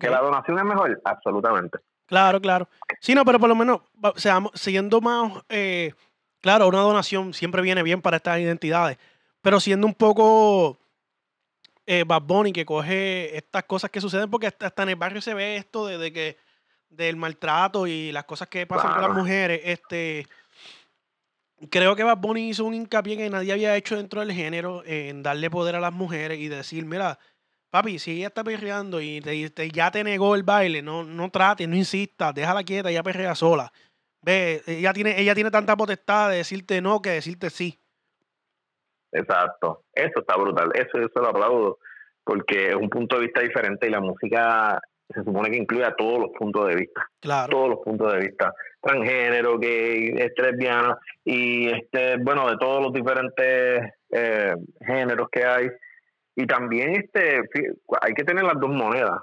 ¿Que 0.00 0.08
la 0.08 0.20
donación 0.20 0.58
es 0.58 0.64
mejor? 0.64 1.00
Absolutamente. 1.04 1.78
Claro, 2.06 2.40
claro. 2.40 2.68
Sí, 3.00 3.14
no, 3.14 3.24
pero 3.24 3.38
por 3.38 3.48
lo 3.48 3.54
menos, 3.54 3.80
seamos, 4.16 4.52
siguiendo 4.54 5.00
más 5.00 5.42
eh, 5.48 5.92
Claro, 6.41 6.68
una 6.68 6.80
donación 6.80 7.34
siempre 7.34 7.62
viene 7.62 7.82
bien 7.82 8.01
para 8.01 8.18
estas 8.18 8.39
identidades, 8.39 8.97
pero 9.43 9.59
siendo 9.61 9.86
un 9.86 9.95
poco 9.95 10.78
eh, 11.86 12.05
Bad 12.07 12.22
Bunny 12.22 12.53
que 12.53 12.66
coge 12.66 13.36
estas 13.36 13.64
cosas 13.64 13.91
que 13.91 14.01
suceden, 14.01 14.30
porque 14.30 14.47
hasta 14.47 14.82
en 14.82 14.91
el 14.91 14.97
barrio 14.97 15.20
se 15.20 15.34
ve 15.34 15.57
esto 15.57 15.86
de, 15.86 16.12
que 16.12 16.36
del 16.91 17.16
maltrato 17.16 17.86
y 17.86 18.12
las 18.12 18.24
cosas 18.24 18.49
que 18.49 18.66
pasan 18.66 18.93
con 18.93 19.03
las 19.03 19.16
mujeres. 19.16 19.61
Este, 19.64 20.26
creo 21.70 21.97
que 21.97 22.05
Bad 22.05 22.18
Bunny 22.18 22.51
hizo 22.51 22.64
un 22.64 22.74
hincapié 22.74 23.16
que 23.16 23.30
nadie 23.30 23.53
había 23.53 23.74
hecho 23.76 23.97
dentro 23.97 24.20
del 24.20 24.32
género 24.32 24.82
en 24.86 25.22
darle 25.22 25.51
poder 25.51 25.76
a 25.76 25.80
las 25.80 25.93
mujeres 25.93 26.39
y 26.39 26.49
decir, 26.49 26.84
mira, 26.84 27.18
papi, 27.70 27.99
si 27.99 28.12
ella 28.12 28.28
está 28.28 28.45
perreando 28.45 29.01
y 29.01 29.20
ya 29.72 29.91
te 29.91 30.05
negó 30.05 30.34
el 30.34 30.43
baile, 30.43 30.82
no, 30.82 31.05
no 31.05 31.30
trates, 31.30 31.68
no 31.68 31.74
insistas, 31.74 32.34
déjala 32.34 32.62
quieta, 32.64 32.91
ella 32.91 33.03
perrea 33.03 33.34
sola. 33.34 33.72
Ve, 34.22 34.62
ella 34.66 34.92
tiene, 34.92 35.20
ella 35.20 35.34
tiene 35.34 35.50
tanta 35.50 35.76
potestad 35.76 36.30
de 36.30 36.38
decirte 36.38 36.80
no 36.80 37.00
que 37.00 37.10
decirte 37.10 37.50
sí. 37.50 37.78
Exacto, 39.12 39.84
eso 39.94 40.20
está 40.20 40.36
brutal, 40.36 40.70
eso 40.74 40.98
se 40.98 41.20
lo 41.20 41.28
aplaudo, 41.28 41.78
porque 42.24 42.68
es 42.68 42.74
un 42.74 42.90
punto 42.90 43.16
de 43.16 43.22
vista 43.22 43.40
diferente 43.40 43.86
y 43.86 43.90
la 43.90 44.00
música 44.00 44.80
se 45.08 45.24
supone 45.24 45.50
que 45.50 45.56
incluye 45.56 45.84
a 45.84 45.94
todos 45.94 46.18
los 46.20 46.30
puntos 46.38 46.68
de 46.68 46.74
vista. 46.76 47.08
Claro. 47.20 47.50
Todos 47.50 47.68
los 47.70 47.78
puntos 47.80 48.12
de 48.12 48.20
vista. 48.20 48.52
Transgénero, 48.82 49.58
gay, 49.58 50.12
este, 50.16 50.42
lesbiana 50.42 50.98
y 51.24 51.68
este, 51.68 52.18
bueno, 52.18 52.48
de 52.50 52.58
todos 52.58 52.82
los 52.82 52.92
diferentes 52.92 53.90
eh, 54.10 54.54
géneros 54.86 55.28
que 55.30 55.44
hay. 55.44 55.68
Y 56.36 56.46
también 56.46 56.94
este 56.94 57.40
hay 58.00 58.14
que 58.14 58.24
tener 58.24 58.44
las 58.44 58.60
dos 58.60 58.70
monedas. 58.70 59.18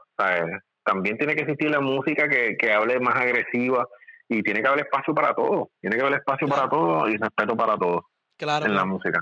También 0.84 1.18
tiene 1.18 1.36
que 1.36 1.44
existir 1.44 1.70
la 1.70 1.80
música 1.80 2.28
que, 2.28 2.58
que 2.58 2.74
hable 2.74 3.00
más 3.00 3.16
agresiva 3.16 3.88
y 4.28 4.42
tiene 4.42 4.62
que 4.62 4.68
haber 4.68 4.86
espacio 4.86 5.14
para 5.14 5.34
todo, 5.34 5.70
tiene 5.80 5.96
que 5.96 6.02
haber 6.02 6.20
espacio 6.20 6.48
para 6.48 6.68
todo 6.70 7.08
y 7.10 7.18
respeto 7.18 7.56
para 7.56 7.78
todo 7.78 8.08
claro, 8.38 8.66
en 8.66 8.76
la 8.76 8.86
música. 8.86 9.20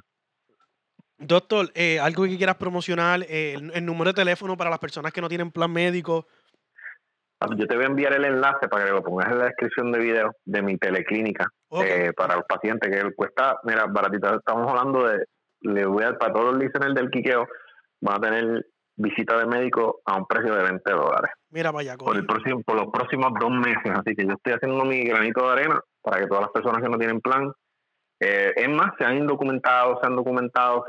Doctor, 1.18 1.72
eh, 1.76 2.00
algo 2.00 2.24
que 2.24 2.38
quieras 2.38 2.56
promocionar, 2.56 3.22
eh, 3.24 3.54
el, 3.74 3.86
número 3.86 4.12
de 4.12 4.16
teléfono 4.16 4.58
para 4.58 4.70
las 4.70 4.80
personas 4.80 5.14
que 5.14 5.22
no 5.22 5.30
tienen 5.30 5.52
plan 5.52 5.72
médico. 5.72 6.28
Ah, 7.40 7.48
yo 7.56 7.68
te 7.68 7.76
voy 7.76 7.86
a 7.86 7.88
enviar 7.88 8.14
el 8.14 8.26
enlace 8.26 8.68
para 8.68 8.86
que 8.86 8.92
lo 8.92 9.04
pongas 9.04 9.32
en 9.32 9.40
la 9.40 9.46
descripción 9.46 9.92
de 9.92 10.00
video 10.00 10.32
de 10.46 10.62
mi 10.62 10.78
teleclínica 10.78 11.48
eh, 11.84 12.12
para 12.16 12.36
los 12.36 12.46
pacientes, 12.46 12.90
que 12.90 13.14
cuesta, 13.14 13.60
mira, 13.64 13.86
baratita, 13.86 14.36
estamos 14.36 14.70
hablando 14.70 15.08
de, 15.08 15.26
le 15.62 15.86
voy 15.86 16.04
a, 16.04 16.18
para 16.18 16.34
todos 16.34 16.54
los 16.54 16.62
listeners 16.62 16.94
del 16.94 17.10
Quiqueo, 17.10 17.48
van 18.02 18.18
a 18.18 18.22
tener 18.22 18.66
visita 18.96 19.38
de 19.38 19.46
médico 19.46 20.02
a 20.06 20.18
un 20.18 20.26
precio 20.26 20.54
de 20.54 20.64
20 20.64 20.92
dólares. 20.92 21.32
Mira 21.50 21.72
vaya, 21.72 21.96
por, 21.98 22.16
el 22.16 22.26
próximo, 22.26 22.62
por 22.64 22.76
los 22.76 22.88
próximos 22.92 23.32
dos 23.40 23.52
meses. 23.52 23.92
Así 23.94 24.16
que 24.16 24.26
yo 24.26 24.34
estoy 24.34 24.54
haciendo 24.54 24.84
mi 24.86 25.04
granito 25.04 25.46
de 25.46 25.52
arena 25.52 25.82
para 26.02 26.20
que 26.20 26.28
todas 26.28 26.44
las 26.44 26.52
personas 26.52 26.82
que 26.82 26.90
no 26.90 26.98
tienen 26.98 27.22
plan, 27.22 27.52
eh, 28.20 28.54
es 28.56 28.70
más, 28.70 28.92
se 28.98 29.06
han 29.06 29.18
indocumentado, 29.18 30.00
se 30.02 30.08
han 30.08 30.16
documentado, 30.16 30.86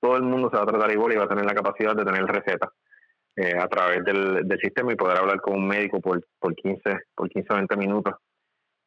todo 0.00 0.16
el 0.16 0.22
mundo 0.22 0.50
se 0.50 0.56
va 0.56 0.62
a 0.62 0.66
tratar 0.66 0.90
igual 0.90 1.12
y 1.12 1.16
va 1.16 1.24
a 1.24 1.28
tener 1.28 1.44
la 1.44 1.54
capacidad 1.54 1.94
de 1.94 2.04
tener 2.04 2.24
receta 2.24 2.70
eh, 3.36 3.56
a 3.58 3.68
través 3.68 4.04
del, 4.04 4.46
sistema 4.60 4.92
y 4.92 4.96
poder 4.96 5.18
hablar 5.18 5.40
con 5.40 5.54
un 5.54 5.66
médico 5.66 6.00
por, 6.00 6.20
por 6.38 6.54
15 6.54 6.82
por 7.14 7.28
15 7.28 7.48
o 7.50 7.56
20 7.56 7.76
minutos. 7.76 8.14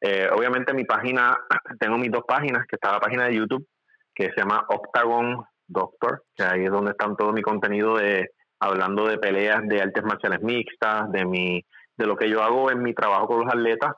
Eh, 0.01 0.27
obviamente 0.35 0.73
mi 0.73 0.83
página, 0.83 1.37
tengo 1.79 1.97
mis 1.97 2.11
dos 2.11 2.23
páginas, 2.27 2.65
que 2.67 2.75
está 2.75 2.91
la 2.91 2.99
página 2.99 3.25
de 3.25 3.35
YouTube, 3.35 3.67
que 4.13 4.25
se 4.25 4.37
llama 4.37 4.65
Octagon 4.67 5.43
Doctor, 5.67 6.23
que 6.35 6.43
ahí 6.43 6.65
es 6.65 6.71
donde 6.71 6.91
están 6.91 7.15
todo 7.15 7.31
mi 7.31 7.41
contenido 7.41 7.97
de 7.97 8.29
hablando 8.63 9.07
de 9.07 9.17
peleas 9.17 9.67
de 9.67 9.81
artes 9.81 10.03
marciales 10.03 10.41
mixtas, 10.41 11.11
de 11.11 11.25
mi, 11.25 11.65
de 11.97 12.05
lo 12.05 12.15
que 12.15 12.29
yo 12.29 12.41
hago 12.41 12.71
en 12.71 12.81
mi 12.81 12.93
trabajo 12.93 13.27
con 13.27 13.39
los 13.41 13.53
atletas. 13.53 13.93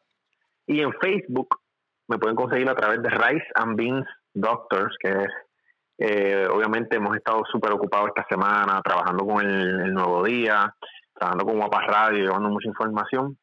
Y 0.68 0.82
en 0.82 0.92
Facebook 0.94 1.60
me 2.08 2.18
pueden 2.18 2.36
conseguir 2.36 2.70
a 2.70 2.76
través 2.76 3.02
de 3.02 3.10
Rice 3.10 3.48
and 3.56 3.76
Beans 3.76 4.08
Doctors, 4.34 4.96
que 5.00 5.10
es, 5.10 5.28
eh, 5.98 6.48
obviamente 6.52 6.98
hemos 6.98 7.16
estado 7.16 7.44
súper 7.52 7.72
ocupados 7.72 8.10
esta 8.10 8.26
semana 8.30 8.82
trabajando 8.84 9.26
con 9.26 9.46
el, 9.46 9.94
Nuevo 9.94 10.24
Día, 10.24 10.76
trabajando 11.14 11.46
con 11.46 11.58
Guapas 11.58 11.88
Radio, 11.88 12.24
llevando 12.24 12.50
mucha 12.50 12.68
información. 12.68 13.38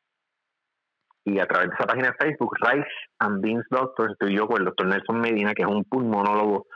Y 1.25 1.39
a 1.39 1.47
través 1.47 1.68
de 1.68 1.75
esa 1.77 1.87
página 1.87 2.09
de 2.09 2.27
Facebook, 2.27 2.57
Rice 2.61 2.89
and 3.20 3.41
Beans 3.41 3.64
Doctors, 3.70 4.12
estoy 4.12 4.37
yo 4.37 4.49
con 4.49 4.59
el 4.59 4.64
doctor 4.64 4.89
Nelson 4.89 5.20
Medina, 5.20 5.55
que 5.55 5.62
es 5.62 5.68
un 5.68 5.85
pulmonólogo 5.85 6.66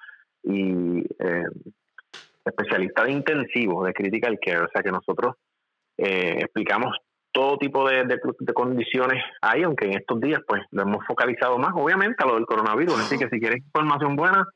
y 0.44 1.00
eh, 1.18 1.44
especialista 2.50 3.04
de 3.04 3.12
intensivo 3.12 3.84
de 3.84 3.92
critical 3.92 4.38
care, 4.40 4.64
o 4.64 4.68
sea 4.72 4.82
que 4.82 4.90
nosotros 4.90 5.34
eh, 5.98 6.38
explicamos 6.40 6.96
todo 7.32 7.58
tipo 7.58 7.86
de, 7.86 8.18
condiciones 8.54 9.22
ahí, 9.42 9.62
aunque 9.62 9.84
en 9.84 9.98
estos 9.98 10.18
días 10.20 10.40
pues 10.48 10.62
lo 10.70 10.82
hemos 10.82 11.04
focalizado 11.06 11.58
más, 11.58 11.72
obviamente, 11.74 12.16
a 12.24 12.26
lo 12.26 12.36
del 12.36 12.46
coronavirus. 12.46 12.98
Así 12.98 13.18
que 13.18 13.28
si 13.28 13.38
quieres 13.38 13.58
información 13.58 14.16
buena, 14.16 14.46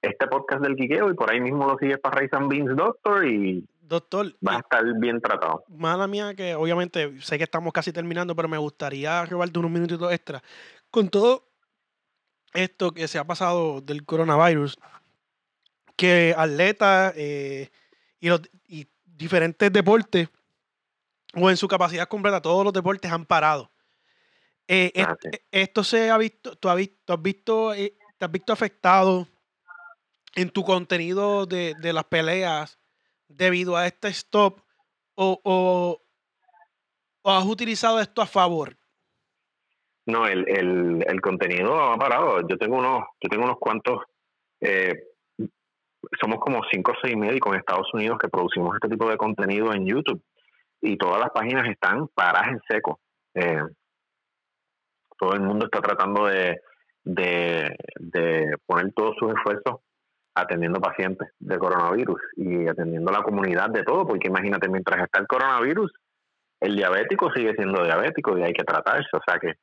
este 0.00 0.28
podcast 0.28 0.62
del 0.62 0.76
Quiqueo 0.76 1.10
y 1.10 1.14
por 1.14 1.30
ahí 1.30 1.40
mismo 1.40 1.66
lo 1.66 1.76
sigues 1.76 1.98
para 1.98 2.20
and 2.30 2.48
Beans 2.48 2.76
Doctor 2.76 3.26
y 3.26 3.66
Doctor, 3.80 4.26
va 4.46 4.56
a 4.56 4.58
estar 4.60 4.84
bien 4.98 5.20
tratado. 5.20 5.64
Mala 5.68 6.06
mía 6.06 6.34
que 6.34 6.54
obviamente 6.54 7.20
sé 7.20 7.36
que 7.36 7.44
estamos 7.44 7.72
casi 7.72 7.92
terminando, 7.92 8.36
pero 8.36 8.48
me 8.48 8.58
gustaría 8.58 9.24
robarte 9.26 9.58
unos 9.58 9.72
minutitos 9.72 10.12
extra. 10.12 10.40
Con 10.90 11.08
todo 11.08 11.48
esto 12.54 12.92
que 12.92 13.08
se 13.08 13.18
ha 13.18 13.24
pasado 13.24 13.80
del 13.80 14.04
coronavirus, 14.04 14.78
que 15.96 16.34
atletas 16.36 17.14
eh, 17.16 17.70
y, 18.20 18.86
diferentes 19.04 19.72
deportes, 19.72 20.28
o 21.34 21.50
en 21.50 21.56
su 21.56 21.68
capacidad 21.68 22.08
completa, 22.08 22.42
todos 22.42 22.64
los 22.64 22.72
deportes 22.72 23.10
han 23.10 23.24
parado. 23.24 23.70
Eh, 24.66 24.92
ah, 24.96 25.16
esto 25.50 25.84
se 25.84 26.10
ha 26.10 26.18
visto, 26.18 26.56
tú 26.56 26.68
has 26.68 26.76
visto, 26.76 27.12
has 27.12 27.22
visto, 27.22 27.74
eh, 27.74 27.96
te 28.18 28.24
has 28.24 28.32
visto 28.32 28.52
afectado 28.52 29.28
en 30.34 30.50
tu 30.50 30.64
contenido 30.64 31.46
de, 31.46 31.74
las 31.92 32.04
peleas 32.04 32.78
debido 33.28 33.76
a 33.76 33.86
este 33.86 34.08
stop 34.08 34.60
o, 35.14 35.40
o, 35.44 36.00
has 37.30 37.44
utilizado 37.44 38.00
esto 38.00 38.20
a 38.20 38.26
favor? 38.26 38.76
No, 40.06 40.26
el, 40.26 40.48
el, 40.48 41.04
el, 41.06 41.20
contenido 41.20 41.80
ha 41.80 41.96
parado. 41.96 42.46
Yo 42.46 42.58
tengo 42.58 42.76
unos, 42.76 43.04
yo 43.20 43.28
tengo 43.30 43.44
unos 43.44 43.58
cuantos 43.58 44.02
somos 46.20 46.38
como 46.38 46.62
cinco 46.70 46.92
o 46.92 46.94
seis 47.02 47.16
médicos 47.16 47.52
en 47.52 47.60
Estados 47.60 47.92
Unidos 47.92 48.18
que 48.18 48.28
producimos 48.28 48.74
este 48.74 48.88
tipo 48.88 49.08
de 49.08 49.16
contenido 49.16 49.72
en 49.72 49.86
YouTube 49.86 50.22
y 50.80 50.96
todas 50.96 51.20
las 51.20 51.30
páginas 51.30 51.68
están 51.68 52.08
paradas 52.08 52.48
en 52.48 52.60
seco. 52.68 53.00
Eh, 53.34 53.62
todo 55.18 55.34
el 55.34 55.40
mundo 55.40 55.66
está 55.66 55.80
tratando 55.80 56.26
de, 56.26 56.60
de, 57.04 57.76
de 57.96 58.56
poner 58.66 58.92
todos 58.92 59.16
sus 59.18 59.32
esfuerzos 59.32 59.80
atendiendo 60.34 60.80
pacientes 60.80 61.28
de 61.38 61.58
coronavirus 61.58 62.20
y 62.36 62.66
atendiendo 62.66 63.12
la 63.12 63.22
comunidad 63.22 63.70
de 63.70 63.84
todo, 63.84 64.06
porque 64.06 64.28
imagínate, 64.28 64.68
mientras 64.68 65.02
está 65.04 65.20
el 65.20 65.28
coronavirus, 65.28 65.92
el 66.60 66.76
diabético 66.76 67.30
sigue 67.32 67.54
siendo 67.54 67.84
diabético 67.84 68.36
y 68.36 68.42
hay 68.42 68.52
que 68.52 68.64
tratarse, 68.64 69.08
o 69.12 69.20
sea 69.26 69.38
que 69.38 69.54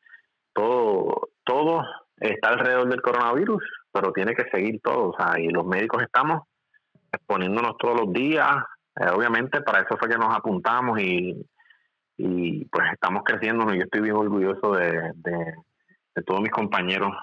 todo, 0.54 1.30
todo 1.44 1.84
está 2.18 2.50
alrededor 2.50 2.90
del 2.90 3.02
coronavirus, 3.02 3.64
pero 3.92 4.12
tiene 4.12 4.34
que 4.34 4.50
seguir 4.50 4.80
todo, 4.82 5.10
o 5.10 5.16
sea, 5.18 5.40
y 5.40 5.50
los 5.50 5.66
médicos 5.66 6.02
estamos 6.04 6.42
exponiéndonos 7.12 7.78
todos 7.78 8.00
los 8.00 8.14
días, 8.14 8.56
eh, 9.00 9.10
obviamente 9.14 9.62
para 9.62 9.82
eso 9.82 9.98
fue 9.98 10.10
que 10.10 10.18
nos 10.18 10.36
apuntamos 10.36 11.00
y, 11.00 11.46
y 12.18 12.66
pues 12.66 12.92
estamos 12.94 13.24
creciendo, 13.26 13.74
yo 13.74 13.84
estoy 13.84 14.02
bien 14.02 14.16
orgulloso 14.16 14.74
de, 14.74 15.12
de 16.16 16.24
todos 16.24 16.42
mis 16.42 16.52
compañeros 16.52 17.14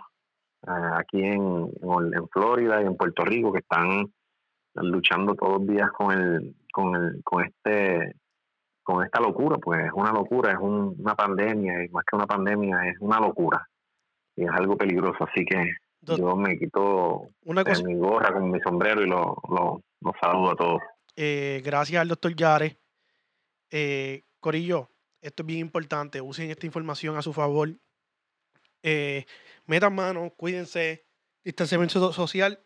aquí 0.67 1.23
en, 1.23 1.71
en, 1.81 2.29
Florida 2.31 2.83
y 2.83 2.87
en 2.87 2.97
Puerto 2.97 3.25
Rico 3.25 3.53
que 3.53 3.61
están 3.61 4.07
luchando 4.75 5.35
todos 5.35 5.59
los 5.59 5.67
días 5.67 5.91
con 5.93 6.13
el 6.13 6.55
con 6.73 6.95
el 6.95 7.23
con 7.25 7.45
este 7.45 8.15
con 8.83 9.05
esta 9.05 9.21
locura 9.21 9.57
pues 9.59 9.87
es 9.87 9.93
una 9.95 10.13
locura 10.13 10.53
es 10.53 10.59
una 10.61 11.15
pandemia 11.15 11.85
y 11.85 11.89
más 11.89 12.05
que 12.05 12.17
una 12.17 12.27
pandemia 12.27 12.89
es 12.89 12.97
una 13.01 13.21
locura 13.21 13.67
y 14.37 14.45
es 14.45 14.51
algo 14.51 14.77
peligroso 14.77 15.25
así 15.25 15.45
que 15.45 15.73
yo 16.01 16.37
me 16.37 16.59
quito 16.59 17.29
una 17.45 17.65
mi 17.85 17.95
gorra 17.97 18.33
con 18.33 18.51
mi 18.51 18.61
sombrero 18.61 19.03
y 19.03 19.09
lo, 19.09 19.37
lo, 19.49 19.83
saludo 20.21 20.51
a 20.51 20.57
todos 20.57 20.81
eh, 21.17 21.61
gracias 21.65 22.01
al 22.01 22.09
doctor 22.09 22.35
Yare 22.35 22.79
eh, 23.71 24.25
Corillo 24.41 24.91
esto 25.21 25.43
es 25.43 25.47
bien 25.47 25.61
importante 25.61 26.21
usen 26.21 26.51
esta 26.51 26.67
información 26.67 27.17
a 27.17 27.23
su 27.23 27.33
favor 27.33 27.71
eh, 28.83 29.27
metan 29.67 29.95
mano, 29.95 30.33
cuídense, 30.37 31.07
distanciamiento 31.45 32.13
social. 32.13 32.61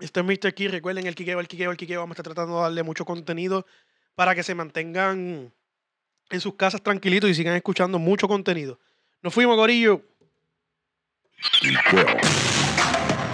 Este 0.00 0.20
es 0.20 0.26
Mr. 0.26 0.54
Key, 0.54 0.68
recuerden 0.68 1.06
el 1.06 1.14
Kikeo, 1.14 1.40
el 1.40 1.48
Kikeo, 1.48 1.70
el 1.70 1.76
Kikeo. 1.76 2.00
Vamos 2.00 2.16
a 2.16 2.20
estar 2.20 2.34
tratando 2.34 2.56
de 2.56 2.62
darle 2.62 2.82
mucho 2.82 3.04
contenido 3.04 3.66
para 4.14 4.34
que 4.34 4.42
se 4.42 4.54
mantengan 4.54 5.52
en 6.30 6.40
sus 6.40 6.54
casas 6.54 6.82
tranquilitos 6.82 7.30
y 7.30 7.34
sigan 7.34 7.54
escuchando 7.54 7.98
mucho 7.98 8.28
contenido. 8.28 8.80
Nos 9.22 9.32
fuimos, 9.32 9.56
You 11.62 11.76
fell. 11.90 12.63